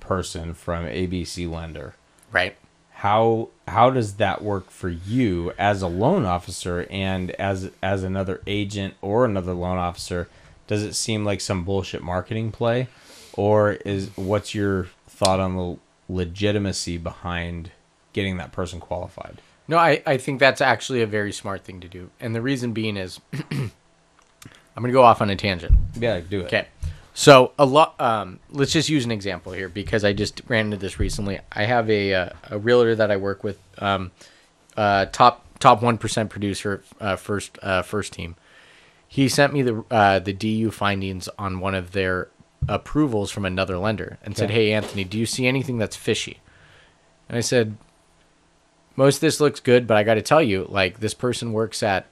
person 0.00 0.54
from 0.54 0.86
ABC 0.86 1.46
lender." 1.46 1.94
Right. 2.32 2.56
How 2.98 3.48
how 3.68 3.90
does 3.90 4.14
that 4.14 4.42
work 4.42 4.70
for 4.70 4.88
you 4.88 5.52
as 5.58 5.82
a 5.82 5.86
loan 5.86 6.24
officer 6.24 6.86
and 6.90 7.30
as 7.32 7.70
as 7.82 8.02
another 8.02 8.40
agent 8.46 8.94
or 9.00 9.24
another 9.24 9.52
loan 9.52 9.78
officer 9.78 10.28
does 10.66 10.82
it 10.82 10.94
seem 10.94 11.24
like 11.24 11.40
some 11.40 11.64
bullshit 11.64 12.02
marketing 12.02 12.50
play 12.50 12.88
or 13.34 13.72
is 13.84 14.10
what's 14.16 14.52
your 14.54 14.86
thought 15.06 15.38
on 15.38 15.56
the 15.56 15.76
legitimacy 16.08 16.98
behind 16.98 17.70
getting 18.12 18.36
that 18.38 18.50
person 18.50 18.80
qualified 18.80 19.40
No, 19.68 19.76
I, 19.78 20.02
I 20.06 20.16
think 20.16 20.40
that's 20.40 20.60
actually 20.60 21.02
a 21.02 21.06
very 21.06 21.30
smart 21.32 21.62
thing 21.62 21.78
to 21.80 21.88
do. 21.88 22.08
And 22.18 22.34
the 22.34 22.40
reason 22.40 22.72
being 22.72 22.96
is 22.96 23.20
I'm 23.52 23.70
going 24.82 24.86
to 24.86 24.92
go 24.92 25.02
off 25.02 25.20
on 25.20 25.28
a 25.30 25.36
tangent. 25.36 25.76
yeah 25.94 26.20
do 26.20 26.40
it 26.40 26.46
Okay. 26.46 26.66
So 27.18 27.50
a 27.58 27.66
lot. 27.66 28.00
Um, 28.00 28.38
let's 28.52 28.70
just 28.70 28.88
use 28.88 29.04
an 29.04 29.10
example 29.10 29.50
here 29.50 29.68
because 29.68 30.04
I 30.04 30.12
just 30.12 30.40
ran 30.46 30.66
into 30.66 30.76
this 30.76 31.00
recently. 31.00 31.40
I 31.50 31.64
have 31.64 31.90
a 31.90 32.14
uh, 32.14 32.30
a 32.48 32.58
realtor 32.60 32.94
that 32.94 33.10
I 33.10 33.16
work 33.16 33.42
with, 33.42 33.58
um, 33.78 34.12
uh, 34.76 35.06
top 35.06 35.44
top 35.58 35.82
one 35.82 35.98
percent 35.98 36.30
producer, 36.30 36.84
uh, 37.00 37.16
first 37.16 37.58
uh, 37.60 37.82
first 37.82 38.12
team. 38.12 38.36
He 39.08 39.28
sent 39.28 39.52
me 39.52 39.62
the 39.62 39.84
uh, 39.90 40.20
the 40.20 40.32
DU 40.32 40.70
findings 40.70 41.28
on 41.40 41.58
one 41.58 41.74
of 41.74 41.90
their 41.90 42.28
approvals 42.68 43.32
from 43.32 43.44
another 43.44 43.78
lender 43.78 44.18
and 44.22 44.36
said, 44.36 44.50
"Hey 44.50 44.72
Anthony, 44.72 45.02
do 45.02 45.18
you 45.18 45.26
see 45.26 45.48
anything 45.48 45.76
that's 45.76 45.96
fishy?" 45.96 46.38
And 47.28 47.36
I 47.36 47.40
said, 47.40 47.76
"Most 48.94 49.16
of 49.16 49.22
this 49.22 49.40
looks 49.40 49.58
good, 49.58 49.88
but 49.88 49.96
I 49.96 50.04
got 50.04 50.14
to 50.14 50.22
tell 50.22 50.40
you, 50.40 50.66
like 50.68 51.00
this 51.00 51.14
person 51.14 51.52
works 51.52 51.82
at." 51.82 52.06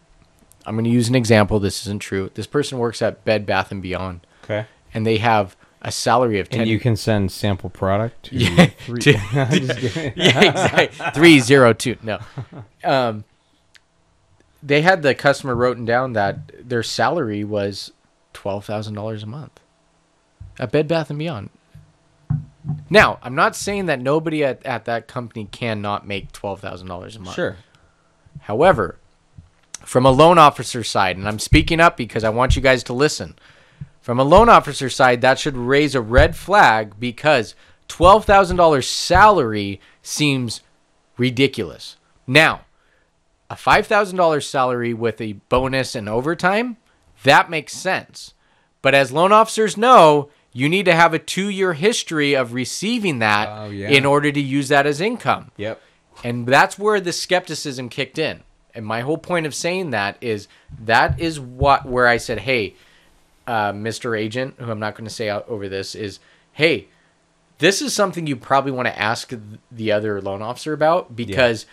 I'm 0.66 0.74
going 0.74 0.82
to 0.84 0.90
use 0.90 1.08
an 1.08 1.14
example. 1.14 1.60
This 1.60 1.82
isn't 1.82 2.02
true. 2.02 2.28
This 2.34 2.48
person 2.48 2.78
works 2.78 3.00
at 3.00 3.24
Bed 3.24 3.46
Bath 3.46 3.70
and 3.70 3.80
Beyond 3.80 4.26
okay 4.42 4.66
and 4.96 5.06
they 5.06 5.18
have 5.18 5.56
a 5.82 5.92
salary 5.92 6.40
of 6.40 6.48
10 6.48 6.62
and 6.62 6.70
you 6.70 6.80
can 6.80 6.96
send 6.96 7.30
sample 7.30 7.70
product 7.70 8.24
to 8.24 8.36
Yeah, 8.36 8.66
three 8.66 9.00
to- 9.02 9.12
yeah 10.16 10.40
exactly 10.40 11.10
302 11.14 11.98
no. 12.02 12.18
Um 12.82 13.24
they 14.62 14.80
had 14.82 15.02
the 15.02 15.14
customer 15.14 15.54
written 15.54 15.84
down 15.84 16.14
that 16.14 16.68
their 16.68 16.82
salary 16.82 17.44
was 17.44 17.92
$12,000 18.34 19.22
a 19.22 19.26
month 19.26 19.60
at 20.58 20.72
Bed 20.72 20.88
Bath 20.88 21.10
and 21.10 21.18
Beyond. 21.18 21.50
Now 22.90 23.18
i'm 23.22 23.34
not 23.34 23.54
saying 23.54 23.86
that 23.86 24.00
nobody 24.00 24.42
at, 24.42 24.64
at 24.64 24.86
that 24.86 25.06
company 25.06 25.46
cannot 25.52 26.06
make 26.06 26.32
$12,000 26.32 26.82
a 27.16 27.18
month. 27.20 27.36
Sure. 27.36 27.56
However, 28.40 28.96
from 29.80 30.06
a 30.06 30.10
loan 30.10 30.38
officer 30.38 30.82
side, 30.82 31.16
and 31.16 31.28
I'm 31.28 31.38
speaking 31.38 31.80
up 31.80 31.96
because 31.96 32.24
I 32.24 32.30
want 32.30 32.56
you 32.56 32.62
guys 32.62 32.82
to 32.84 32.92
listen. 32.92 33.36
From 34.06 34.20
a 34.20 34.24
loan 34.24 34.48
officer 34.48 34.88
side, 34.88 35.20
that 35.22 35.36
should 35.36 35.56
raise 35.56 35.96
a 35.96 36.00
red 36.00 36.36
flag 36.36 36.92
because 37.00 37.56
$12,000 37.88 38.84
salary 38.84 39.80
seems 40.00 40.60
ridiculous. 41.16 41.96
Now, 42.24 42.60
a 43.50 43.56
$5,000 43.56 44.48
salary 44.48 44.94
with 44.94 45.20
a 45.20 45.32
bonus 45.48 45.96
and 45.96 46.08
overtime, 46.08 46.76
that 47.24 47.50
makes 47.50 47.72
sense. 47.72 48.32
But 48.80 48.94
as 48.94 49.10
loan 49.10 49.32
officers 49.32 49.76
know, 49.76 50.30
you 50.52 50.68
need 50.68 50.84
to 50.84 50.94
have 50.94 51.12
a 51.12 51.18
two 51.18 51.48
year 51.48 51.72
history 51.72 52.34
of 52.36 52.52
receiving 52.54 53.18
that 53.18 53.48
Oh, 53.50 53.70
yeah. 53.70 53.88
in 53.88 54.06
order 54.06 54.30
to 54.30 54.40
use 54.40 54.68
that 54.68 54.86
as 54.86 55.00
income. 55.00 55.50
yep 55.56 55.80
And 56.22 56.46
that's 56.46 56.78
where 56.78 57.00
the 57.00 57.12
skepticism 57.12 57.88
kicked 57.88 58.18
in. 58.20 58.44
And 58.72 58.86
my 58.86 59.00
whole 59.00 59.18
point 59.18 59.46
of 59.46 59.54
saying 59.54 59.90
that 59.90 60.16
is 60.20 60.46
that 60.80 61.18
is 61.18 61.40
what 61.40 61.86
where 61.86 62.06
I 62.06 62.18
said, 62.18 62.40
"Hey, 62.42 62.76
uh, 63.46 63.72
Mr. 63.72 64.18
Agent, 64.18 64.54
who 64.58 64.70
I'm 64.70 64.80
not 64.80 64.94
going 64.94 65.04
to 65.06 65.14
say 65.14 65.28
out 65.28 65.48
over 65.48 65.68
this, 65.68 65.94
is 65.94 66.18
hey, 66.52 66.88
this 67.58 67.80
is 67.80 67.94
something 67.94 68.26
you 68.26 68.36
probably 68.36 68.72
want 68.72 68.88
to 68.88 68.98
ask 68.98 69.32
the 69.70 69.92
other 69.92 70.20
loan 70.20 70.42
officer 70.42 70.72
about 70.72 71.16
because 71.16 71.66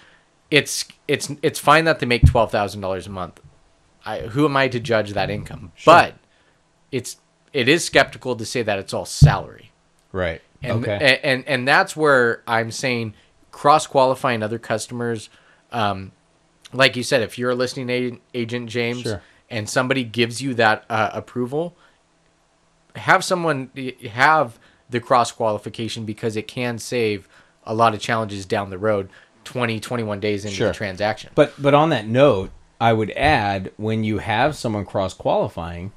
it's 0.51 0.85
it's 1.07 1.31
it's 1.41 1.59
fine 1.59 1.85
that 1.85 1.99
they 1.99 2.05
make 2.05 2.25
twelve 2.25 2.51
thousand 2.51 2.81
dollars 2.81 3.07
a 3.07 3.09
month. 3.09 3.39
I, 4.05 4.19
who 4.19 4.45
am 4.45 4.55
I 4.57 4.67
to 4.67 4.79
judge 4.79 5.13
that 5.13 5.29
income? 5.29 5.71
But 5.85 6.15
it's 6.91 7.17
it 7.53 7.67
is 7.67 7.85
skeptical 7.85 8.35
to 8.35 8.45
say 8.45 8.61
that 8.61 8.79
it's 8.79 8.93
all 8.93 9.05
salary. 9.05 9.71
right 10.11 10.41
And, 10.61 10.71
okay 10.85 10.93
and, 11.01 11.19
and 11.23 11.47
and 11.47 11.67
that's 11.67 11.95
where 11.95 12.43
I'm 12.47 12.71
saying 12.71 13.13
cross 13.51 13.87
qualifying 13.87 14.43
other 14.43 14.59
customers. 14.59 15.29
Um, 15.71 16.11
like 16.71 16.95
you 16.95 17.03
said, 17.03 17.21
if 17.21 17.37
you're 17.37 17.51
a 17.51 17.55
listing 17.55 17.89
agent, 17.89 18.21
agent 18.33 18.69
James, 18.69 19.01
Sure. 19.03 19.21
And 19.53 19.69
somebody 19.69 20.03
gives 20.03 20.41
you 20.41 20.53
that 20.55 20.83
uh, 20.89 21.09
approval, 21.13 21.75
have 22.95 23.23
someone 23.23 23.69
have 24.11 24.59
the 24.89 24.99
cross 24.99 25.31
qualification 25.31 26.05
because 26.05 26.35
it 26.35 26.47
can 26.47 26.77
save 26.77 27.27
a 27.63 27.73
lot 27.73 27.93
of 27.93 27.99
challenges 27.99 28.45
down 28.45 28.69
the 28.69 28.77
road 28.77 29.09
20 29.45 29.79
21 29.79 30.19
days 30.19 30.45
into 30.45 30.55
Sure. 30.57 30.67
the 30.69 30.73
transaction 30.73 31.31
But 31.35 31.53
but 31.61 31.73
on 31.73 31.89
that 31.89 32.05
note, 32.07 32.51
I 32.79 32.93
would 32.93 33.11
add 33.11 33.71
when 33.77 34.03
you 34.03 34.17
have 34.19 34.55
someone 34.55 34.85
cross 34.85 35.13
qualifying, 35.13 35.91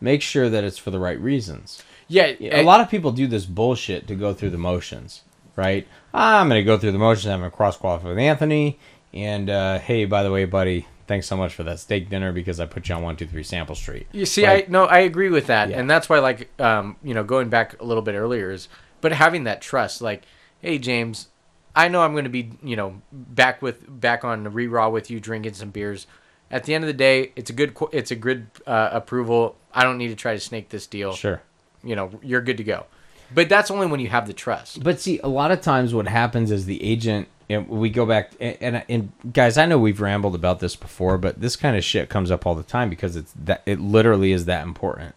make 0.00 0.20
sure 0.22 0.48
that 0.50 0.64
it's 0.64 0.78
for 0.78 0.90
the 0.90 0.98
right 0.98 1.18
reasons. 1.20 1.82
yeah 2.08 2.34
A 2.40 2.62
lot 2.62 2.80
of 2.80 2.90
people 2.90 3.12
do 3.12 3.26
this 3.26 3.46
bullshit 3.46 4.06
to 4.08 4.14
go 4.14 4.34
through 4.34 4.50
the 4.50 4.58
motions, 4.58 5.22
right? 5.56 5.86
Ah, 6.12 6.40
I'm 6.40 6.48
going 6.48 6.60
to 6.60 6.64
go 6.64 6.76
through 6.78 6.92
the 6.92 6.98
motions. 6.98 7.26
I'm 7.32 7.40
going 7.40 7.50
to 7.50 7.56
cross 7.56 7.76
qualify 7.76 8.08
with 8.08 8.18
Anthony. 8.18 8.78
And 9.12 9.48
uh, 9.48 9.78
hey, 9.78 10.04
by 10.04 10.22
the 10.24 10.30
way, 10.32 10.44
buddy, 10.44 10.86
thanks 11.06 11.26
so 11.26 11.36
much 11.36 11.54
for 11.54 11.62
that 11.64 11.78
steak 11.80 12.08
dinner 12.10 12.32
because 12.32 12.60
I 12.60 12.66
put 12.66 12.88
you 12.88 12.94
on 12.94 13.02
one 13.02 13.16
two 13.16 13.26
three 13.26 13.42
Sample 13.42 13.74
Street. 13.74 14.06
You 14.12 14.26
see, 14.26 14.42
Like, 14.44 14.68
I 14.68 14.70
no, 14.70 14.84
I 14.86 14.98
agree 15.00 15.30
with 15.30 15.46
that, 15.48 15.70
Yeah. 15.70 15.78
and 15.78 15.88
that's 15.90 16.08
why, 16.08 16.18
like, 16.18 16.48
um, 16.60 16.96
you 17.02 17.14
know, 17.14 17.24
going 17.24 17.48
back 17.48 17.80
a 17.80 17.84
little 17.84 18.02
bit 18.02 18.14
earlier 18.14 18.50
is, 18.50 18.68
but 19.00 19.12
having 19.12 19.44
that 19.44 19.60
trust, 19.60 20.00
like, 20.02 20.22
"Hey 20.60 20.78
James, 20.78 21.28
I 21.76 21.88
know 21.88 22.02
I'm 22.02 22.12
going 22.12 22.24
to 22.24 22.30
be, 22.30 22.52
you 22.62 22.76
know, 22.76 23.00
back 23.12 23.60
with 23.62 24.00
back 24.00 24.24
on 24.24 24.44
the 24.44 24.50
re-raw 24.50 24.88
with 24.88 25.10
you 25.10 25.20
drinking 25.20 25.54
some 25.54 25.70
beers. 25.70 26.06
At 26.50 26.64
the 26.64 26.74
end 26.74 26.84
of 26.84 26.88
the 26.88 26.92
day, 26.94 27.32
it's 27.36 27.50
a 27.50 27.52
good 27.52 27.76
it's 27.92 28.10
a 28.10 28.16
good 28.16 28.46
uh, 28.66 28.90
approval. 28.92 29.56
I 29.74 29.82
don't 29.82 29.98
need 29.98 30.08
to 30.08 30.14
try 30.16 30.34
to 30.34 30.40
snake 30.40 30.68
this 30.68 30.86
deal. 30.86 31.12
Sure. 31.14 31.42
You 31.82 31.96
know, 31.96 32.10
you're 32.22 32.40
good 32.40 32.58
to 32.58 32.64
go. 32.64 32.86
But 33.34 33.48
that's 33.48 33.70
only 33.70 33.86
when 33.86 33.98
you 33.98 34.08
have 34.08 34.26
the 34.28 34.32
trust. 34.32 34.84
But 34.84 35.00
see, 35.00 35.18
a 35.24 35.26
lot 35.28 35.50
of 35.50 35.60
times 35.62 35.92
what 35.92 36.06
happens 36.06 36.50
is 36.52 36.66
the 36.66 36.82
agent. 36.84 37.26
And 37.50 37.68
we 37.68 37.90
go 37.90 38.06
back 38.06 38.32
and, 38.40 38.56
and 38.60 38.84
and 38.88 39.32
guys, 39.32 39.58
I 39.58 39.66
know 39.66 39.78
we've 39.78 40.00
rambled 40.00 40.34
about 40.34 40.60
this 40.60 40.76
before, 40.76 41.18
but 41.18 41.40
this 41.40 41.56
kind 41.56 41.76
of 41.76 41.84
shit 41.84 42.08
comes 42.08 42.30
up 42.30 42.46
all 42.46 42.54
the 42.54 42.62
time 42.62 42.88
because 42.88 43.16
it's 43.16 43.32
that 43.44 43.62
it 43.66 43.80
literally 43.80 44.32
is 44.32 44.46
that 44.46 44.62
important. 44.62 45.14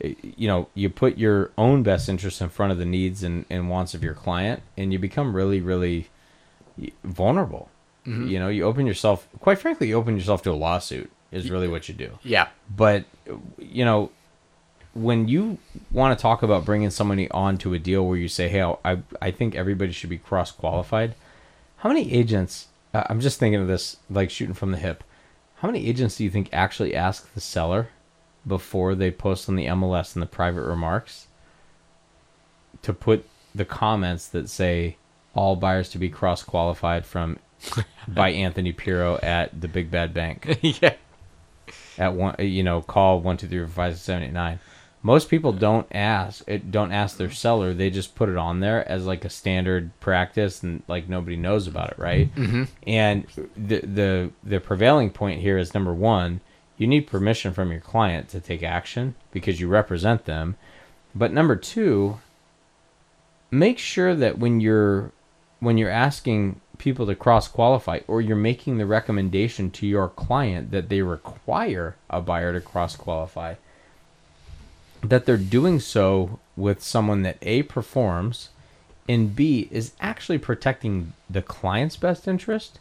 It- 0.00 0.18
you 0.36 0.48
know, 0.48 0.68
you 0.74 0.90
put 0.90 1.16
your 1.16 1.50
own 1.56 1.82
best 1.82 2.08
interests 2.08 2.40
in 2.40 2.48
front 2.48 2.72
of 2.72 2.78
the 2.78 2.84
needs 2.84 3.22
and, 3.22 3.44
and 3.48 3.70
wants 3.70 3.94
of 3.94 4.02
your 4.02 4.14
client, 4.14 4.62
and 4.76 4.92
you 4.92 4.98
become 4.98 5.34
really, 5.34 5.60
really 5.60 6.08
vulnerable. 7.04 7.68
Mm-hmm. 8.06 8.28
You 8.28 8.38
know, 8.40 8.48
you 8.48 8.64
open 8.64 8.86
yourself. 8.86 9.28
Quite 9.40 9.58
frankly, 9.58 9.88
you 9.88 9.94
open 9.94 10.16
yourself 10.16 10.42
to 10.42 10.50
a 10.50 10.54
lawsuit. 10.54 11.10
Is 11.30 11.50
really 11.50 11.68
what 11.68 11.88
you 11.88 11.94
do. 11.94 12.18
Yeah. 12.22 12.48
But 12.74 13.04
you 13.58 13.86
know, 13.86 14.10
when 14.92 15.28
you 15.28 15.56
want 15.90 16.18
to 16.18 16.20
talk 16.20 16.42
about 16.42 16.66
bringing 16.66 16.90
somebody 16.90 17.30
on 17.30 17.56
to 17.58 17.72
a 17.72 17.78
deal 17.78 18.06
where 18.06 18.18
you 18.18 18.28
say, 18.28 18.48
"Hey, 18.48 18.62
I 18.84 18.98
I 19.22 19.30
think 19.30 19.54
everybody 19.54 19.92
should 19.92 20.10
be 20.10 20.18
cross 20.18 20.50
qualified," 20.50 21.14
how 21.82 21.88
many 21.88 22.12
agents? 22.12 22.68
Uh, 22.94 23.02
I'm 23.08 23.20
just 23.20 23.40
thinking 23.40 23.60
of 23.60 23.66
this 23.66 23.96
like 24.08 24.30
shooting 24.30 24.54
from 24.54 24.70
the 24.70 24.78
hip. 24.78 25.02
How 25.56 25.66
many 25.66 25.84
agents 25.88 26.16
do 26.16 26.22
you 26.22 26.30
think 26.30 26.48
actually 26.52 26.94
ask 26.94 27.34
the 27.34 27.40
seller 27.40 27.88
before 28.46 28.94
they 28.94 29.10
post 29.10 29.48
on 29.48 29.56
the 29.56 29.66
MLS 29.66 30.14
and 30.14 30.22
the 30.22 30.26
private 30.26 30.62
remarks 30.62 31.26
to 32.82 32.92
put 32.92 33.26
the 33.52 33.64
comments 33.64 34.28
that 34.28 34.48
say 34.48 34.96
all 35.34 35.56
buyers 35.56 35.88
to 35.88 35.98
be 35.98 36.08
cross 36.08 36.44
qualified 36.44 37.04
from 37.04 37.40
by 38.06 38.30
Anthony 38.30 38.72
Pirro 38.72 39.18
at 39.20 39.60
the 39.60 39.66
Big 39.66 39.90
Bad 39.90 40.14
Bank? 40.14 40.58
yeah. 40.62 40.94
at 41.98 42.14
one 42.14 42.36
you 42.38 42.62
know 42.62 42.80
call 42.80 43.20
one 43.20 43.36
two 43.36 43.48
three 43.48 43.58
four 43.58 43.66
five 43.66 43.94
six 43.94 44.04
seven 44.04 44.22
eight 44.22 44.32
nine 44.32 44.60
most 45.02 45.28
people 45.28 45.52
don't 45.52 45.86
ask 45.90 46.44
it 46.46 46.70
don't 46.70 46.92
ask 46.92 47.16
their 47.16 47.30
seller. 47.30 47.74
They 47.74 47.90
just 47.90 48.14
put 48.14 48.28
it 48.28 48.36
on 48.36 48.60
there 48.60 48.88
as 48.88 49.04
like 49.06 49.24
a 49.24 49.30
standard 49.30 49.90
practice 50.00 50.62
and 50.62 50.82
like 50.86 51.08
nobody 51.08 51.36
knows 51.36 51.66
about 51.66 51.90
it 51.90 51.98
right? 51.98 52.34
Mm-hmm. 52.34 52.64
and 52.86 53.26
the 53.56 53.80
the 53.80 54.30
the 54.44 54.60
prevailing 54.60 55.10
point 55.10 55.40
here 55.40 55.58
is 55.58 55.74
number 55.74 55.92
one 55.92 56.40
you 56.76 56.86
need 56.86 57.06
permission 57.06 57.52
from 57.52 57.70
your 57.70 57.80
client 57.80 58.28
to 58.30 58.40
take 58.40 58.62
action 58.62 59.14
because 59.30 59.60
you 59.60 59.68
represent 59.68 60.24
them. 60.24 60.56
But 61.14 61.32
number 61.32 61.56
two 61.56 62.18
make 63.50 63.78
sure 63.78 64.14
that 64.14 64.38
when 64.38 64.60
you're 64.60 65.12
when 65.60 65.78
you're 65.78 65.90
asking 65.90 66.60
people 66.78 67.06
to 67.06 67.14
cross 67.14 67.46
qualify 67.46 68.00
or 68.08 68.20
you're 68.20 68.34
making 68.36 68.78
the 68.78 68.86
recommendation 68.86 69.70
to 69.70 69.86
your 69.86 70.08
client 70.08 70.70
that 70.72 70.88
they 70.88 71.02
require 71.02 71.94
a 72.10 72.20
buyer 72.20 72.52
to 72.52 72.60
cross 72.60 72.96
qualify 72.96 73.54
that 75.02 75.26
they're 75.26 75.36
doing 75.36 75.80
so 75.80 76.38
with 76.56 76.82
someone 76.82 77.22
that 77.22 77.36
A 77.42 77.62
performs 77.64 78.50
and 79.08 79.34
B 79.34 79.68
is 79.70 79.92
actually 80.00 80.38
protecting 80.38 81.12
the 81.28 81.42
client's 81.42 81.96
best 81.96 82.28
interest 82.28 82.78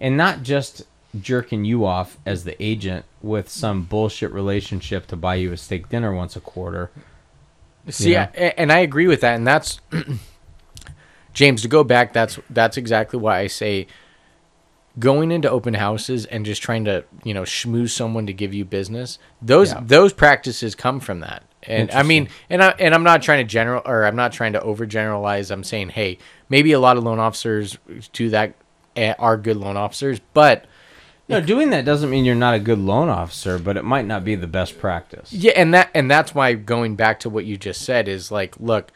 and 0.00 0.16
not 0.16 0.42
just 0.42 0.82
jerking 1.20 1.64
you 1.64 1.84
off 1.84 2.16
as 2.26 2.44
the 2.44 2.60
agent 2.62 3.04
with 3.22 3.48
some 3.48 3.82
bullshit 3.84 4.32
relationship 4.32 5.06
to 5.08 5.16
buy 5.16 5.34
you 5.36 5.52
a 5.52 5.56
steak 5.56 5.88
dinner 5.88 6.12
once 6.14 6.34
a 6.36 6.40
quarter. 6.40 6.90
See? 7.88 8.16
I- 8.16 8.24
and 8.56 8.70
I 8.72 8.78
agree 8.78 9.06
with 9.06 9.20
that, 9.22 9.34
and 9.36 9.46
that's 9.46 9.80
James. 11.34 11.62
To 11.62 11.68
go 11.68 11.84
back, 11.84 12.12
that's 12.12 12.38
that's 12.50 12.76
exactly 12.76 13.18
why 13.18 13.38
I 13.38 13.46
say 13.46 13.86
going 14.98 15.30
into 15.30 15.48
open 15.50 15.74
houses 15.74 16.26
and 16.26 16.44
just 16.44 16.62
trying 16.62 16.84
to 16.84 17.04
you 17.24 17.32
know 17.34 17.42
schmooze 17.42 17.90
someone 17.90 18.26
to 18.26 18.32
give 18.32 18.52
you 18.52 18.64
business. 18.64 19.18
Those 19.40 19.72
Yeah. 19.72 19.80
those 19.82 20.12
practices 20.12 20.74
come 20.74 21.00
from 21.00 21.20
that, 21.20 21.42
and 21.64 21.90
I 21.90 22.02
mean, 22.02 22.28
and 22.48 22.62
I 22.62 22.70
and 22.78 22.94
I'm 22.94 23.02
not 23.02 23.22
trying 23.22 23.44
to 23.44 23.50
general 23.50 23.82
or 23.84 24.04
I'm 24.04 24.16
not 24.16 24.32
trying 24.32 24.54
to 24.54 24.60
overgeneralize. 24.60 25.50
I'm 25.50 25.64
saying, 25.64 25.90
hey, 25.90 26.18
maybe 26.48 26.72
a 26.72 26.80
lot 26.80 26.96
of 26.96 27.04
loan 27.04 27.18
officers 27.18 27.78
do 28.12 28.30
that 28.30 28.54
eh, 28.96 29.14
are 29.18 29.36
good 29.36 29.56
loan 29.56 29.76
officers, 29.76 30.20
but 30.32 30.64
No, 31.28 31.40
doing 31.40 31.70
that 31.70 31.84
doesn't 31.84 32.10
mean 32.10 32.24
you're 32.24 32.34
not 32.34 32.54
a 32.54 32.58
good 32.58 32.78
loan 32.78 33.08
officer, 33.08 33.58
but 33.58 33.76
it 33.76 33.84
might 33.84 34.06
not 34.06 34.24
be 34.24 34.34
the 34.34 34.46
best 34.46 34.78
practice. 34.78 35.32
Yeah, 35.32 35.52
and 35.54 35.74
that 35.74 35.90
and 35.94 36.10
that's 36.10 36.34
why 36.34 36.54
going 36.54 36.96
back 36.96 37.20
to 37.20 37.30
what 37.30 37.44
you 37.44 37.56
just 37.56 37.82
said 37.82 38.08
is 38.08 38.32
like, 38.32 38.58
look, 38.58 38.90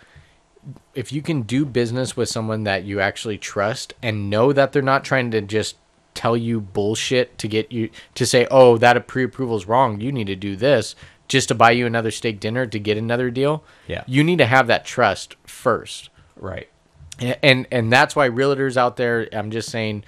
if 0.94 1.12
you 1.12 1.22
can 1.22 1.42
do 1.42 1.64
business 1.66 2.16
with 2.16 2.28
someone 2.28 2.64
that 2.64 2.84
you 2.84 2.98
actually 3.00 3.38
trust 3.38 3.92
and 4.02 4.30
know 4.30 4.52
that 4.52 4.72
they're 4.72 4.82
not 4.82 5.04
trying 5.04 5.30
to 5.32 5.40
just 5.40 5.76
tell 6.14 6.36
you 6.36 6.60
bullshit 6.60 7.36
to 7.38 7.48
get 7.48 7.70
you 7.72 7.90
to 8.14 8.24
say, 8.24 8.46
"Oh, 8.50 8.78
that 8.78 9.06
pre-approval 9.06 9.56
is 9.56 9.66
wrong. 9.66 10.00
You 10.00 10.12
need 10.12 10.28
to 10.28 10.36
do 10.36 10.56
this." 10.56 10.94
Just 11.28 11.48
to 11.48 11.54
buy 11.54 11.70
you 11.70 11.86
another 11.86 12.10
steak 12.10 12.38
dinner 12.40 12.66
to 12.66 12.78
get 12.78 12.98
another 12.98 13.30
deal, 13.30 13.64
Yeah. 13.86 14.04
you 14.06 14.22
need 14.22 14.38
to 14.38 14.46
have 14.46 14.66
that 14.66 14.84
trust 14.84 15.36
first, 15.44 16.10
Right. 16.36 16.68
and 17.42 17.66
and, 17.70 17.92
that's 17.92 18.14
why 18.14 18.28
realtors 18.28 18.76
out 18.76 18.96
there. 18.96 19.28
I'm 19.32 19.50
just 19.50 19.70
saying, 19.70 20.04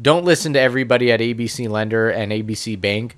don't 0.00 0.24
listen 0.24 0.52
to 0.54 0.60
everybody 0.60 1.10
at 1.12 1.20
ABC 1.20 1.68
Lender 1.68 2.10
and 2.10 2.32
ABC 2.32 2.76
Bank. 2.80 3.16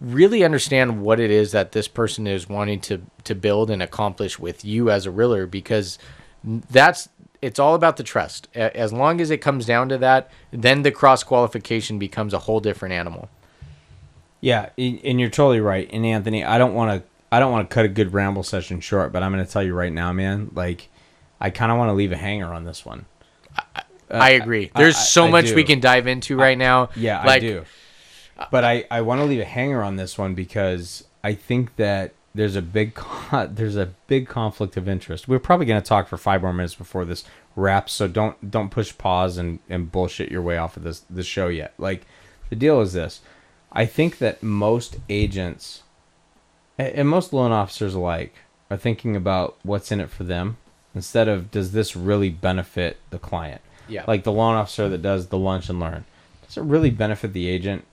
Really 0.00 0.44
understand 0.44 1.02
what 1.02 1.18
it 1.20 1.30
is 1.30 1.52
that 1.52 1.72
this 1.72 1.88
person 1.88 2.26
is 2.26 2.48
wanting 2.48 2.80
to 2.82 3.02
to 3.24 3.34
build 3.34 3.70
and 3.70 3.82
accomplish 3.82 4.38
with 4.38 4.64
you 4.64 4.90
as 4.90 5.06
a 5.06 5.10
realtor 5.10 5.46
because 5.46 5.98
that's 6.44 7.08
it's 7.42 7.58
all 7.58 7.74
about 7.74 7.96
the 7.96 8.02
trust. 8.02 8.48
As 8.54 8.92
long 8.92 9.20
as 9.20 9.30
it 9.30 9.38
comes 9.38 9.64
down 9.66 9.88
to 9.88 9.98
that, 9.98 10.30
then 10.52 10.82
the 10.82 10.90
cross 10.90 11.22
qualification 11.22 11.98
becomes 11.98 12.32
a 12.34 12.40
whole 12.40 12.60
different 12.60 12.92
animal. 12.94 13.28
Yeah, 14.40 14.70
and 14.78 15.20
you're 15.20 15.30
totally 15.30 15.60
right. 15.60 15.88
And 15.92 16.04
Anthony, 16.06 16.44
I 16.44 16.58
don't 16.58 16.74
want 16.74 17.02
to 17.02 17.08
I 17.32 17.38
don't 17.38 17.52
want 17.52 17.68
to 17.68 17.74
cut 17.74 17.84
a 17.84 17.88
good 17.88 18.12
ramble 18.12 18.42
session 18.42 18.80
short, 18.80 19.12
but 19.12 19.22
I'm 19.22 19.32
going 19.32 19.44
to 19.44 19.50
tell 19.50 19.62
you 19.62 19.74
right 19.74 19.92
now, 19.92 20.12
man, 20.12 20.50
like 20.54 20.88
I 21.40 21.50
kind 21.50 21.70
of 21.70 21.78
want 21.78 21.90
to 21.90 21.94
leave 21.94 22.12
a 22.12 22.16
hanger 22.16 22.52
on 22.52 22.64
this 22.64 22.84
one. 22.84 23.06
I 24.10 24.34
uh, 24.34 24.42
agree. 24.42 24.70
I- 24.74 24.78
There's 24.80 24.96
I- 24.96 25.00
so 25.00 25.26
I 25.26 25.30
much 25.30 25.46
do. 25.46 25.54
we 25.54 25.64
can 25.64 25.80
dive 25.80 26.06
into 26.06 26.36
right 26.36 26.58
now. 26.58 26.90
Yeah, 26.96 27.22
I 27.22 27.38
do. 27.38 27.64
But 28.50 28.64
I, 28.64 28.86
I 28.90 29.02
want 29.02 29.20
to 29.20 29.26
leave 29.26 29.40
a 29.40 29.44
hanger 29.44 29.82
on 29.82 29.96
this 29.96 30.16
one 30.16 30.34
because 30.34 31.04
I 31.22 31.34
think 31.34 31.76
that 31.76 32.14
there's 32.34 32.56
a 32.56 32.62
big 32.62 32.94
con- 32.94 33.50
there's 33.54 33.76
a 33.76 33.86
big 34.06 34.28
conflict 34.28 34.76
of 34.76 34.88
interest. 34.88 35.28
We're 35.28 35.38
probably 35.38 35.66
going 35.66 35.80
to 35.80 35.86
talk 35.86 36.08
for 36.08 36.16
five 36.16 36.42
more 36.42 36.52
minutes 36.52 36.74
before 36.74 37.04
this 37.04 37.24
wraps, 37.54 37.92
so 37.92 38.08
don't 38.08 38.50
don't 38.50 38.70
push 38.70 38.96
pause 38.96 39.36
and, 39.36 39.58
and 39.68 39.92
bullshit 39.92 40.30
your 40.30 40.42
way 40.42 40.56
off 40.56 40.76
of 40.76 40.82
this 40.82 41.04
this 41.10 41.26
show 41.26 41.48
yet. 41.48 41.74
Like 41.78 42.06
the 42.48 42.56
deal 42.56 42.80
is 42.80 42.92
this: 42.92 43.20
I 43.72 43.86
think 43.86 44.18
that 44.18 44.42
most 44.42 44.96
agents 45.08 45.82
and 46.78 47.08
most 47.08 47.32
loan 47.32 47.52
officers 47.52 47.94
alike 47.94 48.34
are 48.70 48.76
thinking 48.76 49.14
about 49.14 49.56
what's 49.62 49.92
in 49.92 50.00
it 50.00 50.10
for 50.10 50.24
them 50.24 50.56
instead 50.94 51.28
of 51.28 51.50
does 51.50 51.72
this 51.72 51.94
really 51.94 52.30
benefit 52.30 52.96
the 53.10 53.18
client. 53.18 53.60
Yeah. 53.88 54.04
Like 54.06 54.24
the 54.24 54.32
loan 54.32 54.54
officer 54.54 54.88
that 54.88 55.02
does 55.02 55.28
the 55.28 55.38
lunch 55.38 55.68
and 55.68 55.80
learn. 55.80 56.04
Does 56.46 56.56
it 56.56 56.62
really 56.62 56.90
benefit 56.90 57.32
the 57.32 57.48
agent? 57.48 57.84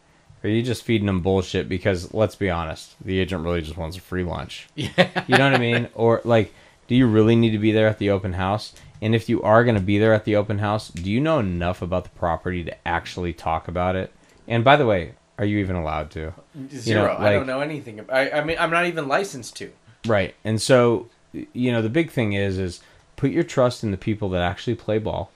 Or 0.43 0.49
are 0.49 0.53
you 0.53 0.61
just 0.61 0.83
feeding 0.83 1.07
them 1.07 1.21
bullshit 1.21 1.67
because 1.67 2.13
let's 2.13 2.35
be 2.35 2.49
honest, 2.49 2.95
the 3.03 3.19
agent 3.19 3.43
really 3.43 3.61
just 3.61 3.77
wants 3.77 3.97
a 3.97 4.01
free 4.01 4.23
lunch. 4.23 4.67
Yeah. 4.75 5.23
You 5.27 5.37
know 5.37 5.51
what 5.51 5.55
I 5.55 5.59
mean? 5.59 5.89
Or 5.93 6.21
like, 6.23 6.53
do 6.87 6.95
you 6.95 7.07
really 7.07 7.35
need 7.35 7.51
to 7.51 7.59
be 7.59 7.71
there 7.71 7.87
at 7.87 7.99
the 7.99 8.09
open 8.09 8.33
house? 8.33 8.73
And 9.01 9.13
if 9.13 9.29
you 9.29 9.41
are 9.43 9.63
going 9.63 9.75
to 9.75 9.81
be 9.81 9.99
there 9.99 10.13
at 10.13 10.25
the 10.25 10.35
open 10.35 10.59
house, 10.59 10.89
do 10.89 11.11
you 11.11 11.19
know 11.19 11.39
enough 11.39 11.81
about 11.81 12.03
the 12.05 12.09
property 12.11 12.63
to 12.63 12.87
actually 12.87 13.33
talk 13.33 13.67
about 13.67 13.95
it? 13.95 14.11
And 14.47 14.63
by 14.63 14.75
the 14.75 14.85
way, 14.85 15.13
are 15.37 15.45
you 15.45 15.59
even 15.59 15.75
allowed 15.75 16.11
to? 16.11 16.33
Zero. 16.69 17.07
know, 17.07 17.25
I 17.25 17.31
don't 17.31 17.47
know 17.47 17.61
anything. 17.61 18.05
I, 18.09 18.31
I 18.31 18.43
mean, 18.43 18.57
I'm 18.59 18.71
not 18.71 18.85
even 18.85 19.07
licensed 19.07 19.55
to. 19.57 19.71
Right. 20.05 20.35
And 20.43 20.61
so, 20.61 21.09
you 21.31 21.71
know, 21.71 21.81
the 21.81 21.89
big 21.89 22.11
thing 22.11 22.33
is 22.33 22.57
is 22.57 22.81
put 23.15 23.31
your 23.31 23.43
trust 23.43 23.83
in 23.83 23.91
the 23.91 23.97
people 23.97 24.29
that 24.29 24.41
actually 24.41 24.75
play 24.75 24.99
ball. 24.99 25.31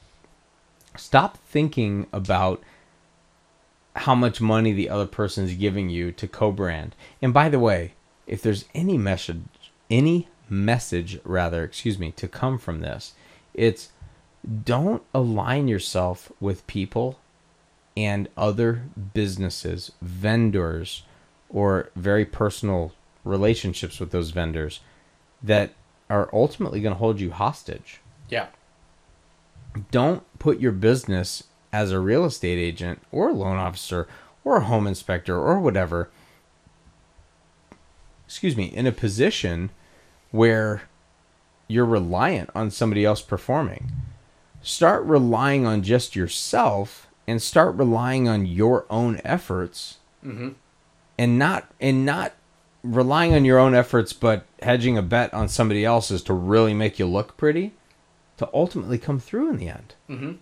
Stop 0.95 1.37
thinking 1.37 2.07
about 2.11 2.61
how 3.95 4.15
much 4.15 4.41
money 4.41 4.73
the 4.73 4.89
other 4.89 5.05
person's 5.05 5.53
giving 5.53 5.89
you 5.89 6.11
to 6.13 6.27
co-brand. 6.27 6.95
And 7.21 7.33
by 7.33 7.49
the 7.49 7.59
way, 7.59 7.93
if 8.25 8.41
there's 8.41 8.65
any 8.73 8.97
message 8.97 9.41
any 9.91 10.29
message 10.49 11.19
rather, 11.23 11.63
excuse 11.63 11.99
me, 11.99 12.11
to 12.13 12.27
come 12.27 12.57
from 12.57 12.79
this, 12.79 13.13
it's 13.53 13.89
don't 14.63 15.03
align 15.13 15.67
yourself 15.67 16.31
with 16.39 16.65
people 16.65 17.19
and 17.95 18.29
other 18.37 18.83
businesses, 19.13 19.91
vendors, 20.01 21.03
or 21.49 21.89
very 21.95 22.25
personal 22.25 22.93
relationships 23.23 23.99
with 23.99 24.11
those 24.11 24.31
vendors 24.31 24.79
that 25.43 25.73
are 26.09 26.29
ultimately 26.33 26.81
going 26.81 26.93
to 26.93 26.99
hold 26.99 27.19
you 27.19 27.31
hostage. 27.31 27.99
Yeah. 28.29 28.47
Don't 29.91 30.23
put 30.39 30.59
your 30.59 30.71
business 30.71 31.43
as 31.73 31.91
a 31.91 31.99
real 31.99 32.25
estate 32.25 32.57
agent 32.57 33.01
or 33.11 33.29
a 33.29 33.33
loan 33.33 33.57
officer 33.57 34.07
or 34.43 34.57
a 34.57 34.65
home 34.65 34.87
inspector 34.87 35.37
or 35.37 35.59
whatever, 35.59 36.09
excuse 38.25 38.57
me, 38.57 38.65
in 38.65 38.87
a 38.87 38.91
position 38.91 39.69
where 40.31 40.83
you're 41.67 41.85
reliant 41.85 42.49
on 42.53 42.71
somebody 42.71 43.05
else 43.05 43.21
performing. 43.21 43.91
start 44.61 45.03
relying 45.05 45.65
on 45.65 45.81
just 45.81 46.15
yourself 46.15 47.07
and 47.31 47.41
start 47.41 47.75
relying 47.75 48.27
on 48.27 48.45
your 48.45 48.85
own 48.89 49.19
efforts 49.23 49.97
and 51.17 51.39
not 51.39 51.71
and 51.79 52.05
not 52.05 52.33
relying 52.83 53.33
on 53.33 53.45
your 53.45 53.57
own 53.59 53.73
efforts 53.73 54.13
but 54.13 54.45
hedging 54.61 54.97
a 54.97 55.01
bet 55.01 55.33
on 55.33 55.47
somebody 55.47 55.83
else's 55.85 56.21
to 56.23 56.33
really 56.33 56.73
make 56.73 56.99
you 56.99 57.05
look 57.07 57.37
pretty 57.37 57.71
to 58.37 58.49
ultimately 58.53 58.97
come 58.97 59.19
through 59.19 59.49
in 59.49 59.57
the 59.57 59.67
end 59.69 59.95
Mm-hmm. 60.09 60.33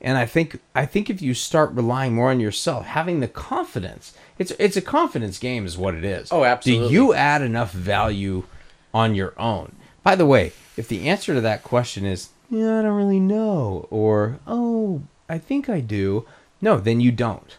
and 0.00 0.18
I 0.18 0.26
think 0.26 0.60
I 0.74 0.86
think 0.86 1.08
if 1.10 1.22
you 1.22 1.34
start 1.34 1.72
relying 1.72 2.14
more 2.14 2.30
on 2.30 2.40
yourself, 2.40 2.86
having 2.86 3.20
the 3.20 3.28
confidence, 3.28 4.12
it's 4.38 4.52
it's 4.58 4.76
a 4.76 4.82
confidence 4.82 5.38
game, 5.38 5.64
is 5.66 5.78
what 5.78 5.94
it 5.94 6.04
is. 6.04 6.30
Oh, 6.30 6.44
absolutely. 6.44 6.88
Do 6.88 6.94
you 6.94 7.14
add 7.14 7.42
enough 7.42 7.72
value 7.72 8.44
on 8.92 9.14
your 9.14 9.32
own? 9.38 9.76
By 10.02 10.14
the 10.16 10.26
way, 10.26 10.52
if 10.76 10.86
the 10.88 11.08
answer 11.08 11.32
to 11.34 11.40
that 11.40 11.62
question 11.62 12.04
is 12.04 12.28
yeah, 12.50 12.78
I 12.78 12.82
don't 12.82 12.96
really 12.96 13.20
know, 13.20 13.86
or 13.90 14.38
oh, 14.46 15.02
I 15.28 15.38
think 15.38 15.68
I 15.68 15.80
do, 15.80 16.26
no, 16.64 16.78
then 16.78 16.98
you 17.00 17.12
don't. 17.12 17.56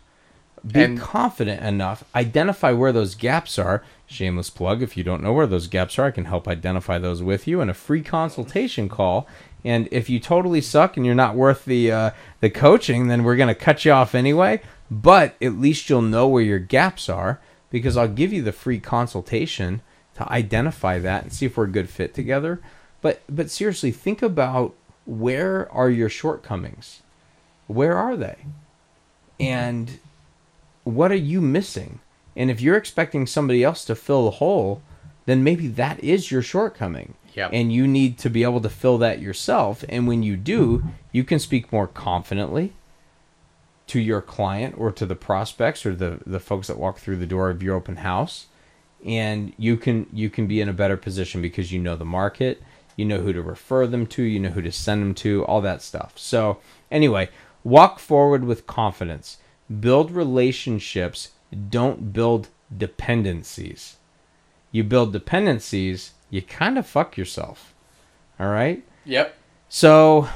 Be 0.66 0.82
And- 0.84 1.00
confident 1.00 1.64
enough. 1.64 2.04
Identify 2.16 2.72
where 2.72 2.92
those 2.92 3.14
gaps 3.14 3.60
are. 3.60 3.84
Shameless 4.08 4.50
plug. 4.50 4.82
If 4.82 4.98
you 4.98 5.04
don't 5.04 5.22
know 5.22 5.32
where 5.32 5.46
those 5.48 5.68
gaps 5.68 6.00
are, 6.00 6.08
I 6.08 6.12
can 6.12 6.26
help 6.26 6.48
identify 6.48 6.98
those 6.98 7.22
with 7.22 7.48
you 7.48 7.62
in 7.62 7.70
a 7.70 7.74
free 7.74 8.02
consultation 8.02 8.90
call. 8.90 9.28
And 9.64 9.88
if 9.92 10.10
you 10.10 10.20
totally 10.20 10.62
suck 10.62 10.98
and 10.98 11.06
you're 11.06 11.16
not 11.16 11.36
worth 11.36 11.66
the 11.66 11.92
uh, 11.92 12.10
the 12.40 12.50
coaching, 12.50 13.08
then 13.08 13.24
we're 13.24 13.36
gonna 13.36 13.56
cut 13.56 13.86
you 13.86 13.92
off 13.92 14.16
anyway. 14.16 14.62
But 14.90 15.36
at 15.42 15.60
least 15.60 15.90
you'll 15.90 16.02
know 16.04 16.28
where 16.28 16.44
your 16.44 16.60
gaps 16.60 17.10
are 17.10 17.40
because 17.72 17.96
I'll 17.98 18.08
give 18.08 18.32
you 18.34 18.42
the 18.42 18.52
free 18.52 18.80
consultation 18.80 19.82
to 20.16 20.32
identify 20.32 20.98
that 21.00 21.24
and 21.24 21.34
see 21.34 21.46
if 21.46 21.58
we're 21.58 21.66
a 21.66 21.72
good 21.72 21.90
fit 21.90 22.14
together. 22.14 22.60
But 23.02 23.22
but 23.30 23.50
seriously, 23.52 23.92
think 23.92 24.22
about 24.24 24.74
where 25.06 25.72
are 25.72 25.90
your 25.90 26.10
shortcomings? 26.10 27.02
Where 27.68 27.98
are 27.98 28.16
they? 28.16 28.38
And 29.40 30.00
what 30.84 31.12
are 31.12 31.16
you 31.16 31.42
missing? 31.42 32.00
And 32.36 32.52
if 32.52 32.62
you're 32.62 32.78
expecting 32.78 33.26
somebody 33.28 33.64
else 33.64 33.86
to 33.86 33.96
fill 33.96 34.26
the 34.26 34.32
hole, 34.32 34.82
then 35.26 35.44
maybe 35.44 35.68
that 35.68 36.04
is 36.04 36.32
your 36.32 36.42
shortcoming. 36.42 37.16
Yep. 37.34 37.50
And 37.54 37.74
you 37.74 37.86
need 37.88 38.18
to 38.20 38.30
be 38.30 38.44
able 38.44 38.62
to 38.62 38.70
fill 38.70 38.98
that 39.00 39.20
yourself. 39.20 39.84
And 39.90 40.08
when 40.08 40.24
you 40.24 40.38
do, 40.38 40.84
you 41.12 41.24
can 41.24 41.40
speak 41.40 41.72
more 41.72 41.88
confidently 41.88 42.74
to 43.88 44.00
your 44.00 44.22
client 44.22 44.76
or 44.78 44.92
to 44.92 45.06
the 45.06 45.16
prospects 45.16 45.86
or 45.86 45.94
the, 45.96 46.20
the 46.26 46.40
folks 46.40 46.68
that 46.68 46.78
walk 46.78 46.98
through 46.98 47.18
the 47.18 47.26
door 47.26 47.50
of 47.50 47.62
your 47.62 47.76
open 47.76 47.98
house. 47.98 48.48
And 49.06 49.54
you 49.58 49.78
can 49.78 50.08
you 50.12 50.30
can 50.30 50.48
be 50.48 50.62
in 50.62 50.70
a 50.70 50.74
better 50.74 50.98
position 50.98 51.42
because 51.42 51.72
you 51.72 51.80
know 51.80 51.96
the 51.96 52.06
market, 52.06 52.64
you 52.96 53.06
know 53.06 53.20
who 53.20 53.34
to 53.34 53.42
refer 53.42 53.86
them 53.86 54.08
to, 54.08 54.24
you 54.24 54.40
know 54.40 54.50
who 54.50 54.62
to 54.62 54.72
send 54.72 55.02
them 55.02 55.14
to, 55.16 55.46
all 55.46 55.62
that 55.62 55.82
stuff. 55.84 56.14
So 56.16 56.60
anyway, 56.90 57.30
walk 57.66 58.00
forward 58.00 58.46
with 58.46 58.66
confidence. 58.66 59.40
Build 59.82 60.12
relationships, 60.12 61.32
don't 61.70 62.14
build 62.14 62.48
dependencies. 62.76 63.98
You 64.72 64.86
build 64.86 65.12
dependencies, 65.12 66.14
you 66.30 66.42
kind 66.42 66.78
of 66.78 66.88
fuck 66.88 67.18
yourself. 67.18 67.74
All 68.40 68.48
right? 68.48 68.84
Yep. 69.04 69.36
So, 69.68 70.30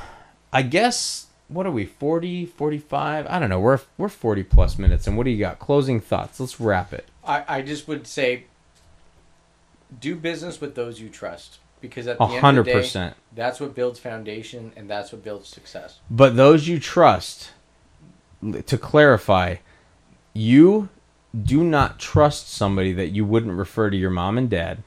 I 0.52 0.64
guess 0.64 1.28
what 1.48 1.66
are 1.66 1.72
we 1.72 1.86
40, 1.86 2.46
45? 2.46 3.28
I 3.28 3.40
don't 3.40 3.50
know. 3.50 3.60
We're 3.60 3.80
we're 3.98 4.10
40 4.10 4.44
plus 4.44 4.78
minutes 4.78 5.08
and 5.08 5.18
what 5.18 5.26
do 5.26 5.32
you 5.32 5.38
got? 5.38 5.60
Closing 5.60 6.00
thoughts. 6.00 6.40
Let's 6.40 6.60
wrap 6.60 6.94
it. 6.94 7.08
I, 7.24 7.44
I 7.48 7.62
just 7.62 7.88
would 7.88 8.08
say 8.08 8.46
do 10.00 10.16
business 10.16 10.62
with 10.62 10.76
those 10.76 11.00
you 11.00 11.10
trust 11.10 11.58
because 11.82 12.08
at 12.08 12.18
the 12.18 12.26
end 12.26 12.40
hundred 12.40 12.62
of 12.62 12.66
the 12.66 12.72
day, 12.72 13.14
that's 13.34 13.60
what 13.60 13.76
builds 13.76 14.00
foundation 14.00 14.72
and 14.76 14.90
that's 14.90 15.12
what 15.12 15.24
builds 15.24 15.48
success. 15.50 16.00
But 16.10 16.36
those 16.36 16.68
you 16.68 16.80
trust 16.80 17.52
to 18.66 18.78
clarify, 18.78 19.58
you 20.34 20.90
do 21.44 21.64
not 21.64 22.00
trust 22.00 22.52
somebody 22.52 22.94
that 22.94 23.10
you 23.10 23.26
wouldn't 23.26 23.54
refer 23.54 23.90
to 23.90 23.98
your 23.98 24.10
mom 24.10 24.38
and 24.38 24.50
dad. 24.50 24.84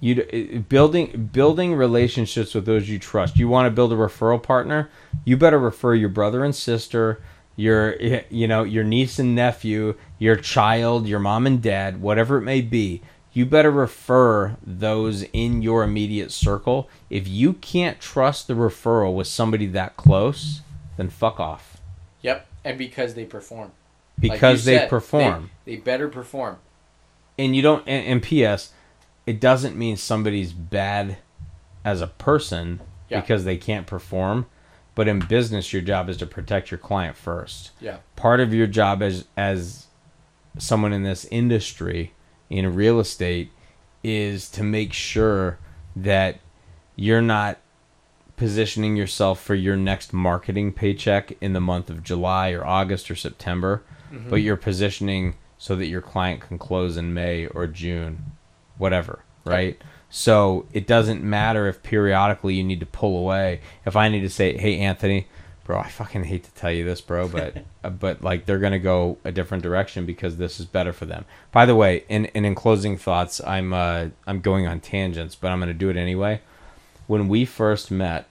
You 0.00 0.26
eh, 0.32 0.58
building 0.58 1.30
building 1.32 1.74
relationships 1.74 2.54
with 2.54 2.64
those 2.66 2.88
you 2.88 2.98
trust. 2.98 3.38
You 3.38 3.48
want 3.48 3.66
to 3.66 3.70
build 3.70 3.92
a 3.92 3.96
referral 3.96 4.42
partner, 4.42 4.90
you 5.24 5.36
better 5.36 5.58
refer 5.58 5.94
your 5.94 6.08
brother 6.08 6.44
and 6.44 6.54
sister, 6.54 7.22
your 7.56 7.96
eh, 8.00 8.22
you 8.30 8.48
know, 8.48 8.64
your 8.64 8.84
niece 8.84 9.18
and 9.18 9.34
nephew, 9.34 9.94
your 10.18 10.36
child, 10.36 11.06
your 11.06 11.20
mom 11.20 11.46
and 11.46 11.62
dad, 11.62 12.00
whatever 12.00 12.38
it 12.38 12.42
may 12.42 12.60
be. 12.60 13.02
You 13.32 13.46
better 13.46 13.70
refer 13.70 14.56
those 14.66 15.22
in 15.32 15.62
your 15.62 15.84
immediate 15.84 16.32
circle. 16.32 16.88
If 17.10 17.28
you 17.28 17.52
can't 17.54 18.00
trust 18.00 18.48
the 18.48 18.54
referral 18.54 19.14
with 19.14 19.28
somebody 19.28 19.66
that 19.66 19.96
close, 19.96 20.62
then 20.96 21.10
fuck 21.10 21.38
off. 21.38 21.78
Yep. 22.22 22.46
And 22.64 22.76
because 22.76 23.14
they 23.14 23.24
perform. 23.24 23.70
Like 24.20 24.32
Because 24.32 24.64
they 24.64 24.78
said, 24.78 24.90
perform. 24.90 25.50
They, 25.64 25.76
they 25.76 25.80
better 25.80 26.08
perform. 26.08 26.58
and 27.38 27.54
you 27.56 27.62
don't 27.62 27.86
and, 27.86 28.04
and 28.06 28.22
ps 28.22 28.72
it 29.26 29.40
doesn't 29.40 29.76
mean 29.76 29.96
somebody's 29.96 30.52
bad 30.52 31.16
as 31.84 32.00
a 32.02 32.06
person 32.08 32.80
Yeah. 33.08 33.20
because 33.20 33.44
they 33.44 33.56
can't 33.56 33.86
perform 33.86 34.46
but 34.94 35.08
in 35.08 35.20
business 35.20 35.72
your 35.72 35.80
job 35.82 36.10
is 36.10 36.16
to 36.18 36.26
protect 36.26 36.70
your 36.70 36.76
client 36.78 37.16
first 37.16 37.70
Yeah. 37.80 37.98
part 38.16 38.40
of 38.40 38.52
your 38.52 38.66
job 38.66 39.00
as 39.02 39.24
as 39.38 39.86
someone 40.58 40.92
in 40.92 41.02
this 41.04 41.24
industry 41.26 42.12
in 42.50 42.74
real 42.74 43.00
estate 43.00 43.50
is 44.02 44.50
to 44.50 44.62
make 44.62 44.92
sure 44.92 45.58
that 45.94 46.40
you're 46.96 47.22
not 47.22 47.58
positioning 48.36 48.96
yourself 48.96 49.40
for 49.42 49.54
your 49.54 49.76
next 49.76 50.12
marketing 50.12 50.72
paycheck 50.72 51.32
in 51.40 51.52
the 51.52 51.60
month 51.60 51.88
of 51.88 52.02
July 52.02 52.50
or 52.50 52.66
August 52.66 53.10
or 53.10 53.14
September, 53.14 53.82
mm-hmm. 54.12 54.28
but 54.28 54.36
you're 54.36 54.56
positioning 54.56 55.36
so 55.58 55.76
that 55.76 55.86
your 55.86 56.00
client 56.00 56.40
can 56.40 56.58
close 56.58 56.96
in 56.96 57.12
May 57.12 57.46
or 57.46 57.66
June, 57.66 58.32
whatever, 58.78 59.24
right? 59.44 59.80
So 60.08 60.66
it 60.72 60.86
doesn't 60.86 61.22
matter 61.22 61.68
if 61.68 61.82
periodically 61.82 62.54
you 62.54 62.64
need 62.64 62.80
to 62.80 62.86
pull 62.86 63.18
away. 63.18 63.60
If 63.84 63.94
I 63.94 64.08
need 64.08 64.22
to 64.22 64.30
say, 64.30 64.56
"Hey 64.56 64.78
Anthony, 64.78 65.28
bro, 65.70 65.78
I 65.78 65.88
fucking 65.88 66.24
hate 66.24 66.42
to 66.44 66.50
tell 66.52 66.72
you 66.72 66.84
this, 66.84 67.00
bro, 67.00 67.28
but 67.28 67.58
uh, 67.84 67.90
but 67.90 68.22
like 68.22 68.44
they're 68.46 68.58
gonna 68.58 68.78
go 68.80 69.18
a 69.24 69.30
different 69.30 69.62
direction 69.62 70.04
because 70.04 70.36
this 70.36 70.58
is 70.58 70.66
better 70.66 70.92
for 70.92 71.04
them." 71.06 71.24
By 71.52 71.64
the 71.66 71.76
way, 71.76 72.04
in 72.08 72.26
and 72.26 72.44
in 72.44 72.54
closing 72.54 72.96
thoughts, 72.98 73.40
I'm 73.44 73.72
uh, 73.72 74.08
I'm 74.26 74.40
going 74.40 74.66
on 74.66 74.80
tangents, 74.80 75.34
but 75.36 75.48
I'm 75.52 75.60
gonna 75.60 75.74
do 75.74 75.88
it 75.88 75.96
anyway. 75.96 76.40
When 77.06 77.28
we 77.28 77.44
first 77.44 77.90
met, 77.90 78.28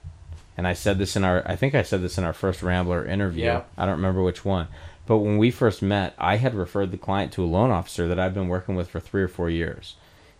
and 0.57 0.67
I 0.67 0.73
said 0.73 0.97
this 0.97 1.15
in 1.15 1.23
our 1.23 1.43
I 1.45 1.55
think 1.55 1.75
I 1.75 1.81
said 1.83 2.01
this 2.01 2.17
in 2.17 2.23
our 2.25 2.33
first 2.33 2.61
Rambler 2.61 3.05
interview. 3.05 3.45
Yeah. 3.45 3.63
I 3.77 3.85
don't 3.85 3.95
remember 3.95 4.21
which 4.21 4.43
one. 4.43 4.67
But 5.05 5.19
when 5.19 5.39
we 5.39 5.49
first 5.49 5.81
met, 5.81 6.13
I 6.19 6.35
had 6.35 6.53
referred 6.53 6.91
the 6.91 6.97
client 6.97 7.31
to 7.33 7.43
a 7.43 7.47
loan 7.47 7.71
officer 7.71 8.07
that 8.07 8.19
I've 8.19 8.35
been 8.35 8.47
working 8.47 8.75
with 8.75 8.89
for 8.89 8.99
3 8.99 9.23
or 9.23 9.27
4 9.27 9.49
years. 9.49 9.95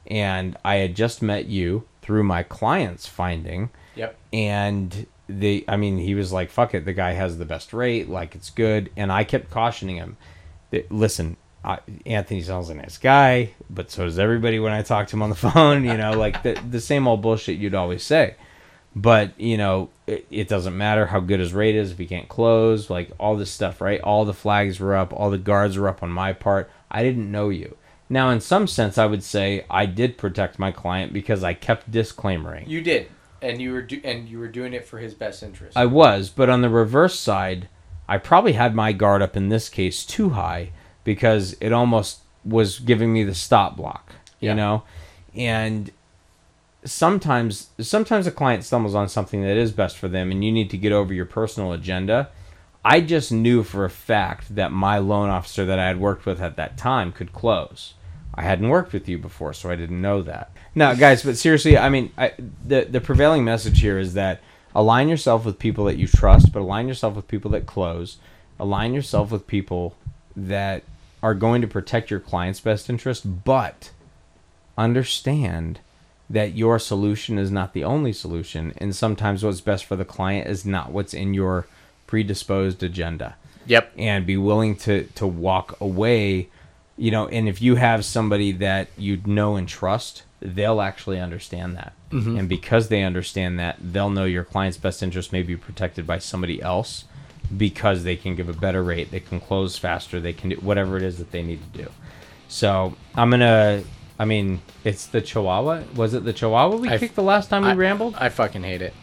And 0.05 0.55
I 0.63 0.75
had 0.75 0.95
just 0.95 1.23
met 1.23 1.47
you 1.47 1.85
through 2.03 2.21
my 2.21 2.43
client's 2.43 3.07
finding 3.07 3.71
Yep. 3.95 4.15
and 4.31 5.07
they 5.29 5.63
I 5.67 5.77
mean 5.77 5.97
he 5.97 6.15
was 6.15 6.31
like 6.31 6.49
fuck 6.49 6.73
it 6.73 6.85
the 6.85 6.93
guy 6.93 7.11
has 7.11 7.37
the 7.37 7.45
best 7.45 7.71
rate 7.73 8.09
like 8.09 8.35
it's 8.35 8.49
good. 8.49 8.89
And 8.97 9.11
I 9.11 9.23
kept 9.23 9.51
cautioning 9.51 9.97
him. 9.97 10.17
That, 10.71 10.91
listen 10.91 11.37
I, 11.63 11.79
Anthony 12.05 12.41
sounds 12.41 12.69
a 12.69 12.75
nice 12.75 12.97
guy 12.97 13.51
but 13.69 13.91
so 13.91 14.05
does 14.05 14.19
everybody 14.19 14.59
when 14.59 14.71
I 14.71 14.81
talk 14.81 15.07
to 15.07 15.15
him 15.15 15.21
on 15.21 15.29
the 15.29 15.35
phone 15.49 15.83
you 15.83 15.97
know 15.97 16.11
like 16.11 16.43
the 16.43 16.59
the 16.69 16.81
same 16.81 17.07
old 17.07 17.21
bullshit 17.21 17.57
you'd 17.57 17.75
always 17.75 18.03
say. 18.03 18.35
But 18.95 19.39
you 19.39 19.57
know 19.57 19.89
it, 20.07 20.25
it 20.31 20.47
doesn't 20.47 20.75
matter 20.75 21.05
how 21.05 21.19
good 21.19 21.39
his 21.39 21.53
rate 21.53 21.75
is 21.75 21.91
if 21.91 21.97
he 21.99 22.07
can't 22.07 22.27
close 22.27 22.89
like 22.89 23.11
all 23.19 23.35
this 23.35 23.51
stuff 23.51 23.81
right? 23.81 24.01
All 24.01 24.25
the 24.25 24.33
flags 24.33 24.79
were 24.79 24.95
up 24.95 25.13
all 25.13 25.29
the 25.29 25.37
guards 25.37 25.77
were 25.77 25.87
up 25.87 26.01
on 26.01 26.09
my 26.09 26.33
part. 26.33 26.69
I 26.89 27.03
didn't 27.03 27.31
know 27.31 27.49
you. 27.49 27.77
Now 28.09 28.31
in 28.31 28.41
some 28.41 28.65
sense 28.65 28.97
I 28.97 29.05
would 29.05 29.23
say 29.23 29.65
I 29.69 29.85
did 29.85 30.17
protect 30.17 30.57
my 30.57 30.71
client 30.71 31.13
because 31.13 31.43
I 31.43 31.53
kept 31.53 31.91
disclaimering. 31.91 32.67
You 32.67 32.81
did. 32.81 33.09
And 33.41 33.61
you 33.61 33.71
were 33.73 33.81
do- 33.81 34.01
and 34.03 34.27
you 34.27 34.39
were 34.39 34.47
doing 34.47 34.73
it 34.73 34.85
for 34.85 34.99
his 34.99 35.13
best 35.13 35.43
interest. 35.43 35.77
I 35.77 35.85
was, 35.85 36.29
but 36.29 36.49
on 36.49 36.61
the 36.61 36.69
reverse 36.69 37.17
side, 37.19 37.69
I 38.07 38.17
probably 38.17 38.53
had 38.53 38.75
my 38.75 38.91
guard 38.91 39.21
up 39.21 39.37
in 39.37 39.49
this 39.49 39.69
case 39.69 40.03
too 40.05 40.31
high 40.31 40.71
because 41.03 41.55
it 41.61 41.71
almost 41.71 42.19
was 42.43 42.79
giving 42.79 43.13
me 43.13 43.23
the 43.23 43.35
stop 43.35 43.77
block, 43.77 44.13
you 44.39 44.49
Yeah. 44.49 44.55
know? 44.55 44.83
And 45.35 45.91
sometimes 46.85 47.69
sometimes 47.79 48.25
a 48.25 48.31
client 48.31 48.63
stumbles 48.63 48.95
on 48.95 49.09
something 49.09 49.41
that 49.41 49.57
is 49.57 49.71
best 49.71 49.97
for 49.97 50.07
them 50.07 50.31
and 50.31 50.43
you 50.43 50.51
need 50.51 50.69
to 50.69 50.77
get 50.77 50.91
over 50.91 51.13
your 51.13 51.25
personal 51.25 51.73
agenda. 51.73 52.29
I 52.83 53.01
just 53.01 53.31
knew 53.31 53.63
for 53.63 53.83
a 53.83 53.89
fact 53.89 54.55
that 54.55 54.71
my 54.71 54.97
loan 54.97 55.29
officer 55.29 55.65
that 55.65 55.77
I 55.79 55.87
had 55.87 55.99
worked 55.99 56.25
with 56.25 56.41
at 56.41 56.55
that 56.55 56.77
time 56.77 57.11
could 57.11 57.33
close. 57.33 57.93
I 58.33 58.43
hadn't 58.43 58.69
worked 58.69 58.93
with 58.93 59.09
you 59.09 59.17
before, 59.17 59.53
so 59.53 59.69
I 59.69 59.75
didn't 59.75 60.01
know 60.01 60.21
that. 60.21 60.51
No, 60.75 60.95
guys, 60.95 61.23
but 61.23 61.37
seriously, 61.37 61.77
I 61.77 61.89
mean, 61.89 62.11
I, 62.17 62.33
the 62.65 62.85
the 62.89 63.01
prevailing 63.01 63.43
message 63.43 63.81
here 63.81 63.99
is 63.99 64.13
that 64.13 64.39
align 64.75 65.09
yourself 65.09 65.45
with 65.45 65.59
people 65.59 65.85
that 65.85 65.97
you 65.97 66.07
trust, 66.07 66.51
but 66.53 66.59
align 66.61 66.87
yourself 66.87 67.15
with 67.15 67.27
people 67.27 67.51
that 67.51 67.65
close. 67.65 68.17
Align 68.59 68.93
yourself 68.93 69.31
with 69.31 69.47
people 69.47 69.95
that 70.35 70.83
are 71.23 71.33
going 71.33 71.61
to 71.61 71.67
protect 71.67 72.11
your 72.11 72.19
client's 72.19 72.59
best 72.59 72.89
interest, 72.89 73.43
but 73.45 73.91
understand 74.77 75.79
that 76.29 76.53
your 76.55 76.77
solution 76.79 77.37
is 77.37 77.51
not 77.51 77.73
the 77.73 77.83
only 77.83 78.13
solution, 78.13 78.73
and 78.77 78.95
sometimes 78.95 79.43
what's 79.43 79.61
best 79.61 79.85
for 79.85 79.95
the 79.95 80.05
client 80.05 80.47
is 80.47 80.65
not 80.65 80.91
what's 80.91 81.13
in 81.13 81.33
your 81.33 81.65
predisposed 82.07 82.81
agenda 82.83 83.35
Yep. 83.65 83.93
and 83.97 84.25
be 84.25 84.37
willing 84.37 84.75
to 84.77 85.03
to 85.15 85.27
walk 85.27 85.79
away 85.81 86.49
you 86.99 87.09
know 87.09 87.27
and 87.29 87.47
if 87.47 87.61
you 87.61 87.75
have 87.75 88.03
somebody 88.03 88.51
that 88.51 88.89
you 88.97 89.19
know 89.25 89.55
and 89.55 89.67
trust 89.67 90.23
they'll 90.41 90.79
actually 90.81 91.19
understand 91.19 91.75
that. 91.75 91.93
Mm-hmm. 92.11 92.37
And 92.37 92.49
because 92.49 92.87
they 92.87 93.03
understand 93.03 93.59
that 93.59 93.77
they'll 93.81 94.09
know 94.09 94.23
your 94.25 94.43
client's 94.45 94.77
best 94.77 95.03
interest 95.03 95.33
may 95.33 95.43
be 95.43 95.57
protected 95.57 96.07
by 96.07 96.19
somebody 96.19 96.61
else 96.61 97.03
because 97.55 98.03
they 98.03 98.15
can 98.15 98.35
give 98.35 98.47
a 98.47 98.53
better 98.53 98.83
rate 98.83 99.11
they 99.11 99.19
can 99.19 99.39
close 99.39 99.75
faster 99.77 100.19
they 100.19 100.33
can 100.33 100.49
do 100.49 100.55
whatever 100.57 100.97
it 100.97 101.03
is 101.03 101.17
that 101.17 101.31
they 101.31 101.41
need 101.41 101.61
to 101.71 101.83
do. 101.83 101.89
So 102.47 102.95
i'm 103.15 103.29
gonna 103.29 103.83
i 104.17 104.25
mean 104.25 104.61
it's 104.83 105.05
the 105.07 105.21
chihuahua. 105.21 105.83
Was 105.95 106.13
it 106.13 106.25
the 106.25 106.33
chihuahua 106.33 106.75
we 106.75 106.89
I- 106.89 106.97
kicked 106.97 107.15
the 107.15 107.23
last 107.23 107.49
time 107.49 107.63
we 107.63 107.69
I, 107.69 107.75
rambled? 107.75 108.15
I 108.15 108.29
fucking 108.29 108.63
hate 108.63 108.81
it. 108.81 108.93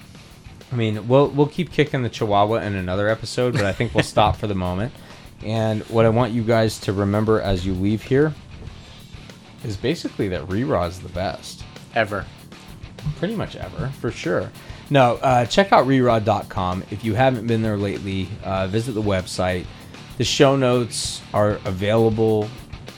I 0.73 0.75
mean, 0.75 1.07
we'll 1.07 1.29
we'll 1.29 1.47
keep 1.47 1.71
kicking 1.71 2.03
the 2.03 2.09
Chihuahua 2.09 2.57
in 2.57 2.75
another 2.75 3.09
episode, 3.09 3.53
but 3.55 3.65
I 3.65 3.73
think 3.73 3.95
we'll 3.95 4.03
stop 4.17 4.37
for 4.37 4.49
the 4.49 4.55
moment. 4.55 4.93
And 5.43 5.83
what 5.85 6.05
I 6.05 6.09
want 6.09 6.33
you 6.33 6.43
guys 6.43 6.79
to 6.81 6.93
remember 6.93 7.41
as 7.41 7.67
you 7.67 7.75
leave 7.75 8.03
here 8.03 8.35
is 9.65 9.77
basically 9.77 10.29
that 10.29 10.47
Reraw 10.49 10.89
is 10.89 11.01
the 11.01 11.09
best, 11.11 11.63
Ever. 11.95 12.25
pretty 13.19 13.35
much 13.37 13.57
ever, 13.57 13.89
for 14.01 14.11
sure. 14.11 14.51
No, 14.91 15.15
uh, 15.17 15.45
check 15.47 15.73
out 15.73 15.87
reraw.com. 15.87 16.85
If 16.91 17.05
you 17.05 17.15
haven't 17.15 17.47
been 17.47 17.63
there 17.63 17.77
lately, 17.77 18.29
uh, 18.45 18.67
visit 18.69 18.93
the 18.93 19.03
website. 19.03 19.67
The 20.19 20.25
show 20.25 20.57
notes 20.57 21.21
are 21.35 21.59
available 21.65 22.49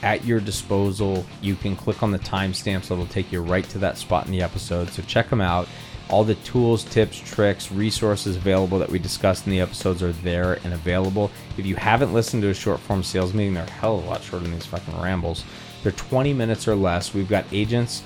at 0.02 0.24
your 0.24 0.38
disposal. 0.40 1.24
You 1.40 1.54
can 1.54 1.74
click 1.74 2.02
on 2.02 2.10
the 2.12 2.18
timestamps, 2.18 2.90
it'll 2.90 3.06
take 3.06 3.32
you 3.32 3.40
right 3.42 3.64
to 3.70 3.78
that 3.78 3.98
spot 3.98 4.26
in 4.26 4.32
the 4.32 4.42
episode. 4.42 4.90
So 4.90 5.02
check 5.02 5.30
them 5.30 5.40
out. 5.40 5.68
All 6.08 6.24
the 6.24 6.36
tools, 6.36 6.84
tips, 6.84 7.18
tricks, 7.18 7.70
resources 7.70 8.36
available 8.36 8.78
that 8.78 8.88
we 8.88 8.98
discussed 8.98 9.46
in 9.46 9.52
the 9.52 9.60
episodes 9.60 10.02
are 10.02 10.12
there 10.12 10.54
and 10.64 10.72
available. 10.72 11.30
If 11.58 11.66
you 11.66 11.76
haven't 11.76 12.14
listened 12.14 12.42
to 12.42 12.48
a 12.48 12.54
short 12.54 12.80
form 12.80 13.02
sales 13.02 13.34
meeting, 13.34 13.54
they're 13.54 13.64
a 13.64 13.70
hell 13.70 13.98
of 13.98 14.04
a 14.04 14.08
lot 14.08 14.22
shorter 14.22 14.44
than 14.44 14.54
these 14.54 14.64
fucking 14.66 14.98
rambles. 15.00 15.44
They're 15.82 15.92
20 15.92 16.32
minutes 16.32 16.66
or 16.66 16.74
less. 16.74 17.12
We've 17.12 17.28
got 17.28 17.44
agents, 17.52 18.02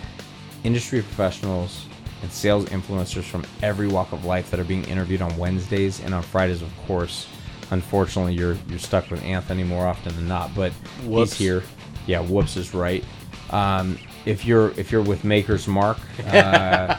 industry 0.65 1.01
professionals, 1.03 1.87
and 2.23 2.31
sales 2.31 2.67
influencers 2.67 3.25
from 3.25 3.45
every 3.63 3.89
walk 3.89 4.13
of 4.13 4.25
life 4.25 4.51
that 4.51 4.59
are 4.61 4.65
being 4.65 4.85
interviewed 4.85 5.23
on 5.23 5.37
Wednesdays 5.37 6.01
and 6.01 6.13
on 6.15 6.23
Fridays, 6.23 6.63
of 6.63 6.71
course. 6.87 7.27
Unfortunately, 7.71 8.35
you're 8.35 8.57
you're 8.69 8.79
stuck 8.79 9.11
with 9.11 9.23
Anthony 9.23 9.65
more 9.65 9.87
often 9.87 10.15
than 10.17 10.29
not, 10.29 10.55
but 10.55 10.73
Whoops. 11.05 11.33
he's 11.33 11.39
here. 11.39 11.63
Yeah, 12.07 12.21
whoops 12.21 12.57
is 12.57 12.75
right. 12.75 13.05
Um, 13.51 13.99
if 14.27 14.45
you're 14.45 14.71
if 14.79 14.93
you're 14.93 15.03
with 15.03 15.25
Maker's 15.25 15.67
Mark, 15.67 15.99
uh, 16.27 16.97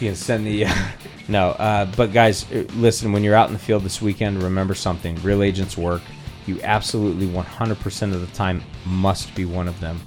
you 0.00 0.08
can 0.08 0.16
send 0.16 0.46
the 0.46 0.66
no. 1.28 1.50
Uh, 1.50 1.86
but 1.96 2.12
guys, 2.12 2.50
uh, 2.52 2.64
listen. 2.74 3.12
When 3.12 3.24
you're 3.24 3.34
out 3.34 3.48
in 3.48 3.52
the 3.52 3.58
field 3.58 3.82
this 3.82 4.00
weekend, 4.02 4.42
remember 4.42 4.74
something: 4.74 5.16
real 5.22 5.42
agents 5.42 5.76
work. 5.76 6.02
You 6.46 6.60
absolutely 6.62 7.26
100% 7.26 8.14
of 8.14 8.20
the 8.20 8.26
time 8.28 8.62
must 8.84 9.34
be 9.34 9.44
one 9.44 9.66
of 9.66 9.80
them. 9.80 10.00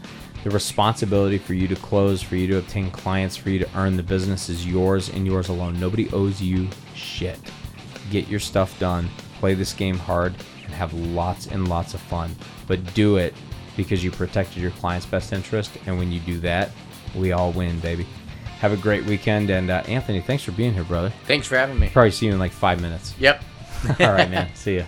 The 0.46 0.50
responsibility 0.52 1.38
for 1.38 1.54
you 1.54 1.68
to 1.68 1.76
close, 1.76 2.22
for 2.22 2.38
you 2.38 2.48
to 2.48 2.60
obtain 2.60 2.92
clients, 2.92 3.36
for 3.36 3.50
you 3.50 3.60
to 3.60 3.70
earn 3.78 3.98
the 3.98 4.04
business 4.04 4.48
is 4.48 4.66
yours 4.66 5.10
and 5.10 5.28
yours 5.28 5.50
alone. 5.50 5.78
Nobody 5.82 6.10
owes 6.12 6.42
you 6.42 6.70
shit. 6.96 7.38
Get 8.10 8.30
your 8.30 8.40
stuff 8.40 8.80
done, 8.80 9.10
play 9.40 9.54
this 9.54 9.74
game 9.74 9.98
hard, 9.98 10.34
and 10.64 10.74
have 10.74 10.94
lots 10.94 11.48
and 11.48 11.68
lots 11.68 11.94
of 11.94 12.00
fun. 12.00 12.34
But 12.68 12.94
do 12.94 13.18
it 13.18 13.34
because 13.76 14.02
you 14.02 14.12
protected 14.12 14.58
your 14.62 14.72
client's 14.72 15.06
best 15.06 15.34
interest. 15.34 15.72
And 15.86 15.98
when 15.98 16.10
you 16.10 16.22
do 16.22 16.40
that, 16.40 16.72
we 17.16 17.34
all 17.34 17.52
win, 17.52 17.82
baby. 17.82 18.08
Have 18.60 18.74
a 18.74 18.78
great 18.78 19.06
weekend. 19.06 19.50
And 19.50 19.70
uh, 19.70 19.84
Anthony, 19.88 20.20
thanks 20.22 20.44
for 20.44 20.52
being 20.52 20.74
here, 20.74 20.84
brother. 20.84 21.14
Thanks 21.26 21.48
for 21.48 21.58
having 21.58 21.80
me. 21.80 21.90
Probably 21.90 22.12
see 22.12 22.26
you 22.26 22.34
in 22.34 22.40
like 22.40 22.52
five 22.52 22.82
minutes. 22.82 23.16
Yep. 23.18 23.44
All 24.02 24.12
right, 24.12 24.30
man. 24.30 24.54
See 24.56 24.78
ya. 24.78 24.84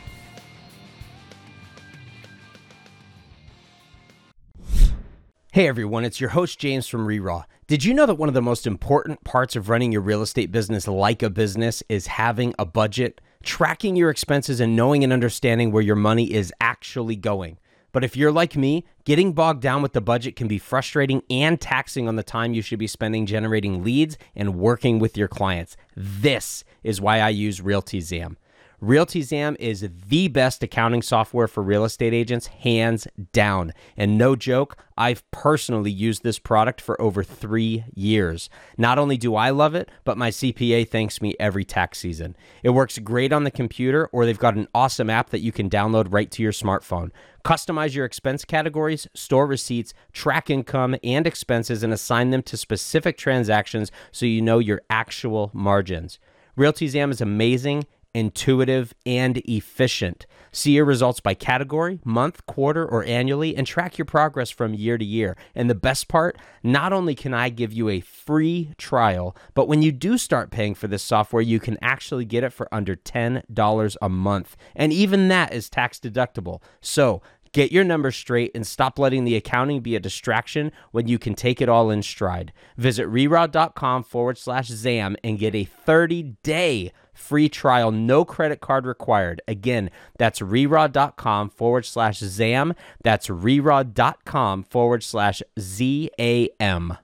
Hey 5.53 5.67
everyone, 5.67 6.05
it's 6.05 6.22
your 6.22 6.30
host 6.30 6.59
James 6.59 6.88
from 6.88 7.05
Reraw. 7.05 7.43
Did 7.67 7.84
you 7.84 7.93
know 7.93 8.05
that 8.05 8.15
one 8.15 8.30
of 8.30 8.34
the 8.34 8.41
most 8.41 8.65
important 8.65 9.26
parts 9.26 9.57
of 9.57 9.67
running 9.67 9.91
your 9.91 9.99
real 9.99 10.22
estate 10.22 10.49
business 10.49 10.88
like 10.88 11.22
a 11.22 11.30
business 11.30 11.84
is 11.89 12.07
having 12.07 12.55
a 12.57 12.65
budget, 12.65 13.19
tracking 13.43 13.97
your 13.97 14.09
expenses, 14.09 14.61
and 14.61 14.78
knowing 14.78 15.03
and 15.03 15.11
understanding 15.11 15.74
where 15.74 15.84
your 15.84 15.97
money 15.97 16.32
is 16.32 16.53
actually 16.61 17.17
going? 17.17 17.57
But 17.92 18.04
if 18.04 18.16
you're 18.16 18.32
like 18.32 18.56
me, 18.56 18.86
getting 19.04 19.34
bogged 19.34 19.62
down 19.62 19.82
with 19.82 19.94
the 19.94 20.02
budget 20.02 20.36
can 20.36 20.48
be 20.48 20.58
frustrating 20.58 21.24
and 21.30 21.60
taxing 21.60 22.08
on 22.08 22.16
the 22.16 22.24
time 22.24 22.54
you 22.54 22.62
should 22.62 22.80
be 22.80 22.88
spending 22.88 23.26
generating 23.26 23.84
leads 23.84 24.18
and 24.36 24.56
working 24.56 25.00
with 25.00 25.18
your 25.18 25.28
clients. 25.28 25.76
This 25.96 26.64
is 26.84 27.02
why 27.02 27.20
I 27.20 27.30
use 27.30 27.60
RealtyZam. 27.60 28.36
RealtyZam 28.82 29.55
is 29.59 29.88
the 30.07 30.27
best 30.29 30.63
accounting 30.63 31.03
software 31.03 31.47
for 31.47 31.61
real 31.61 31.86
estate 31.86 32.15
agents, 32.15 32.47
hands 32.47 33.07
down. 33.32 33.73
And 33.95 34.17
no 34.17 34.36
joke, 34.36 34.75
I've 34.97 35.29
personally 35.29 35.91
used 35.91 36.23
this 36.23 36.39
product 36.39 36.82
for 36.82 36.99
over 36.99 37.23
three 37.23 37.84
years. 37.93 38.49
Not 38.79 38.97
only 38.97 39.17
do 39.17 39.36
I 39.36 39.51
love 39.51 39.75
it, 39.75 39.91
but 40.03 40.17
my 40.17 40.32
CPA 40.32 40.89
thanks 40.89 41.21
me 41.21 41.36
every 41.39 41.63
tax 41.63 41.99
season. 41.99 42.36
It 42.63 42.71
works 42.71 42.97
great 42.97 43.32
on 43.32 43.43
the 43.43 43.51
computer, 43.51 44.09
or 44.11 44.25
they've 44.25 44.39
got 44.39 44.55
an 44.55 44.67
awesome 44.73 45.11
app 45.11 45.29
that 45.29 45.41
you 45.41 45.51
can 45.51 45.69
download 45.69 46.11
right 46.11 46.32
to 46.32 46.41
your 46.41 46.51
smartphone. 46.51 47.11
Customize 47.45 47.93
your 47.93 48.05
expense 48.05 48.43
categories, 48.43 49.07
store 49.13 49.45
receipts, 49.45 49.93
track 50.11 50.49
income 50.49 50.95
and 51.03 51.27
expenses, 51.27 51.84
and 51.84 51.93
assign 51.93 52.32
them 52.32 52.41
to 52.41 52.57
specific 52.57 53.15
transactions 53.15 53.91
so 54.11 54.25
you 54.25 54.41
know 54.41 54.57
your 54.57 54.82
actual 54.89 55.51
margins. 55.53 56.17
RealtyZam 56.57 57.11
is 57.11 57.21
amazing 57.21 57.86
intuitive, 58.14 58.93
and 59.05 59.38
efficient. 59.45 60.26
See 60.51 60.74
your 60.74 60.86
results 60.86 61.20
by 61.22 61.34
category, 61.34 61.99
month, 62.03 62.45
quarter, 62.45 62.86
or 62.86 63.05
annually, 63.05 63.55
and 63.55 63.66
track 63.66 63.97
your 63.97 64.05
progress 64.05 64.49
from 64.49 64.74
year 64.74 64.97
to 64.97 65.05
year. 65.05 65.38
And 65.55 65.70
the 65.70 65.76
best 65.76 66.07
part, 66.07 66.38
not 66.62 66.91
only 66.91 67.16
can 67.16 67.34
I 67.34 67.49
give 67.49 67.72
you 67.72 67.88
a 67.88 68.01
free 68.01 68.74
trial, 68.78 69.36
but 69.53 69.68
when 69.68 69.82
you 69.82 69.91
do 69.91 70.18
start 70.18 70.51
paying 70.51 70.76
for 70.76 70.88
this 70.88 71.03
software, 71.03 71.41
you 71.41 71.59
can 71.59 71.78
actually 71.82 72.26
get 72.26 72.43
it 72.43 72.51
for 72.51 72.68
under 72.74 72.95
$10 72.95 73.97
a 74.01 74.09
month. 74.09 74.57
And 74.76 74.91
even 74.91 75.30
that 75.30 75.53
is 75.53 75.70
tax 75.70 75.99
deductible. 75.99 76.62
So, 76.82 77.22
Get 77.53 77.74
your 77.74 77.84
numbers 77.84 78.16
straight 78.16 78.51
and 78.55 78.66
stop 78.66 78.97
letting 78.97 79.26
the 79.26 79.36
accounting 79.36 79.82
be 79.82 79.97
a 79.97 79.99
distraction 79.99 80.72
when 80.91 81.07
you 81.07 81.20
can 81.20 81.36
take 81.36 81.59
it 81.62 81.68
all 81.68 81.89
in 81.89 82.01
stride. 82.01 82.53
Visit 82.78 83.07
reraw.com 83.07 84.03
forward 84.03 84.38
slash 84.38 84.70
ZAM 84.70 85.18
and 85.22 85.38
get 85.38 85.53
a 85.53 85.66
30 85.66 86.38
day 86.43 86.93
free 87.22 87.47
trial, 87.47 87.91
no 87.91 88.26
credit 88.26 88.59
card 88.59 88.86
required. 88.86 89.41
Again, 89.47 89.89
that's 90.17 90.39
reraw.com 90.41 91.49
forward 91.49 91.86
slash 91.86 92.19
ZAM. 92.19 92.74
That's 93.03 93.28
reraw.com 93.28 94.63
forward 94.63 95.03
slash 95.03 95.41
ZAM. 95.59 96.97